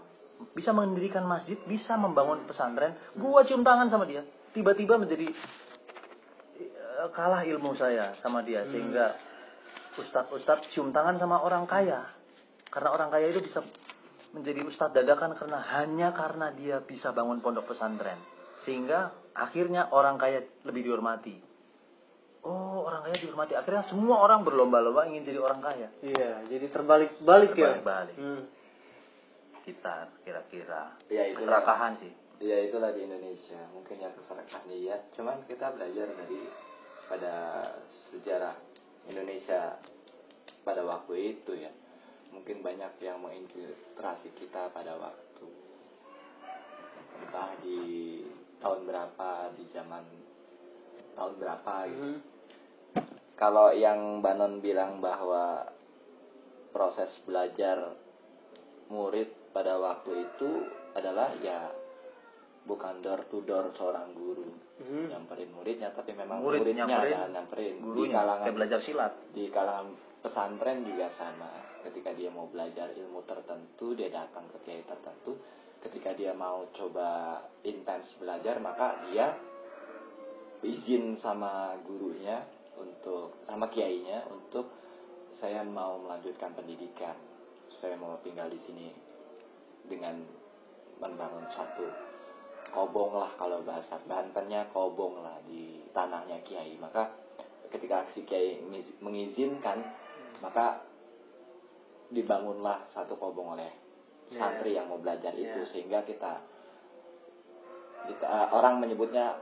bisa 0.57 0.73
mendirikan 0.73 1.21
masjid 1.21 1.61
bisa 1.69 1.93
membangun 2.01 2.49
pesantren. 2.49 2.97
Gua 3.13 3.45
cium 3.45 3.61
tangan 3.61 3.93
sama 3.93 4.09
dia. 4.09 4.25
Tiba-tiba 4.49 4.97
menjadi 4.97 5.29
kalah 7.09 7.41
ilmu 7.41 7.73
saya 7.73 8.13
sama 8.21 8.45
dia 8.45 8.69
sehingga 8.69 9.17
ustadz-ustadz 9.97 10.71
cium 10.71 10.93
tangan 10.93 11.17
sama 11.17 11.41
orang 11.41 11.65
kaya. 11.65 12.05
Karena 12.71 12.93
orang 12.95 13.09
kaya 13.11 13.33
itu 13.33 13.43
bisa 13.43 13.59
menjadi 14.31 14.63
ustadz 14.63 14.95
dadakan 14.95 15.35
karena 15.35 15.59
hanya 15.75 16.15
karena 16.15 16.53
dia 16.55 16.79
bisa 16.79 17.11
bangun 17.11 17.43
pondok 17.43 17.67
pesantren. 17.67 18.19
Sehingga 18.63 19.11
akhirnya 19.35 19.91
orang 19.91 20.15
kaya 20.15 20.45
lebih 20.63 20.87
dihormati. 20.87 21.35
Oh 22.41 22.87
orang 22.87 23.05
kaya 23.05 23.17
dihormati. 23.19 23.53
Akhirnya 23.59 23.83
semua 23.91 24.23
orang 24.23 24.47
berlomba-lomba 24.47 25.05
ingin 25.11 25.27
jadi 25.27 25.39
orang 25.43 25.59
kaya. 25.59 25.89
Iya, 26.01 26.47
jadi 26.47 26.65
terbalik-balik 26.71 27.51
ya. 27.57 27.81
Terbalik-balik. 27.81 28.17
Hmm. 28.17 28.43
kita 29.61 30.09
kira-kira 30.25 30.97
Ya, 31.05 31.29
keserakahan 31.37 31.93
sih. 32.01 32.09
Ya 32.41 32.57
itulah 32.65 32.89
di 32.97 33.05
Indonesia. 33.05 33.61
Mungkin 33.77 34.01
yang 34.01 34.09
keserakahan 34.17 34.65
ya 34.73 34.97
cuman 35.13 35.45
kita 35.45 35.69
belajar 35.69 36.09
dari 36.17 36.41
pada 37.11 37.67
sejarah 38.07 38.55
Indonesia 39.11 39.75
pada 40.63 40.87
waktu 40.87 41.35
itu 41.35 41.59
ya. 41.59 41.75
Mungkin 42.31 42.63
banyak 42.63 43.03
yang 43.03 43.19
menginfiltrasi 43.19 44.31
kita 44.39 44.71
pada 44.71 44.95
waktu. 44.95 45.47
Entah 47.19 47.51
di 47.59 48.23
tahun 48.63 48.87
berapa 48.87 49.51
di 49.59 49.67
zaman 49.75 50.05
tahun 51.19 51.33
berapa 51.35 51.73
gitu. 51.91 51.99
Mhm. 52.07 52.17
kalau 53.35 53.73
yang 53.73 54.21
Banon 54.21 54.61
bilang 54.61 55.01
bahwa 55.01 55.65
proses 56.71 57.09
belajar 57.25 57.97
murid 58.87 59.33
pada 59.51 59.81
waktu 59.81 60.29
itu 60.29 60.69
adalah 60.93 61.33
ya 61.41 61.73
bukan 62.61 63.01
door 63.01 63.25
to 63.25 63.41
door 63.41 63.73
seorang 63.73 64.13
guru 64.13 64.45
Mhm. 64.81 65.13
nyamperin 65.13 65.49
muridnya 65.53 65.89
tapi 65.93 66.13
memang 66.13 66.41
Murid 66.41 66.61
muridnya 66.65 66.85
nyamperin 66.89 67.13
yang 67.13 67.31
nyamperin 67.33 67.73
di 67.77 67.83
gurunya 67.85 68.17
kalangan 68.17 68.45
kayak 68.45 68.57
belajar 68.57 68.79
silat. 68.81 69.13
di 69.33 69.43
kalangan 69.49 69.87
pesantren 70.21 70.77
juga 70.85 71.07
sama. 71.13 71.49
Ketika 71.81 72.13
dia 72.13 72.29
mau 72.29 72.45
belajar 72.45 72.93
ilmu 72.93 73.25
tertentu 73.25 73.97
dia 73.97 74.09
datang 74.13 74.45
ke 74.53 74.57
kiai 74.61 74.85
tertentu. 74.85 75.37
Ketika 75.81 76.13
dia 76.13 76.33
mau 76.37 76.69
coba 76.77 77.41
intens 77.65 78.13
belajar 78.21 78.61
maka 78.61 79.01
dia 79.09 79.33
izin 80.61 81.17
sama 81.17 81.73
gurunya 81.81 82.45
untuk 82.77 83.41
sama 83.49 83.65
kiainya 83.73 84.29
untuk 84.29 84.69
saya 85.41 85.65
mau 85.65 85.97
melanjutkan 85.97 86.53
pendidikan. 86.53 87.17
Saya 87.81 87.97
mau 87.97 88.21
tinggal 88.21 88.45
di 88.53 88.61
sini 88.61 88.87
dengan 89.89 90.21
membangun 91.01 91.49
satu 91.49 92.10
kobong 92.71 93.13
lah 93.13 93.35
kalau 93.35 93.61
bahasa 93.61 93.99
Bantennya 94.03 94.67
kobong 94.71 95.19
lah 95.19 95.37
di 95.43 95.83
tanahnya 95.91 96.39
kiai 96.41 96.79
maka 96.79 97.11
ketika 97.67 98.07
si 98.11 98.23
kiai 98.23 98.59
mengiz- 98.63 98.95
mengizinkan 98.99 99.83
maka 100.39 100.83
dibangunlah 102.09 102.87
satu 102.91 103.15
kobong 103.15 103.55
oleh 103.55 103.71
Ya. 104.31 104.39
santri 104.39 104.71
yang 104.71 104.87
mau 104.87 104.95
belajar 104.95 105.35
itu 105.35 105.59
Ya. 105.59 105.67
sehingga 105.67 105.99
kita 106.01 106.39
kita 108.07 108.25
eh, 108.25 108.47
orang 108.51 108.79
menyebutnya 108.79 109.35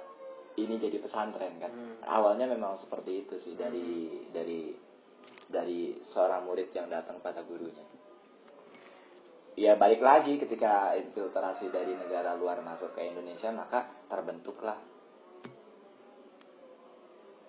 ini 0.57 0.75
jadi 0.75 0.97
pesantren 0.99 1.61
kan 1.61 1.71
Hmm. 1.71 1.95
awalnya 2.03 2.49
memang 2.49 2.75
seperti 2.77 3.23
itu 3.23 3.37
sih 3.39 3.53
dari 3.53 4.19
dari 4.33 4.73
dari 5.45 5.97
seorang 6.03 6.45
murid 6.45 6.73
yang 6.73 6.89
datang 6.89 7.21
pada 7.21 7.41
gurunya 7.41 7.85
ya 9.59 9.75
balik 9.75 9.99
lagi 9.99 10.39
ketika 10.39 10.95
infiltrasi 10.95 11.67
dari 11.67 11.91
negara 11.91 12.39
luar 12.39 12.63
masuk 12.63 12.95
ke 12.95 13.03
Indonesia 13.03 13.51
maka 13.51 13.91
terbentuklah 14.07 14.79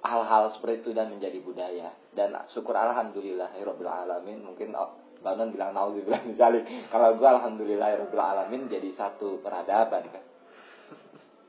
hal-hal 0.03 0.51
seperti 0.59 0.83
itu 0.83 0.91
dan 0.91 1.15
menjadi 1.15 1.39
budaya. 1.39 1.95
Dan 2.11 2.35
syukur 2.51 2.75
alhamdulillah 2.75 3.55
alamin 3.55 4.43
mungkin 4.43 4.75
oh, 4.75 4.99
Banon 5.21 5.53
bilang 5.53 5.77
nauzubillah 5.77 6.25
misalnya 6.33 6.65
kalau 6.89 7.15
gue 7.15 7.29
alhamdulillah 7.29 8.01
alamin 8.11 8.67
jadi 8.67 8.91
satu 8.97 9.39
peradaban 9.39 10.11
kan? 10.11 10.25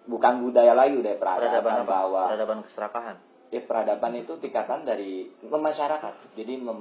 Bukan 0.06 0.34
budaya 0.44 0.76
lagi 0.76 1.00
udah 1.00 1.16
peradaban, 1.16 1.42
peradaban 1.64 1.74
apa? 1.74 1.88
bahwa 1.90 2.24
peradaban 2.30 2.60
keserakahan. 2.68 3.18
Ya 3.52 3.62
peradaban 3.64 4.14
itu 4.20 4.34
tingkatan 4.40 4.84
dari 4.84 5.32
masyarakat. 5.44 6.36
Jadi 6.36 6.54
mem, 6.60 6.80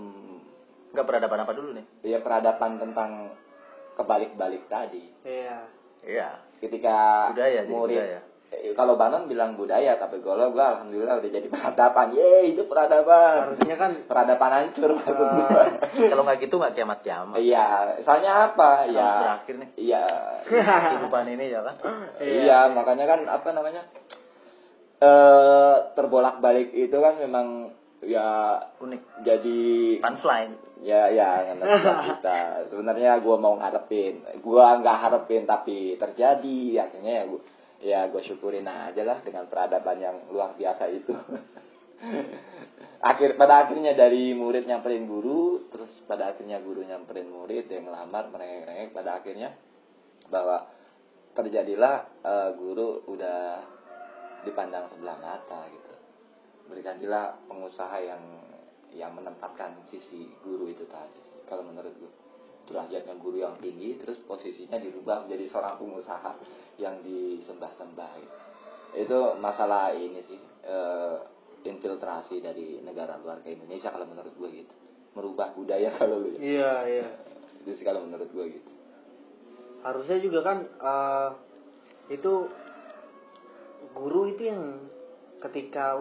Enggak 0.90 1.06
peradaban 1.06 1.46
apa 1.46 1.52
dulu 1.54 1.70
nih? 1.78 1.86
Ya 2.02 2.18
peradaban 2.18 2.82
tentang 2.82 3.38
kebalik-balik 4.00 4.64
tadi. 4.72 5.04
Iya. 5.28 5.58
iya. 6.02 6.28
Ketika 6.56 7.28
Budaya, 7.32 7.60
murid 7.68 8.00
budaya. 8.00 8.20
eh, 8.52 8.72
kalau 8.76 8.96
Banon 8.96 9.28
bilang 9.28 9.56
budaya 9.56 9.96
tapi 9.96 10.20
kalau 10.24 10.52
gue 10.52 10.60
alhamdulillah 10.60 11.20
udah 11.20 11.30
jadi 11.30 11.48
peradaban. 11.48 12.16
Ye 12.16 12.56
itu 12.56 12.64
peradaban. 12.64 13.52
Harusnya 13.52 13.76
kan 13.76 13.92
peradaban 14.08 14.52
hancur 14.52 14.90
maksud 14.96 15.28
gua. 15.28 15.64
kalau 16.12 16.22
nggak 16.24 16.40
gitu 16.44 16.54
nggak 16.56 16.74
kiamat 16.76 16.98
kiamat 17.04 17.36
iya 17.40 17.96
soalnya 18.04 18.52
apa? 18.52 18.88
Ya. 18.88 19.10
berakhir 19.20 19.54
nih. 19.60 19.70
Iya. 19.76 20.04
Kehidupan 20.96 21.24
ini 21.28 21.44
ya 21.52 21.60
kan? 21.60 21.76
Iya 22.20 22.58
makanya 22.72 23.04
kan 23.08 23.20
apa 23.28 23.48
namanya? 23.52 23.82
Eh 25.00 25.76
terbolak 25.96 26.44
balik 26.44 26.76
itu 26.76 26.96
kan 27.00 27.16
memang 27.16 27.72
ya 28.04 28.28
unik. 28.80 29.02
jadi 29.24 29.60
punchline. 30.00 30.54
Ya 30.80 31.12
ya 31.12 31.52
kita. 31.84 32.68
Sebenarnya 32.72 33.20
gue 33.20 33.36
mau 33.36 33.56
ngarepin 33.60 34.24
gue 34.40 34.64
nggak 34.80 34.98
harapin 35.00 35.44
tapi 35.44 36.00
terjadi. 36.00 36.88
Akhirnya 36.88 37.12
ya 37.12 37.24
gue 37.28 37.40
ya 37.80 38.00
gue 38.12 38.22
syukurin 38.24 38.68
aja 38.68 39.04
lah 39.04 39.20
dengan 39.24 39.48
peradaban 39.48 40.00
yang 40.00 40.16
luar 40.32 40.56
biasa 40.56 40.84
itu. 40.92 41.12
Akhir 43.00 43.40
pada 43.40 43.64
akhirnya 43.64 43.96
dari 43.96 44.36
murid 44.36 44.68
nyamperin 44.68 45.08
guru 45.08 45.72
terus 45.72 45.88
pada 46.04 46.36
akhirnya 46.36 46.60
guru 46.60 46.84
nyamperin 46.84 47.32
murid 47.32 47.64
yang 47.72 47.88
ngelamar 47.88 48.28
merengek 48.28 48.92
pada 48.92 49.24
akhirnya 49.24 49.56
bahwa 50.28 50.68
terjadilah 51.32 52.08
eh, 52.20 52.50
guru 52.60 53.08
udah 53.08 53.64
dipandang 54.44 54.88
sebelah 54.92 55.16
mata 55.16 55.64
gitu 55.72 55.89
bergantilah 56.70 57.42
pengusaha 57.50 57.98
yang 58.00 58.22
yang 58.94 59.14
menempatkan 59.14 59.82
sisi 59.90 60.30
guru 60.42 60.70
itu 60.70 60.86
tadi. 60.86 61.18
Kalau 61.46 61.66
menurut 61.66 61.94
gue 61.98 62.12
derajatnya 62.70 63.18
guru 63.18 63.42
yang 63.42 63.58
tinggi 63.58 63.98
terus 63.98 64.22
posisinya 64.22 64.78
dirubah 64.78 65.26
menjadi 65.26 65.50
seorang 65.50 65.74
pengusaha 65.82 66.32
yang 66.78 67.02
disembah-sembah. 67.02 68.10
Gitu. 68.22 68.38
itu 68.90 69.18
masalah 69.38 69.94
ini 69.94 70.18
sih 70.26 70.38
eh, 70.66 71.16
infiltrasi 71.62 72.42
dari 72.42 72.82
negara 72.82 73.14
luar 73.22 73.38
ke 73.38 73.54
Indonesia 73.54 73.90
kalau 73.90 74.06
menurut 74.06 74.34
gue 74.34 74.48
gitu. 74.62 74.74
Merubah 75.18 75.54
budaya 75.54 75.90
kalau 75.98 76.22
lu 76.22 76.34
ya. 76.34 76.38
Iya, 76.38 76.72
iya. 76.86 77.08
itu 77.62 77.70
sih 77.78 77.86
kalau 77.86 78.06
menurut 78.06 78.30
gue 78.30 78.46
gitu. 78.58 78.70
Harusnya 79.82 80.18
juga 80.18 80.40
kan 80.42 80.58
eh, 80.66 81.30
itu 82.14 82.50
guru 83.94 84.30
itu 84.30 84.42
yang 84.46 84.62
ketika 85.42 85.98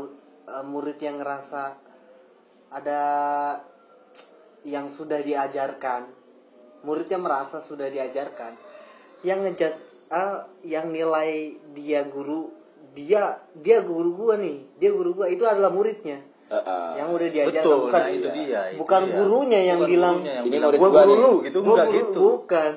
eh, 0.52 0.66
murid 0.66 0.97
yang 0.97 1.22
ngerasa 1.22 1.64
ada 2.70 3.02
yang 4.62 4.93
sudah 4.93 5.22
diajarkan, 5.22 6.12
muridnya 6.84 7.18
merasa 7.18 7.64
sudah 7.66 7.88
diajarkan, 7.88 8.54
yang 9.24 9.41
ngejat 9.41 9.74
eh, 10.10 10.36
yang 10.68 10.89
nilai 10.89 11.56
dia 11.74 12.04
guru 12.06 12.52
dia 12.91 13.39
dia 13.54 13.86
guru 13.86 14.18
gua 14.18 14.36
nih, 14.36 14.66
dia 14.78 14.91
guru 14.91 15.14
gua 15.14 15.28
itu 15.30 15.45
adalah 15.45 15.70
muridnya. 15.70 16.26
Eh, 16.50 16.58
eh. 16.58 16.91
yang 16.97 17.14
udah 17.14 17.30
diajarkan 17.30 17.62
betul 17.62 17.78
bukan 17.86 18.02
nah 18.02 18.10
itu 18.10 18.28
dia 18.34 18.62
itu 18.74 18.80
bukan 18.82 19.02
dia. 19.06 19.14
gurunya 19.14 19.60
yang 19.62 19.78
Bukan 19.78 19.91
bilang, 19.93 20.16
gurunya 20.18 20.34
yang 20.34 20.45
"Ini 20.50 20.54
bilang 20.58 20.70
murid 20.74 20.80
gua 20.82 20.89
guru. 20.89 21.06
nih." 21.06 21.38
gitu 21.45 21.58
Gua 21.62 21.70
enggak 21.70 21.86
guru- 21.88 21.97
gitu. 22.02 22.20
bukan. 22.26 22.72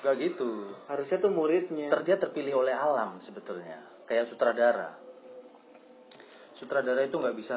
Enggak 0.00 0.14
gitu. 0.16 0.50
Harusnya 0.88 1.18
tuh 1.20 1.30
muridnya. 1.30 1.86
Ter- 1.92 2.04
dia 2.08 2.16
terpilih 2.16 2.54
oleh 2.56 2.72
alam 2.72 3.20
sebetulnya 3.20 3.78
kayak 4.08 4.26
sutradara 4.26 4.96
sutradara 6.60 7.00
itu 7.00 7.16
nggak 7.16 7.36
bisa 7.40 7.56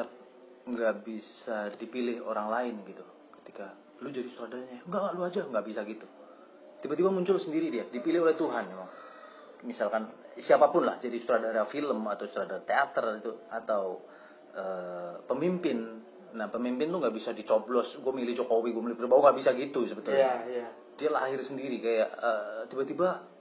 nggak 0.64 0.94
bisa 1.04 1.68
dipilih 1.76 2.24
orang 2.24 2.48
lain 2.48 2.74
gitu. 2.88 3.04
Ketika 3.44 3.76
lu 4.00 4.08
jadi 4.08 4.28
sutradaranya 4.32 4.80
enggak 4.88 5.00
enggak, 5.04 5.12
lu 5.12 5.22
aja. 5.28 5.40
Nggak 5.52 5.64
bisa 5.68 5.80
gitu. 5.84 6.06
Tiba-tiba 6.80 7.10
muncul 7.12 7.36
sendiri 7.36 7.68
dia 7.68 7.84
dipilih 7.92 8.24
oleh 8.24 8.36
Tuhan 8.40 8.64
memang. 8.64 8.90
Misalkan 9.64 10.08
siapa 10.40 10.72
pun 10.72 10.88
lah 10.88 10.96
jadi 11.00 11.20
sutradara 11.20 11.68
film 11.68 12.08
atau 12.08 12.24
sutradara 12.28 12.64
teater 12.64 13.04
itu 13.20 13.32
atau 13.52 14.00
eh, 14.56 15.14
pemimpin. 15.28 16.00
Nah 16.34 16.50
pemimpin 16.50 16.88
tuh 16.88 16.98
nggak 17.04 17.14
bisa 17.14 17.30
dicoblos. 17.36 18.00
Gue 18.00 18.12
milih 18.16 18.32
Jokowi 18.40 18.72
gue 18.72 18.82
milih 18.82 18.96
Prabowo 18.96 19.20
nggak 19.20 19.36
bisa 19.44 19.52
gitu 19.52 19.84
sebetulnya. 19.84 20.48
Iya 20.48 20.48
iya. 20.48 20.68
Dia 20.94 21.10
lahir 21.12 21.40
sendiri 21.44 21.76
kayak 21.80 22.08
eh, 22.08 22.60
tiba-tiba 22.72 23.33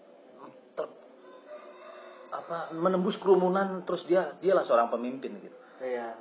apa 2.34 2.74
menembus 2.74 3.16
kerumunan 3.22 3.86
terus 3.86 4.02
dia 4.10 4.34
dialah 4.42 4.66
seorang 4.66 4.90
pemimpin 4.90 5.38
gitu. 5.38 5.58
Iya. 5.84 6.18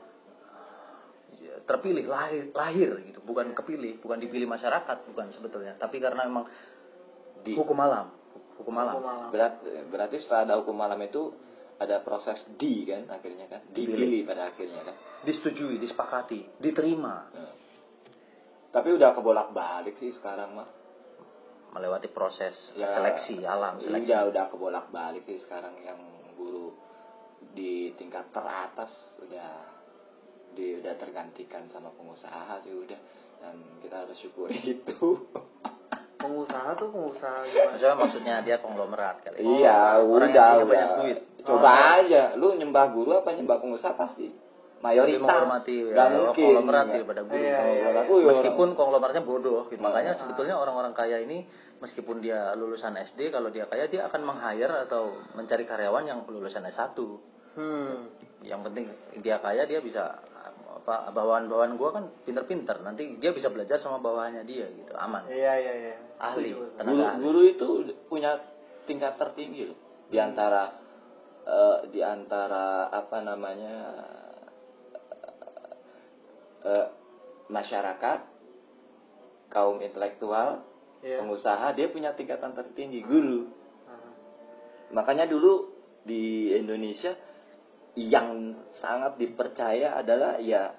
Ya, 1.42 1.58
terpilih 1.64 2.06
lahir 2.06 2.52
lahir 2.52 3.00
gitu. 3.02 3.18
Bukan 3.24 3.56
kepilih 3.56 3.98
bukan 4.04 4.20
dipilih 4.20 4.46
masyarakat 4.46 5.08
bukan 5.08 5.32
sebetulnya. 5.32 5.74
Tapi 5.80 5.98
karena 5.98 6.28
memang 6.28 6.46
Di- 7.42 7.56
hukum 7.56 7.74
alam. 7.80 8.12
Hukum 8.60 8.74
alam. 8.78 8.94
Hukum 9.00 9.08
alam. 9.08 9.28
Berat, 9.32 9.54
berarti 9.90 10.22
setelah 10.22 10.46
ada 10.46 10.54
hukum 10.60 10.76
malam 10.76 11.00
itu 11.02 11.32
ada 11.80 11.98
proses 12.04 12.38
di 12.60 12.86
kan 12.86 13.08
akhirnya 13.10 13.50
kan? 13.50 13.60
Dipilih. 13.72 14.22
Pada 14.28 14.54
akhirnya 14.54 14.86
kan? 14.86 14.94
Disetujui 15.26 15.80
disepakati 15.80 16.60
diterima. 16.60 17.16
Nah. 17.32 17.54
tapi 18.72 18.88
udah 18.88 19.12
kebolak 19.12 19.52
balik 19.52 20.00
sih 20.00 20.16
sekarang 20.16 20.56
mah 20.56 20.82
melewati 21.72 22.06
proses 22.06 22.52
Ya, 22.72 22.88
seleksi 22.90 23.40
alam 23.42 23.76
seleksi. 23.78 24.06
udah 24.06 24.20
udah 24.28 24.44
kebolak 24.48 24.86
balik 24.88 25.24
sih 25.24 25.40
sekarang 25.40 25.72
yang 25.78 25.96
guru 26.34 26.76
di 27.50 27.92
tingkat 27.92 28.28
teratas 28.30 28.92
udah 29.18 29.50
di 30.52 30.76
udah 30.76 30.94
tergantikan 30.94 31.64
sama 31.66 31.88
pengusaha 31.90 32.60
sih 32.60 32.70
udah. 32.70 33.00
Dan 33.40 33.56
kita 33.80 34.04
harus 34.04 34.16
syukuri 34.16 34.54
itu. 34.74 35.26
Pengusaha 36.14 36.78
tuh 36.78 36.88
pengusaha 36.88 37.42
gimana? 37.44 37.66
maksudnya 37.74 37.94
maksudnya 37.96 38.34
dia 38.40 38.56
konglomerat 38.58 39.26
kali. 39.26 39.42
Iya 39.42 39.98
Orang 39.98 40.30
udah 40.30 40.30
yang 40.30 40.60
punya 40.60 40.70
banyak 40.70 40.86
udah 40.86 40.98
duit. 41.02 41.18
coba 41.42 41.66
Oh. 41.66 41.96
aja. 41.98 42.22
Lu 42.36 42.48
nyembah 42.54 42.86
guru 42.92 43.10
apa 43.16 43.32
nyembah 43.32 43.58
pengusaha? 43.58 43.92
Pasti 43.92 44.30
mayoritas 44.83 45.14
lebih 45.14 45.22
menghormati 45.22 45.76
ya, 45.95 46.05
mungkin 46.11 46.43
konglomerat 46.43 46.87
ya. 46.87 46.93
daripada 46.99 47.20
guru. 47.22 47.39
Iya, 47.39 47.61
iya, 47.70 47.89
iya. 47.95 48.26
Meskipun 48.35 48.68
konglomeratnya 48.74 49.22
bodoh, 49.22 49.70
gitu. 49.70 49.78
Nah. 49.78 49.95
makanya 49.95 50.12
sebetulnya 50.18 50.59
orang-orang 50.59 50.93
kaya 50.93 51.22
ini 51.22 51.47
meskipun 51.78 52.18
dia 52.18 52.53
lulusan 52.59 52.99
SD, 52.99 53.30
kalau 53.30 53.55
dia 53.55 53.70
kaya 53.70 53.87
dia 53.87 54.11
akan 54.11 54.20
meng-hire 54.26 54.74
atau 54.91 55.22
mencari 55.39 55.64
karyawan 55.64 56.05
yang 56.05 56.18
lulusan 56.26 56.66
S1. 56.66 56.99
Hmm. 57.55 58.11
Yang 58.43 58.61
penting 58.66 58.85
dia 59.22 59.39
kaya 59.39 59.70
dia 59.70 59.78
bisa 59.78 60.18
apa 60.83 61.14
bawahan-bawahan 61.14 61.78
gua 61.78 61.95
kan 61.95 62.05
pinter-pinter. 62.26 62.83
Nanti 62.83 63.22
dia 63.22 63.30
bisa 63.30 63.55
belajar 63.55 63.78
sama 63.78 64.03
bawahannya 64.03 64.43
dia 64.43 64.66
gitu, 64.66 64.93
aman. 64.99 65.30
Iya 65.30 65.53
iya 65.62 65.72
iya. 65.78 65.95
Ahli, 66.18 66.59
tenaga 66.74 66.91
guru 66.91 67.03
ahli. 67.07 67.22
guru 67.22 67.41
itu 67.47 67.66
punya 68.11 68.43
tingkat 68.87 69.14
tertinggi 69.14 69.70
loh 69.70 69.78
di 70.11 70.18
antara 70.18 70.74
eh, 71.47 71.78
di 71.89 72.01
antara 72.03 72.91
apa 72.91 73.22
namanya 73.22 73.74
eh, 76.62 76.86
masyarakat 77.48 78.18
kaum 79.48 79.78
intelektual 79.80 80.64
Iya. 81.02 81.18
pengusaha 81.18 81.74
dia 81.74 81.90
punya 81.90 82.14
tingkatan 82.14 82.54
tertinggi 82.54 83.02
guru 83.02 83.50
Ah. 83.90 83.98
makanya 84.94 85.26
dulu 85.26 85.66
di 86.06 86.54
Indonesia 86.54 87.10
yang 87.98 88.54
sangat 88.78 89.18
dipercaya 89.18 89.98
adalah 89.98 90.38
ya 90.38 90.70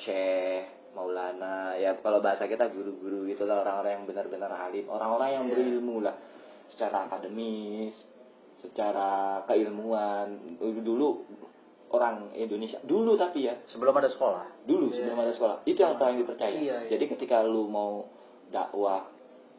Syekh 0.00 0.96
Maulana 0.96 1.76
ya 1.76 2.00
kalau 2.00 2.24
bahasa 2.24 2.48
kita 2.48 2.72
guru-guru 2.72 3.28
gitu 3.28 3.44
lah 3.44 3.60
orang-orang 3.60 4.02
yang 4.02 4.04
benar-benar 4.08 4.50
alim 4.50 4.88
orang-orang 4.88 5.28
yang 5.36 5.44
Iya. 5.46 5.52
berilmu 5.54 5.96
lah 6.00 6.16
secara 6.72 7.04
akademis 7.06 7.92
secara 8.64 9.44
keilmuan 9.46 10.58
dulu 10.82 11.22
orang 11.90 12.36
Indonesia. 12.36 12.78
Dulu 12.84 13.16
tapi 13.16 13.48
ya. 13.48 13.56
Sebelum 13.72 13.94
ada 13.96 14.08
sekolah. 14.12 14.44
dulu 14.68 14.92
Iya. 14.92 14.96
sebelum 15.00 15.18
ada 15.24 15.32
sekolah. 15.32 15.56
Itu 15.64 15.78
yang 15.80 15.96
paling 15.96 16.16
dipercaya. 16.20 16.52
Iya, 16.52 16.76
iya. 16.84 16.88
jadi 16.92 17.04
ketika 17.08 17.40
lu 17.44 17.68
mau 17.68 18.04
dakwah 18.52 19.08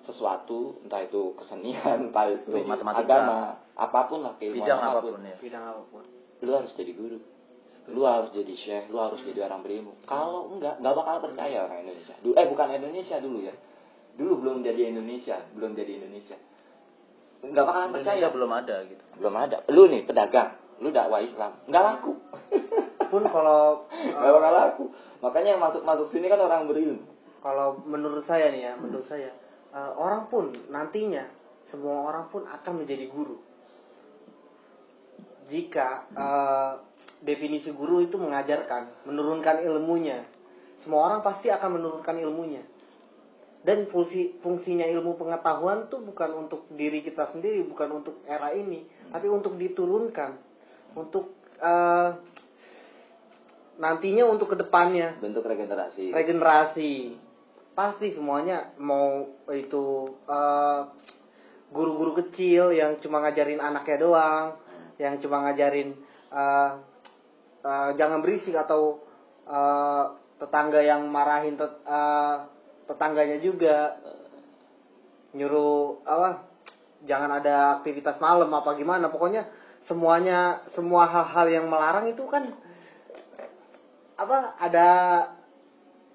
sesuatu 0.06 0.80
entah 0.86 1.04
itu 1.04 1.36
kesenian 1.36 1.98
entah 2.10 2.26
itu 2.32 2.50
Betul, 2.50 2.66
matematika. 2.66 3.04
agama 3.06 3.38
apa 3.76 4.00
pun 4.08 4.20
lah 4.24 4.34
keilmuan 4.40 4.64
Bidang 4.66 4.80
apa 4.80 4.88
pun, 4.88 4.96
apa 4.96 5.10
pun 5.12 5.22
ya. 5.28 5.38
Bidang 5.42 5.64
apa 5.66 5.82
pun. 5.92 6.04
lu 6.40 6.52
harus 6.56 6.72
jadi 6.78 6.92
guru. 6.96 7.20
Lu 7.90 8.02
harus 8.06 8.30
jadi 8.32 8.54
syekh 8.54 8.86
lu 8.94 8.98
harus 9.02 9.20
jadi 9.26 9.50
orang 9.50 9.66
berilmu 9.66 9.98
kalau 10.06 10.54
enggak 10.54 10.78
nggak 10.80 10.94
bakal 10.94 11.16
percaya 11.26 11.58
orang 11.68 11.80
Indonesia. 11.84 12.16
Dulu 12.22 12.34
eh 12.38 12.48
bukan 12.48 12.68
Indonesia 12.70 13.16
dulu 13.20 13.38
ya. 13.44 13.56
Dulu 14.16 14.34
belum 14.40 14.58
jadi 14.64 14.82
Indonesia 14.94 15.38
belum 15.58 15.72
jadi 15.76 15.92
Indonesia. 16.00 16.38
Nggak 17.44 17.66
bakalan 17.66 17.90
percaya. 17.92 18.26
Belum 18.32 18.52
ada 18.56 18.76
gitu. 18.88 19.04
belum 19.20 19.36
ada. 19.36 19.58
Lu 19.68 19.84
nih 19.92 20.08
pedagang 20.08 20.69
lu 20.80 20.90
dakwah 20.90 21.20
Islam. 21.20 21.52
Nggak 21.68 21.84
laku. 21.84 22.12
Pun 23.12 23.24
kalau 23.28 23.86
nggak 24.18 24.32
bakal 24.32 24.54
laku. 24.54 24.84
Makanya 25.20 25.50
yang 25.56 25.62
masuk 25.62 25.84
masuk 25.84 26.08
sini 26.12 26.32
kan 26.32 26.40
orang 26.40 26.68
berilmu. 26.68 27.04
kalau 27.40 27.80
menurut 27.88 28.28
saya 28.28 28.52
nih 28.52 28.68
ya, 28.68 28.74
menurut 28.76 29.08
saya 29.08 29.32
eh, 29.72 29.92
orang 29.96 30.28
pun 30.28 30.52
nantinya 30.68 31.24
semua 31.72 32.04
orang 32.12 32.28
pun 32.28 32.44
akan 32.44 32.84
menjadi 32.84 33.08
guru. 33.08 33.40
Jika 35.48 35.88
eh, 36.12 36.72
definisi 37.24 37.72
guru 37.72 38.04
itu 38.04 38.16
mengajarkan, 38.20 39.08
menurunkan 39.08 39.64
ilmunya, 39.68 40.28
semua 40.84 41.12
orang 41.12 41.20
pasti 41.24 41.52
akan 41.52 41.80
menurunkan 41.80 42.16
ilmunya. 42.20 42.64
Dan 43.60 43.92
fungsi 43.92 44.40
fungsinya 44.40 44.88
ilmu 44.88 45.20
pengetahuan 45.20 45.92
tuh 45.92 46.00
bukan 46.00 46.48
untuk 46.48 46.72
diri 46.72 47.04
kita 47.04 47.36
sendiri, 47.36 47.68
bukan 47.68 48.00
untuk 48.00 48.24
era 48.24 48.56
ini, 48.56 48.88
tapi 49.12 49.28
untuk 49.28 49.60
diturunkan, 49.60 50.49
untuk 50.96 51.36
eh, 51.60 52.10
nantinya 53.80 54.24
untuk 54.28 54.54
ke 54.54 54.58
depannya 54.60 55.18
bentuk 55.24 55.48
regenerasi. 55.48 56.12
Regenerasi. 56.12 56.94
Pasti 57.74 58.12
semuanya 58.12 58.76
mau 58.82 59.30
itu 59.52 60.18
eh, 60.28 60.82
guru-guru 61.70 62.18
kecil 62.26 62.74
yang 62.74 62.98
cuma 62.98 63.22
ngajarin 63.22 63.62
anaknya 63.62 63.98
doang 64.02 64.48
yang 65.00 65.22
cuma 65.24 65.48
ngajarin 65.48 65.96
eh, 66.34 66.72
eh, 67.64 67.90
jangan 67.96 68.20
berisik 68.20 68.56
atau 68.58 69.00
eh, 69.48 70.06
tetangga 70.40 70.80
yang 70.84 71.08
marahin 71.08 71.56
tet- 71.56 71.84
eh, 71.88 72.36
tetangganya 72.88 73.38
juga. 73.40 74.00
Nyuruh 75.30 76.02
apa 76.10 76.50
jangan 77.06 77.38
ada 77.38 77.80
aktivitas 77.80 78.18
malam 78.18 78.50
apa 78.50 78.74
gimana. 78.76 79.14
Pokoknya 79.14 79.46
semuanya 79.90 80.62
semua 80.78 81.10
hal-hal 81.10 81.50
yang 81.50 81.66
melarang 81.66 82.06
itu 82.14 82.22
kan 82.30 82.54
apa 84.20 84.54
ada 84.62 84.88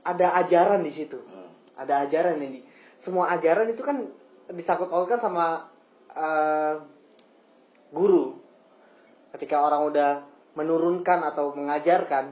ada 0.06 0.26
ajaran 0.46 0.86
di 0.86 0.92
situ 0.94 1.18
Hmm. 1.18 1.50
ada 1.74 2.06
ajaran 2.06 2.38
ini 2.38 2.62
semua 3.02 3.34
ajaran 3.34 3.74
itu 3.74 3.82
kan 3.82 4.06
disangkut 4.54 4.88
pautkan 4.88 5.18
sama 5.18 5.68
eh, 6.14 6.74
guru 7.90 8.38
ketika 9.34 9.58
orang 9.58 9.90
udah 9.90 10.10
menurunkan 10.54 11.26
atau 11.34 11.50
mengajarkan 11.58 12.30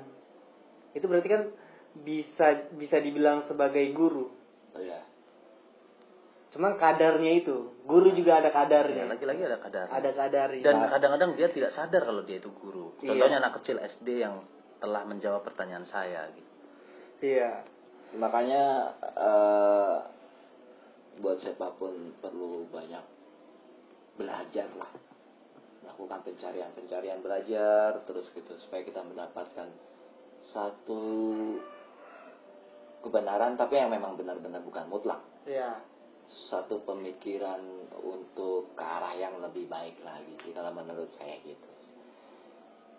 itu 0.95 1.05
berarti 1.11 1.29
kan 1.29 1.43
bisa 2.07 2.71
bisa 2.79 2.97
dibilang 3.03 3.45
sebagai 3.51 3.83
guru 3.93 4.31
Oh, 4.73 4.81
iya. 4.81 5.05
Cuman 6.53 6.77
kadarnya 6.77 7.33
itu 7.43 7.57
guru 7.89 8.13
juga 8.13 8.45
ada 8.45 8.53
Ya, 8.53 8.55
kadarnya 8.55 9.05
lagi-lagi 9.09 9.43
ada 9.49 9.59
kadar. 9.59 9.87
ada 9.89 10.11
kadarnya 10.13 10.63
Dan 10.63 10.77
kadang-kadang 10.85 11.31
dia 11.35 11.49
tidak 11.49 11.73
sadar 11.73 12.05
kalau 12.05 12.23
dia 12.29 12.37
itu 12.39 12.53
guru. 12.53 12.93
Iya. 13.01 13.09
Contohnya 13.17 13.39
anak 13.41 13.53
kecil 13.61 13.81
SD 13.81 14.09
yang 14.21 14.45
telah 14.83 15.07
menjawab 15.07 15.47
pertanyaan 15.47 15.87
saya 15.87 16.27
gitu. 16.35 16.51
iya 17.23 17.63
makanya 18.19 18.93
eh, 18.99 19.97
buat 21.23 21.39
siapa 21.39 21.79
pun 21.79 22.19
perlu 22.19 22.67
banyak 22.67 23.05
belajar 24.19 24.69
lah 24.75 24.91
melakukan 25.87 26.21
pencarian 26.27 26.75
pencarian 26.75 27.23
belajar 27.23 28.03
terus 28.05 28.27
gitu 28.35 28.53
supaya 28.59 28.83
kita 28.83 29.07
mendapatkan 29.07 29.71
satu 30.43 31.03
kebenaran 33.07 33.55
tapi 33.55 33.79
yang 33.79 33.95
memang 33.95 34.19
benar-benar 34.19 34.67
bukan 34.67 34.91
mutlak 34.91 35.23
iya 35.47 35.79
satu 36.29 36.81
pemikiran 36.85 37.61
untuk 38.01 38.73
ke 38.77 38.85
arah 38.85 39.13
yang 39.17 39.41
lebih 39.41 39.69
baik 39.69 40.01
lagi 40.05 40.33
sih 40.45 40.53
kalau 40.55 40.73
menurut 40.73 41.11
saya 41.17 41.37
gitu. 41.45 41.69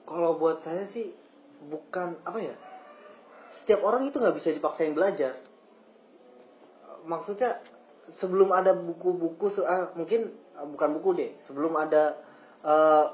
Kalau 0.03 0.35
buat 0.37 0.61
saya 0.61 0.89
sih 0.91 1.15
bukan 1.63 2.19
apa 2.27 2.39
ya 2.43 2.55
setiap 3.63 3.79
orang 3.87 4.09
itu 4.09 4.19
nggak 4.19 4.35
bisa 4.37 4.49
dipaksain 4.51 4.91
belajar. 4.91 5.39
Maksudnya 7.03 7.63
sebelum 8.19 8.51
ada 8.51 8.75
buku-buku 8.75 9.63
ah, 9.63 9.95
mungkin 9.95 10.35
ah, 10.59 10.67
bukan 10.67 10.89
buku 10.99 11.09
deh 11.15 11.31
sebelum 11.47 11.73
ada 11.79 12.19
eh, 12.63 13.05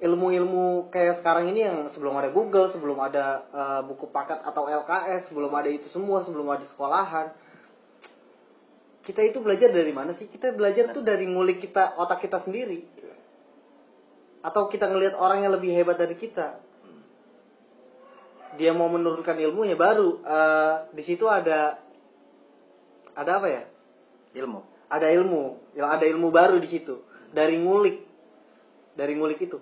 ilmu-ilmu 0.00 0.88
kayak 0.88 1.20
sekarang 1.20 1.52
ini 1.52 1.60
yang 1.68 1.78
sebelum 1.92 2.16
ada 2.16 2.32
Google 2.32 2.72
sebelum 2.72 2.96
ada 3.04 3.44
eh, 3.52 3.80
buku 3.84 4.08
paket 4.08 4.40
atau 4.40 4.64
LKS 4.64 5.28
sebelum 5.28 5.52
ada 5.52 5.68
itu 5.68 5.92
semua 5.92 6.24
sebelum 6.24 6.48
ada 6.48 6.64
sekolahan 6.72 7.36
kita 9.00 9.24
itu 9.24 9.40
belajar 9.40 9.72
dari 9.72 9.92
mana 9.96 10.12
sih? 10.12 10.28
Kita 10.28 10.52
belajar 10.52 10.92
tuh 10.92 11.00
dari 11.00 11.24
ngulik 11.24 11.64
kita 11.64 11.96
otak 11.96 12.20
kita 12.20 12.44
sendiri. 12.44 12.84
Atau 14.44 14.68
kita 14.68 14.88
ngelihat 14.88 15.16
orang 15.16 15.44
yang 15.44 15.52
lebih 15.56 15.72
hebat 15.72 15.96
dari 15.96 16.16
kita. 16.20 16.60
Dia 18.60 18.76
mau 18.76 18.90
menurunkan 18.92 19.38
ilmunya 19.40 19.78
baru 19.78 20.20
eh, 20.20 20.74
di 20.92 21.02
situ 21.06 21.24
ada 21.30 21.80
ada 23.16 23.30
apa 23.40 23.48
ya? 23.48 23.62
Ilmu. 24.36 24.60
ada 24.90 25.06
ilmu. 25.06 25.72
Ya 25.72 25.88
ada 25.88 26.04
ilmu 26.04 26.28
baru 26.28 26.60
di 26.60 26.68
situ. 26.68 27.00
Dari 27.32 27.56
ngulik 27.56 28.04
dari 28.98 29.16
ngulik 29.16 29.40
itu. 29.40 29.56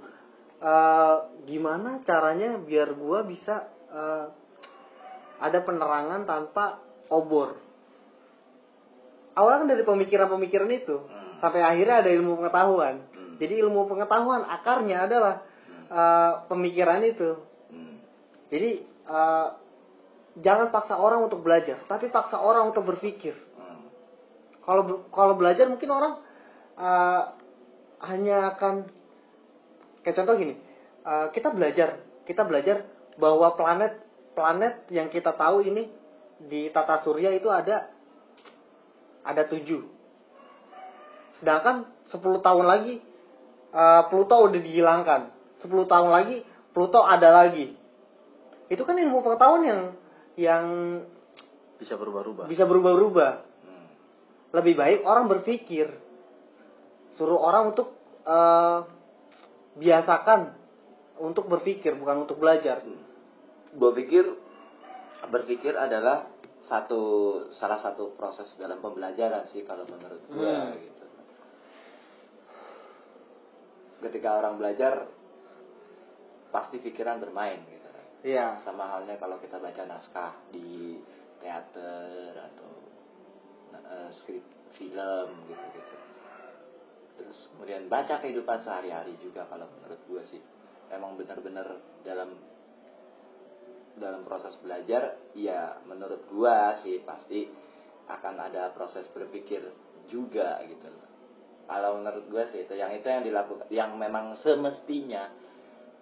Eh, 0.59 1.17
gimana 1.47 2.03
caranya 2.03 2.59
biar 2.59 2.91
gua 2.99 3.23
bisa 3.23 3.71
eh, 3.87 4.27
ada 5.39 5.59
penerangan 5.63 6.27
tanpa 6.27 6.83
obor 7.07 7.68
awalnya 9.39 9.59
kan 9.63 9.69
dari 9.71 9.83
pemikiran-pemikiran 9.87 10.71
itu 10.75 10.97
sampai 11.39 11.63
akhirnya 11.63 12.03
ada 12.03 12.11
ilmu 12.11 12.43
pengetahuan 12.43 13.07
Hmm. 13.15 13.39
jadi 13.39 13.63
ilmu 13.63 13.87
pengetahuan 13.87 14.43
akarnya 14.43 15.07
adalah 15.07 15.35
eh, 15.89 16.33
pemikiran 16.51 17.01
itu 17.07 17.39
Hmm. 17.71 18.03
jadi 18.51 18.71
eh, 19.07 19.49
jangan 20.43 20.75
paksa 20.75 20.99
orang 20.99 21.23
untuk 21.23 21.47
belajar 21.47 21.79
tapi 21.87 22.11
paksa 22.11 22.43
orang 22.43 22.75
untuk 22.75 22.83
berpikir 22.83 23.39
Hmm. 23.55 23.87
kalau 24.67 24.83
be- 24.83 25.03
kalau 25.15 25.39
belajar 25.39 25.71
mungkin 25.71 25.91
orang 25.95 26.15
eh, 26.75 27.23
hanya 28.03 28.59
akan 28.59 28.91
kayak 30.03 30.17
contoh 30.19 30.35
gini 30.35 30.55
eh, 31.07 31.27
kita 31.31 31.55
belajar 31.55 32.03
kita 32.27 32.43
belajar 32.43 32.85
bahwa 33.19 33.55
planet 33.55 34.03
planet 34.35 34.87
yang 34.91 35.11
kita 35.11 35.35
tahu 35.35 35.63
ini 35.63 35.91
di 36.39 36.71
tata 36.71 37.03
surya 37.03 37.35
itu 37.35 37.51
ada 37.51 37.91
ada 39.29 39.45
tujuh. 39.45 39.85
Sedangkan 41.37 41.85
10 42.09 42.41
tahun 42.41 42.65
lagi 42.65 43.05
eh, 43.77 44.03
Pluto 44.09 44.37
udah 44.49 44.61
dihilangkan. 44.61 45.21
10 45.61 45.69
tahun 45.69 46.09
lagi 46.09 46.43
Pluto 46.73 47.05
ada 47.05 47.29
lagi. 47.45 47.77
Itu 48.73 48.89
kan 48.89 48.97
ilmu 48.97 49.21
pengetahuan 49.21 49.63
yang 49.65 49.81
yang 50.39 50.65
Bisa 51.77 51.95
berubah-ubah. 52.01 52.49
bisa 52.49 52.65
berubah-ubah. 52.65 53.33
Hmm. 53.39 53.89
lebih 54.57 54.75
baik 54.81 55.01
orang 55.05 55.29
berpikir. 55.29 55.93
Suruh 57.15 57.37
orang 57.39 57.77
untuk 57.77 57.93
eh, 58.25 58.79
biasakan 59.79 60.57
untuk 61.19 61.51
berpikir 61.51 61.95
bukan 61.99 62.25
untuk 62.27 62.39
belajar. 62.41 62.83
Gue 63.75 63.91
pikir 63.95 64.25
berpikir 65.29 65.75
adalah 65.75 66.31
satu 66.69 67.03
salah 67.57 67.81
satu 67.81 68.13
proses 68.13 68.53
dalam 68.61 68.85
pembelajaran 68.85 69.49
sih 69.49 69.65
kalau 69.65 69.89
menurut 69.89 70.21
gue 70.29 70.53
Hmm. 70.53 70.77
gitu. 70.77 71.07
Ketika 73.99 74.39
orang 74.39 74.61
belajar 74.61 75.09
pasti 76.55 76.79
pikiran 76.79 77.19
bermain 77.19 77.61
gitu. 77.67 77.89
iya 78.29 78.61
Sama 78.63 78.87
halnya 78.89 79.17
kalau 79.19 79.41
kita 79.43 79.59
baca 79.59 79.83
naskah 79.89 80.33
di 80.53 81.01
teater 81.41 82.37
atau 82.37 82.71
eh, 83.75 84.11
skrip 84.21 84.45
film 84.77 85.29
gitu-gitu. 85.49 85.97
Terus 87.19 87.39
kemudian 87.51 87.91
baca 87.91 88.21
kehidupan 88.23 88.63
sehari-hari 88.63 89.17
juga 89.19 89.49
kalau 89.51 89.67
menurut 89.73 89.99
gue 90.07 90.23
sih. 90.31 90.43
Emang 90.89 91.17
benar-benar 91.19 91.81
dalam 92.07 92.37
dalam 93.99 94.25
proses 94.25 94.57
belajar 94.63 95.19
ya 95.35 95.83
menurut 95.85 96.27
gua 96.31 96.79
sih 96.81 97.03
pasti 97.03 97.47
akan 98.09 98.35
ada 98.49 98.73
proses 98.73 99.05
berpikir 99.13 99.61
juga 100.09 100.59
gitu 100.65 100.89
loh. 100.89 101.09
Kalau 101.69 102.01
menurut 102.01 102.25
gua 102.33 102.49
sih 102.49 102.65
itu 102.65 102.75
yang 102.75 102.91
itu 102.97 103.05
yang 103.05 103.23
dilakukan 103.23 103.69
yang 103.69 103.93
memang 104.01 104.39
semestinya 104.41 105.29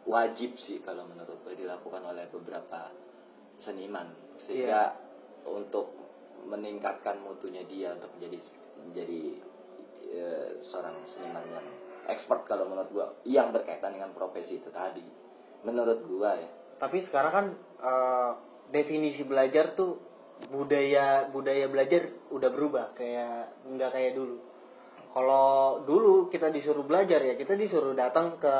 wajib 0.06 0.54
sih 0.62 0.78
kalau 0.80 1.04
menurut 1.10 1.42
gua 1.42 1.54
dilakukan 1.58 2.02
oleh 2.06 2.30
beberapa 2.30 2.94
seniman. 3.58 4.14
Sehingga 4.46 4.94
untuk 5.50 5.90
meningkatkan 6.46 7.18
mutunya 7.26 7.66
dia 7.66 7.98
untuk 7.98 8.14
menjadi 8.14 8.38
menjadi 8.78 9.22
eh, 10.06 10.48
seorang 10.62 11.02
seniman 11.10 11.44
yang 11.50 11.66
expert 12.06 12.46
kalau 12.46 12.70
menurut 12.70 12.90
gua 12.94 13.06
yang 13.26 13.50
berkaitan 13.50 13.98
dengan 13.98 14.14
profesi 14.14 14.62
itu 14.62 14.70
tadi. 14.70 15.02
Menurut 15.66 16.06
gua 16.06 16.38
ya 16.38 16.50
tapi 16.76 17.04
sekarang 17.08 17.32
kan 17.32 17.46
eh, 17.80 18.30
definisi 18.72 19.24
belajar 19.24 19.72
tuh 19.72 20.00
budaya 20.52 21.32
budaya 21.32 21.64
belajar 21.72 22.12
udah 22.28 22.50
berubah 22.52 22.86
kayak 22.92 23.64
nggak 23.64 23.90
kayak 23.92 24.12
dulu. 24.12 24.36
Kalau 25.16 25.80
dulu 25.88 26.28
kita 26.28 26.52
disuruh 26.52 26.84
belajar 26.84 27.24
ya 27.24 27.34
kita 27.40 27.56
disuruh 27.56 27.96
datang 27.96 28.36
ke 28.36 28.54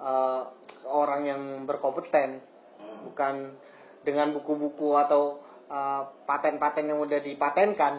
eh, 0.00 0.42
orang 0.88 1.22
yang 1.28 1.42
berkompeten. 1.68 2.52
Hmm. 2.82 2.98
bukan 3.06 3.34
dengan 4.02 4.34
buku-buku 4.34 4.96
atau 4.96 5.44
eh, 5.68 6.02
paten-paten 6.24 6.88
yang 6.88 6.98
udah 7.04 7.20
dipatenkan. 7.20 7.94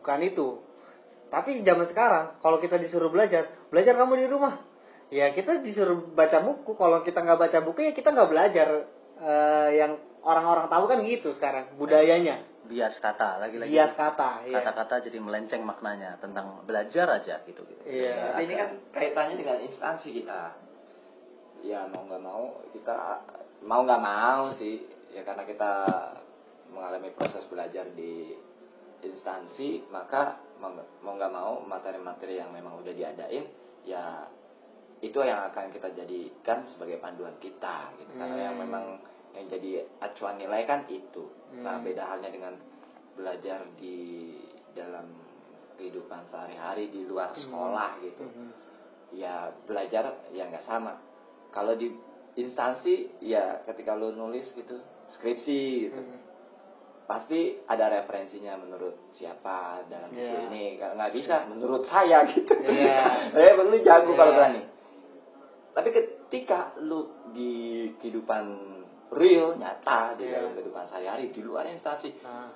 Bukan 0.00 0.20
itu. 0.24 0.64
Tapi 1.28 1.66
zaman 1.66 1.90
sekarang 1.90 2.38
kalau 2.40 2.62
kita 2.62 2.80
disuruh 2.80 3.12
belajar 3.12 3.50
belajar 3.68 3.94
kamu 3.98 4.24
di 4.24 4.26
rumah 4.30 4.73
ya 5.14 5.30
kita 5.30 5.62
disuruh 5.62 6.10
baca 6.10 6.42
buku 6.42 6.74
kalau 6.74 6.98
kita 7.00 7.22
nggak 7.22 7.38
baca 7.38 7.58
buku 7.62 7.86
ya 7.86 7.92
kita 7.94 8.10
nggak 8.10 8.30
belajar 8.30 8.68
Eh, 9.14 9.70
yang 9.78 9.94
orang-orang 10.26 10.66
tahu 10.66 10.90
kan 10.90 10.98
gitu 11.06 11.30
sekarang 11.38 11.78
budayanya 11.78 12.42
Bias 12.66 12.98
kata 12.98 13.38
lagi-lagi. 13.38 13.70
bias 13.70 13.94
kata 13.94 14.42
ya 14.50 14.58
Kata-kata 14.58 15.06
jadi 15.06 15.22
melenceng 15.22 15.62
maknanya 15.62 16.18
tentang 16.18 16.66
belajar 16.66 17.06
aja 17.14 17.38
gitu 17.46 17.62
gitu. 17.62 17.82
Iya. 17.86 18.34
Tapi 18.34 18.42
ini 18.42 18.54
kan 18.58 18.70
kaitannya 18.90 19.38
dengan 19.38 19.58
instansi 19.62 20.08
kita. 20.10 20.58
Ya 21.62 21.86
mau 21.86 22.02
nggak 22.04 22.20
mau 22.20 22.58
kita 22.74 22.96
mau 23.62 23.86
nggak 23.86 24.02
mau 24.02 24.50
sih 24.58 24.82
ya 25.14 25.22
karena 25.22 25.46
kita 25.46 25.72
mengalami 26.74 27.14
proses 27.14 27.46
belajar 27.46 27.86
di 27.94 28.34
instansi 29.00 29.86
maka 29.88 30.42
mau 30.58 30.74
nggak- 30.74 30.90
mau 31.00 31.14
nggak 31.14 31.32
mau 31.32 31.52
materi-materi 31.62 32.42
yang 32.42 32.50
memang 32.50 32.82
udah 32.82 32.92
diadain 32.92 33.46
ya 33.86 34.26
itu 35.00 35.18
yang 35.20 35.50
akan 35.50 35.70
kita 35.70 35.90
jadikan 35.92 36.64
sebagai 36.70 36.98
panduan 36.98 37.34
kita 37.38 37.90
gitu 37.98 38.12
karena 38.14 38.50
yang 38.50 38.56
Hmm. 38.56 38.64
memang 38.66 38.84
yang 39.34 39.46
jadi 39.48 39.70
acuan 39.98 40.38
nilai 40.38 40.62
kan 40.62 40.86
itu 40.86 41.26
nah 41.58 41.78
Hmm. 41.78 41.84
beda 41.84 42.02
halnya 42.06 42.30
dengan 42.30 42.54
belajar 43.14 43.66
di 43.74 44.30
dalam 44.74 45.06
kehidupan 45.74 46.30
sehari-hari 46.30 46.86
di 46.88 47.02
luar 47.02 47.34
sekolah 47.34 47.98
gitu 48.00 48.22
Mhm. 48.22 48.48
ya 49.14 49.50
belajar 49.66 50.26
ya 50.30 50.46
nggak 50.46 50.62
sama 50.62 50.98
kalau 51.50 51.74
di 51.74 51.90
instansi 52.34 53.22
ya 53.22 53.62
ketika 53.62 53.94
lu 53.94 54.10
nulis 54.10 54.50
gitu 54.52 54.78
skripsi 55.14 55.60
gitu 55.84 55.98
Mhm. 55.98 56.18
pasti 57.04 57.60
ada 57.68 57.92
referensinya 57.92 58.56
menurut 58.56 59.12
siapa 59.12 59.84
dalam 59.86 60.10
Iya. 60.10 60.48
ini 60.48 60.80
Nggak- 60.80 61.12
bisa 61.12 61.44
menurut 61.46 61.84
saya 61.86 62.24
gitu 62.32 62.54
Iya. 62.54 63.30
eh 63.38 63.52
lu 63.54 63.76
jago 63.82 64.10
Iya. 64.10 64.18
kalau 64.18 64.32
berani 64.32 64.60
tapi 65.74 65.88
ketika 65.90 66.78
lu 66.78 67.02
di 67.30 67.52
kehidupan 67.98 68.44
real 69.10 69.54
nyata 69.54 70.14
di 70.14 70.24
Iya. 70.24 70.40
dalam 70.40 70.54
kehidupan 70.54 70.84
sehari-hari 70.88 71.30
di 71.30 71.40
luar 71.40 71.66
instansi 71.66 72.10
Nah, 72.20 72.48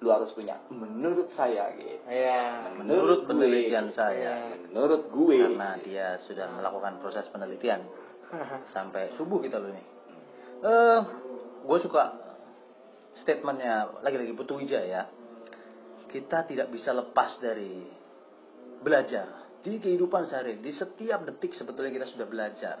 lu 0.00 0.08
harus 0.08 0.32
punya 0.32 0.56
menurut 0.68 1.28
saya 1.30 1.72
gitu 1.74 2.00
iya 2.06 2.72
Menurut 2.72 3.24
gue, 3.24 3.28
penelitian 3.28 3.88
gitu. 3.88 3.96
saya. 3.96 4.56
menurut 4.64 5.08
gue 5.08 5.36
Karena 5.36 5.76
dia 5.78 6.16
sudah 6.24 6.48
melakukan 6.50 7.00
proses 7.00 7.28
penelitian 7.28 7.84
sampai 8.74 9.12
subuh 9.16 9.40
kita 9.40 9.58
loh 9.58 9.68
nih. 9.68 9.86
Eh, 10.60 11.00
gue 11.60 11.78
suka 11.80 12.04
statementnya 13.18 14.00
lagi-lagi 14.00 14.32
Putu 14.32 14.56
Wijaya. 14.56 15.04
Kita 16.06 16.42
tidak 16.42 16.68
bisa 16.68 16.90
lepas 16.90 17.36
dari 17.38 17.84
belajar 18.80 19.49
di 19.60 19.78
kehidupan 19.80 20.28
sehari. 20.28 20.60
Di 20.60 20.72
setiap 20.72 21.24
detik 21.24 21.56
sebetulnya 21.56 21.92
kita 21.92 22.06
sudah 22.12 22.26
belajar. 22.28 22.76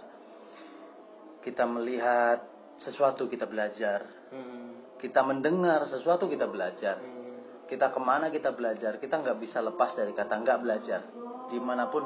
Kita 1.40 1.64
melihat 1.64 2.44
sesuatu 2.80 3.28
kita 3.28 3.48
belajar. 3.48 4.04
Mhm. 4.32 4.98
Kita 5.00 5.24
mendengar 5.24 5.88
sesuatu 5.88 6.28
kita 6.28 6.48
belajar. 6.48 7.00
Mhm. 7.00 7.68
Kita 7.68 7.92
ke 7.92 8.00
mana 8.00 8.28
kita 8.28 8.52
belajar. 8.52 9.00
Kita 9.00 9.20
nggak 9.20 9.38
bisa 9.40 9.60
lepas 9.64 9.96
dari 9.96 10.12
kata 10.12 10.34
nggak 10.40 10.58
belajar. 10.60 11.00
Di 11.48 11.58
mana 11.58 11.88
pun 11.88 12.04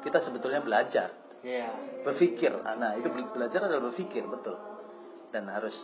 kita 0.00 0.24
sebetulnya 0.24 0.64
belajar 0.64 1.12
iya 1.44 1.72
berpikir 2.04 2.52
nah 2.64 2.96
itu 2.96 3.08
bel- 3.08 3.32
belajar 3.32 3.68
adalah 3.68 3.92
berpikir 3.92 4.24
betul 4.28 4.56
dan 5.32 5.48
harus 5.48 5.76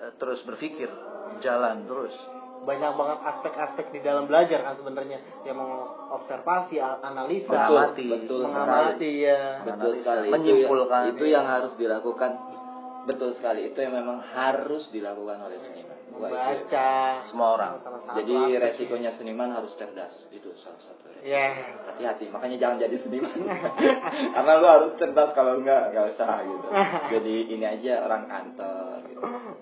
eh, 0.00 0.12
terus 0.16 0.40
berpikir 0.44 0.88
jalan 1.40 1.84
terus 1.88 2.12
banyak 2.62 2.92
banget 2.94 3.18
aspek-aspek 3.26 3.86
di 3.90 4.00
dalam 4.02 4.30
belajar 4.30 4.62
kan 4.62 4.74
sebenarnya. 4.78 5.18
Yang 5.42 5.56
mengobservasi 5.62 6.76
analisa 6.78 7.50
betul 7.50 8.40
sekali 8.46 8.46
mengamati 8.46 9.10
ya. 9.26 9.42
betul 9.66 9.92
sekali. 9.98 10.26
Itu 10.30 10.34
Menyimpulkan. 10.34 11.00
ya- 11.02 11.10
itu, 11.14 11.24
yang 11.26 11.46
harus 11.46 11.72
dilakukan. 11.74 12.30
Betul 13.02 13.34
sekali. 13.34 13.66
Itu 13.66 13.78
yang 13.82 13.98
memang 13.98 14.22
harus 14.22 14.86
dilakukan 14.94 15.42
oleh 15.42 15.58
seniman. 15.58 15.98
Itu- 16.06 16.22
membaca. 16.22 16.90
Semua 17.26 17.48
orang. 17.58 17.72
salah 17.82 18.00
satu 18.04 18.16
jadi 18.20 18.36
resikonya 18.62 19.10
seniman 19.16 19.50
harus 19.56 19.72
cerdas. 19.74 20.12
Itu 20.30 20.54
salah 20.62 20.78
satu 20.78 21.02
ya. 21.22 21.54
Hati-hati. 21.86 22.28
Makanya 22.28 22.56
jangan 22.58 22.76
jadi 22.82 22.96
seniman. 23.00 23.32
Karena 24.34 24.52
lu 24.58 24.66
harus 24.66 24.90
cerdas. 24.98 25.30
Kalau 25.32 25.58
enggak 25.62 25.94
nggak 25.94 26.04
usah 26.14 26.42
gitu. 26.42 26.66
Jadi 27.18 27.34
ini 27.54 27.64
aja 27.64 28.02
orang 28.04 28.26
kantor. 28.26 28.91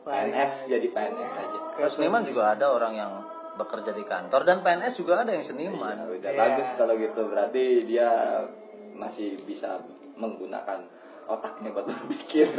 PNS 0.00 0.52
jadi 0.66 0.86
PNS 0.88 1.32
aja. 1.36 1.58
Terus 1.76 1.92
seniman 1.94 2.24
juga 2.24 2.52
ada 2.52 2.66
orang 2.68 2.94
yang 2.94 3.12
bekerja 3.54 3.92
di 3.92 4.04
kantor 4.04 4.40
dan 4.42 4.64
PNS 4.64 4.96
juga 4.96 5.20
ada 5.20 5.30
yang 5.30 5.44
Iya, 5.44 5.50
seniman 5.52 5.96
udah 6.08 6.30
Iya. 6.32 6.40
bagus 6.40 6.68
kalau 6.74 6.94
gitu. 6.96 7.22
Berarti 7.28 7.64
dia 7.84 8.08
masih 8.96 9.44
bisa 9.44 9.80
menggunakan 10.16 10.88
otaknya 11.26 11.68
buat 11.70 11.86
berpikir. 11.86 12.48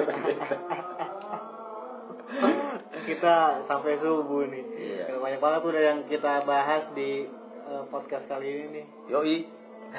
Kita 3.02 3.66
sampai 3.66 3.98
subuh 3.98 4.46
nih. 4.48 4.64
Iya. 4.78 5.04
Karena 5.10 5.20
banyak 5.20 5.42
banget 5.42 5.62
udah 5.66 5.82
yang 5.84 6.00
kita 6.06 6.46
bahas 6.46 6.84
di 6.94 7.26
eh, 7.62 7.84
podcast 7.90 8.26
kali 8.28 8.48
ini 8.48 8.66
nih. 8.72 8.86
Yoi. 9.10 9.38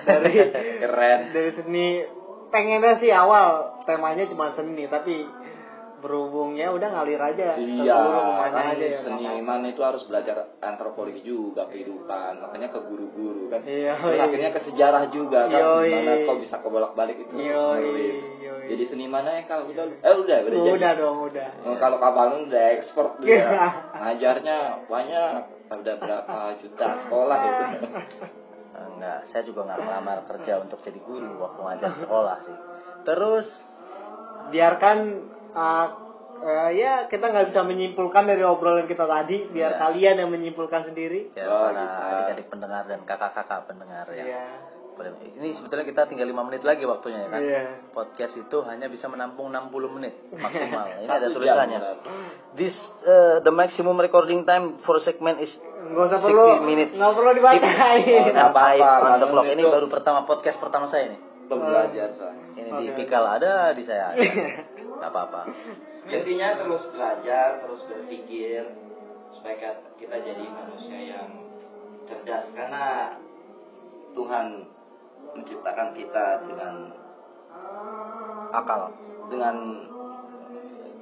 Dari 0.07 0.35
keren. 0.83 1.21
dari 1.35 1.51
seni. 1.53 1.89
Pengennya 2.53 3.01
sih 3.01 3.09
awal 3.09 3.81
temanya 3.89 4.29
cuma 4.29 4.53
seni 4.53 4.85
tapi 4.85 5.25
berhubungnya 6.03 6.75
udah 6.75 6.89
ngalir 6.91 7.23
aja 7.23 7.55
Iya, 7.55 7.95
kan 8.51 8.75
aja 8.75 8.85
ya 8.85 8.99
seniman 9.07 9.63
itu 9.71 9.79
harus 9.87 10.03
belajar 10.11 10.59
antropologi 10.59 11.23
juga 11.23 11.71
kehidupan, 11.71 12.43
makanya 12.43 12.75
ke 12.75 12.81
guru-guru 12.83 13.47
kan. 13.49 13.63
Iya, 13.63 13.95
Terus 14.03 14.19
iya. 14.19 14.27
akhirnya 14.27 14.51
ke 14.51 14.61
sejarah 14.67 15.05
juga 15.15 15.47
kan, 15.47 15.63
Yoi. 15.63 15.87
gimana 15.89 16.13
kok 16.27 16.39
bisa 16.43 16.57
kebolak-balik 16.59 17.17
itu. 17.23 17.35
Yoi, 17.39 17.87
yoi. 18.43 18.67
Jadi 18.75 18.83
seniman 18.91 19.23
aja 19.23 19.47
kalau 19.47 19.71
udah, 19.71 19.85
eh 20.03 20.15
udah, 20.19 20.39
udah, 20.43 20.59
udah, 20.59 20.75
jadi. 20.75 20.99
dong 20.99 21.19
udah 21.31 21.49
Oh, 21.63 21.77
kalau 21.79 21.97
kapal 22.03 22.27
udah 22.51 22.65
ekspor 22.83 23.07
Iya. 23.23 23.47
dia, 23.47 23.47
ngajarnya 24.03 24.59
banyak, 24.91 25.33
udah 25.71 25.95
berapa 26.03 26.39
juta 26.61 26.87
sekolah 27.07 27.39
itu. 27.39 27.65
enggak 28.73 29.19
saya 29.31 29.43
juga 29.45 29.69
nggak 29.69 29.81
melamar 29.85 30.19
kerja 30.27 30.59
untuk 30.65 30.81
jadi 30.81 30.97
guru 31.05 31.39
waktu 31.39 31.61
ngajar 31.61 31.93
sekolah 32.03 32.37
sih 32.49 32.57
terus 33.05 33.47
biarkan 34.49 34.99
uh, 35.55 35.87
eh, 36.43 36.71
ya 36.75 36.93
kita 37.07 37.31
nggak 37.31 37.55
bisa 37.55 37.61
menyimpulkan 37.63 38.25
dari 38.27 38.43
obrolan 38.43 38.85
kita 38.85 39.07
tadi 39.07 39.47
biar 39.49 39.77
Iya. 39.77 39.81
kalian 39.81 40.17
yang 40.27 40.31
menyimpulkan 40.31 40.91
sendiri 40.91 41.31
Ya, 41.33 41.47
Oh, 41.47 41.71
para 41.71 41.79
gitu. 41.79 42.03
adik-adik 42.03 42.47
pendengar 42.51 42.83
dan 42.85 43.01
kakak-kakak 43.05 43.71
pendengar 43.71 44.07
ya. 44.11 44.25
Iya. 44.25 44.45
Boleh. 44.93 45.09
Ini 45.25 45.57
sebetulnya 45.57 45.89
kita 45.89 46.05
tinggal 46.05 46.29
5 46.29 46.53
menit 46.53 46.63
lagi 46.69 46.85
waktunya 46.85 47.25
ya 47.25 47.29
kan. 47.33 47.41
Iya. 47.41 47.63
Podcast 47.97 48.37
itu 48.37 48.61
hanya 48.69 48.93
bisa 48.93 49.09
menampung 49.09 49.49
60 49.49 49.89
menit 49.89 50.13
maksimal. 50.37 50.85
Ini 51.01 51.09
Satu 51.09 51.17
ada 51.17 51.29
tulisannya. 51.33 51.79
This 52.61 52.77
uh, 53.09 53.41
the 53.41 53.49
maximum 53.49 53.97
recording 53.97 54.45
time 54.45 54.85
for 54.85 55.01
segment 55.01 55.41
is 55.41 55.49
nggak 55.57 56.13
usah 56.13 56.19
60 56.21 56.29
perlu 56.29 56.45
minutes. 56.69 56.93
nggak 56.93 57.13
perlu 57.17 57.31
dibacain 57.33 57.65
Oh, 57.65 58.37
Nah, 58.37 59.17
the 59.17 59.25
kalau 59.25 59.29
clock. 59.33 59.49
Ini 59.49 59.63
baru 59.65 59.87
pertama 59.89 60.29
podcast 60.29 60.61
pertama 60.61 60.93
saya 60.93 61.17
nih. 61.17 61.21
Belum 61.49 61.65
belajar 61.73 62.13
soalnya. 62.13 62.45
Ini 62.53 62.69
di 62.69 62.87
Oke. 62.93 62.97
Pikal 63.09 63.25
ada, 63.25 63.73
di 63.73 63.83
saya 63.89 64.13
ada. 64.13 64.21
Gak 65.03 65.11
apa-apa. 65.11 65.51
Intinya 66.15 66.63
terus 66.63 66.87
belajar, 66.95 67.59
terus 67.59 67.83
berpikir 67.91 68.63
supaya 69.35 69.83
kita 69.99 70.17
jadi 70.23 70.45
manusia 70.47 70.99
yang 71.19 71.29
cerdas 72.07 72.47
karena 72.55 73.17
Tuhan 74.15 74.47
menciptakan 75.35 75.91
kita 75.97 76.27
dengan 76.47 76.75
Akal. 78.53 78.93
dengan 79.33 79.57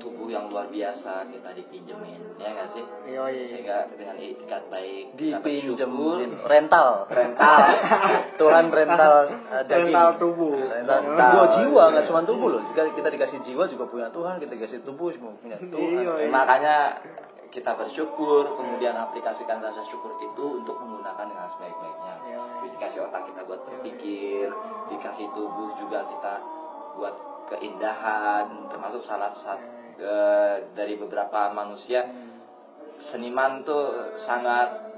tubuh 0.00 0.26
yang 0.26 0.48
luar 0.48 0.66
biasa 0.66 1.28
kita 1.28 1.52
dipinjemin 1.52 2.40
ya 2.40 2.48
nggak 2.50 2.68
sih 2.72 2.84
Yoi. 3.12 3.52
sehingga 3.52 3.86
dengan 3.92 4.16
itikat 4.16 4.62
baik. 4.72 5.04
Dipinjemin 5.14 6.30
rental. 6.48 7.04
rental 7.06 7.58
Tuhan 8.40 8.64
rental 8.72 9.14
uh, 9.52 9.62
daging. 9.68 9.92
Rental 9.92 10.08
tubuh. 10.16 10.56
Rental 10.56 10.98
Rental. 11.04 11.30
jiwa, 11.30 11.44
jiwa 11.60 11.82
nggak 11.92 12.04
cuma 12.08 12.20
tubuh 12.24 12.48
loh. 12.48 12.62
Jika 12.72 12.82
kita 12.96 13.08
dikasih 13.12 13.38
jiwa 13.44 13.64
juga 13.68 13.84
punya 13.86 14.08
Tuhan, 14.08 14.40
kita 14.40 14.52
dikasih 14.56 14.80
tubuh 14.82 15.12
semua 15.12 15.36
punya 15.36 15.60
Tuhan. 15.60 16.00
Iya. 16.00 16.32
makanya 16.32 16.76
kita 17.50 17.74
bersyukur 17.74 18.54
kemudian 18.54 18.94
aplikasikan 18.94 19.58
rasa 19.58 19.82
syukur 19.90 20.14
itu 20.22 20.62
untuk 20.62 20.78
menggunakan 20.78 21.26
dengan 21.26 21.50
sebaik-baiknya 21.50 22.14
Iya. 22.30 22.40
dikasih 22.78 22.98
otak 23.10 23.26
kita 23.26 23.42
buat 23.42 23.60
berpikir 23.66 24.46
dikasih 24.94 25.26
tubuh 25.34 25.74
juga 25.82 26.06
kita 26.06 26.34
buat 26.94 27.14
keindahan 27.50 28.70
termasuk 28.70 29.02
salah 29.02 29.34
satu 29.34 29.66
eh, 30.00 30.54
dari 30.72 30.96
beberapa 30.96 31.52
manusia 31.52 32.08
seniman 33.00 33.62
tuh 33.62 34.16
sangat 34.20 34.90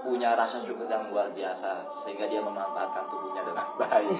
punya 0.00 0.32
rasa 0.32 0.64
syukur 0.64 0.88
yang 0.88 1.12
luar 1.12 1.28
biasa 1.30 1.70
sehingga 2.02 2.24
dia 2.24 2.40
memanfaatkan 2.40 3.04
tubuhnya 3.06 3.42
dengan 3.44 3.66
baik. 3.80 4.18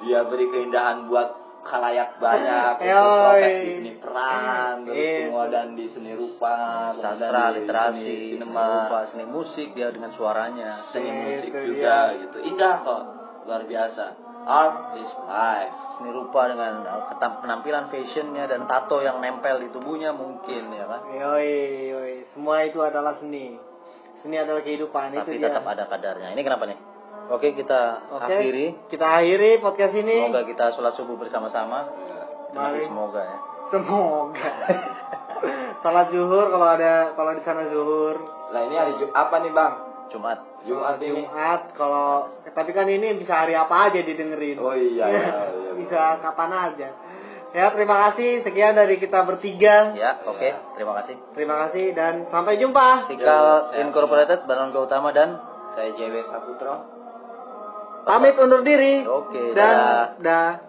Dia 0.00 0.20
beri 0.24 0.46
keindahan 0.48 1.06
buat 1.06 1.28
khalayak 1.58 2.16
banyak 2.16 2.72
untuk 2.80 2.88
proses 3.20 3.52
di 3.60 3.70
seni 3.76 3.92
peran 4.00 4.74
terus 4.86 4.96
Iya. 4.96 5.18
kemudian 5.28 5.68
di 5.74 5.86
seni 5.90 6.12
rupa 6.14 6.56
kemudian 6.94 7.18
Sastra, 7.18 7.44
literasi, 7.52 7.98
seni 7.98 8.14
seni 8.16 8.28
sinema. 8.40 8.64
rupa, 8.64 8.98
seni 9.12 9.24
musik 9.28 9.68
dia 9.74 9.88
dengan 9.90 10.10
suaranya. 10.16 10.68
seni 10.88 11.10
musik 11.12 11.50
Itu 11.52 11.60
juga 11.68 11.96
gitu. 12.16 12.38
Indah 12.46 12.74
kok 12.80 13.02
luar 13.44 13.62
biasa 13.64 14.04
art 14.48 14.96
is 14.96 15.12
life 15.28 15.76
Seni 15.98 16.08
rupa 16.08 16.48
dengan 16.48 16.80
ketam- 17.12 17.44
penampilan 17.44 17.92
fashionnya 17.92 18.48
dan 18.48 18.64
tato 18.64 19.04
yang 19.04 19.20
nempel 19.20 19.60
di 19.60 19.68
tubuhnya 19.68 20.14
mungkin 20.14 20.70
ya 20.70 20.86
kan. 20.86 21.00
Yoi, 21.10 21.90
yoi. 21.90 22.14
Semua 22.32 22.62
itu 22.64 22.78
adalah 22.80 23.18
seni. 23.18 23.58
Seni 24.22 24.38
adalah 24.38 24.62
kehidupan 24.62 25.10
Tapi 25.12 25.26
itu 25.26 25.42
dia. 25.42 25.50
tetap 25.50 25.66
ada 25.66 25.90
kadarnya. 25.90 26.32
Ini 26.32 26.42
kenapa 26.42 26.70
nih? 26.70 26.78
Oke 27.28 27.52
kita 27.52 28.08
Oke, 28.14 28.30
akhiri. 28.30 28.66
Kita 28.88 29.04
akhiri 29.04 29.58
podcast 29.58 29.92
ini. 29.98 30.16
Semoga 30.22 30.46
kita 30.46 30.64
sholat 30.72 30.94
subuh 30.96 31.18
bersama-sama. 31.18 31.90
Mari. 32.54 32.86
semoga 32.88 33.20
ya. 33.20 33.38
Semoga. 33.68 34.48
Salat 35.84 36.10
zuhur 36.10 36.50
kalau 36.50 36.66
ada 36.66 37.14
kalau 37.14 37.30
di 37.36 37.42
sana 37.46 37.70
zuhur. 37.70 38.16
nah 38.48 38.64
ini 38.64 38.74
hari 38.74 38.92
apa 39.12 39.34
nih 39.44 39.52
bang 39.52 39.74
Jumat. 40.08 40.38
Jumat 40.64 40.96
ini 41.00 41.24
Jumat 41.24 41.72
kalau 41.76 42.28
tapi 42.52 42.70
kan 42.72 42.88
ini 42.88 43.16
bisa 43.16 43.44
hari 43.44 43.54
apa 43.54 43.92
aja 43.92 44.00
didengerin. 44.02 44.56
oh 44.58 44.74
iya 44.74 45.06
iya, 45.08 45.28
iya. 45.60 45.70
bisa 45.76 46.00
kapan 46.20 46.50
aja. 46.72 46.88
Ya, 47.48 47.72
terima 47.72 48.12
kasih. 48.12 48.44
Sekian 48.44 48.76
dari 48.76 49.00
kita 49.00 49.24
bertiga. 49.24 49.96
Ya, 49.96 50.20
oke. 50.28 50.76
Terima 50.76 50.92
kasih. 51.00 51.16
Terima 51.32 51.56
kasih 51.64 51.96
dan 51.96 52.28
sampai 52.28 52.60
jumpa. 52.60 53.08
Tikal 53.08 53.72
Ya, 53.72 53.88
Incorporated, 53.88 54.44
Baron 54.44 54.76
Gautama 54.76 55.16
dan 55.16 55.40
saya 55.72 55.96
JW 55.96 56.28
Saputro 56.28 56.98
Pamit 58.04 58.36
undur 58.40 58.64
diri. 58.64 59.04
Oke, 59.04 59.52
Dan 59.52 59.76
dah. 60.24 60.67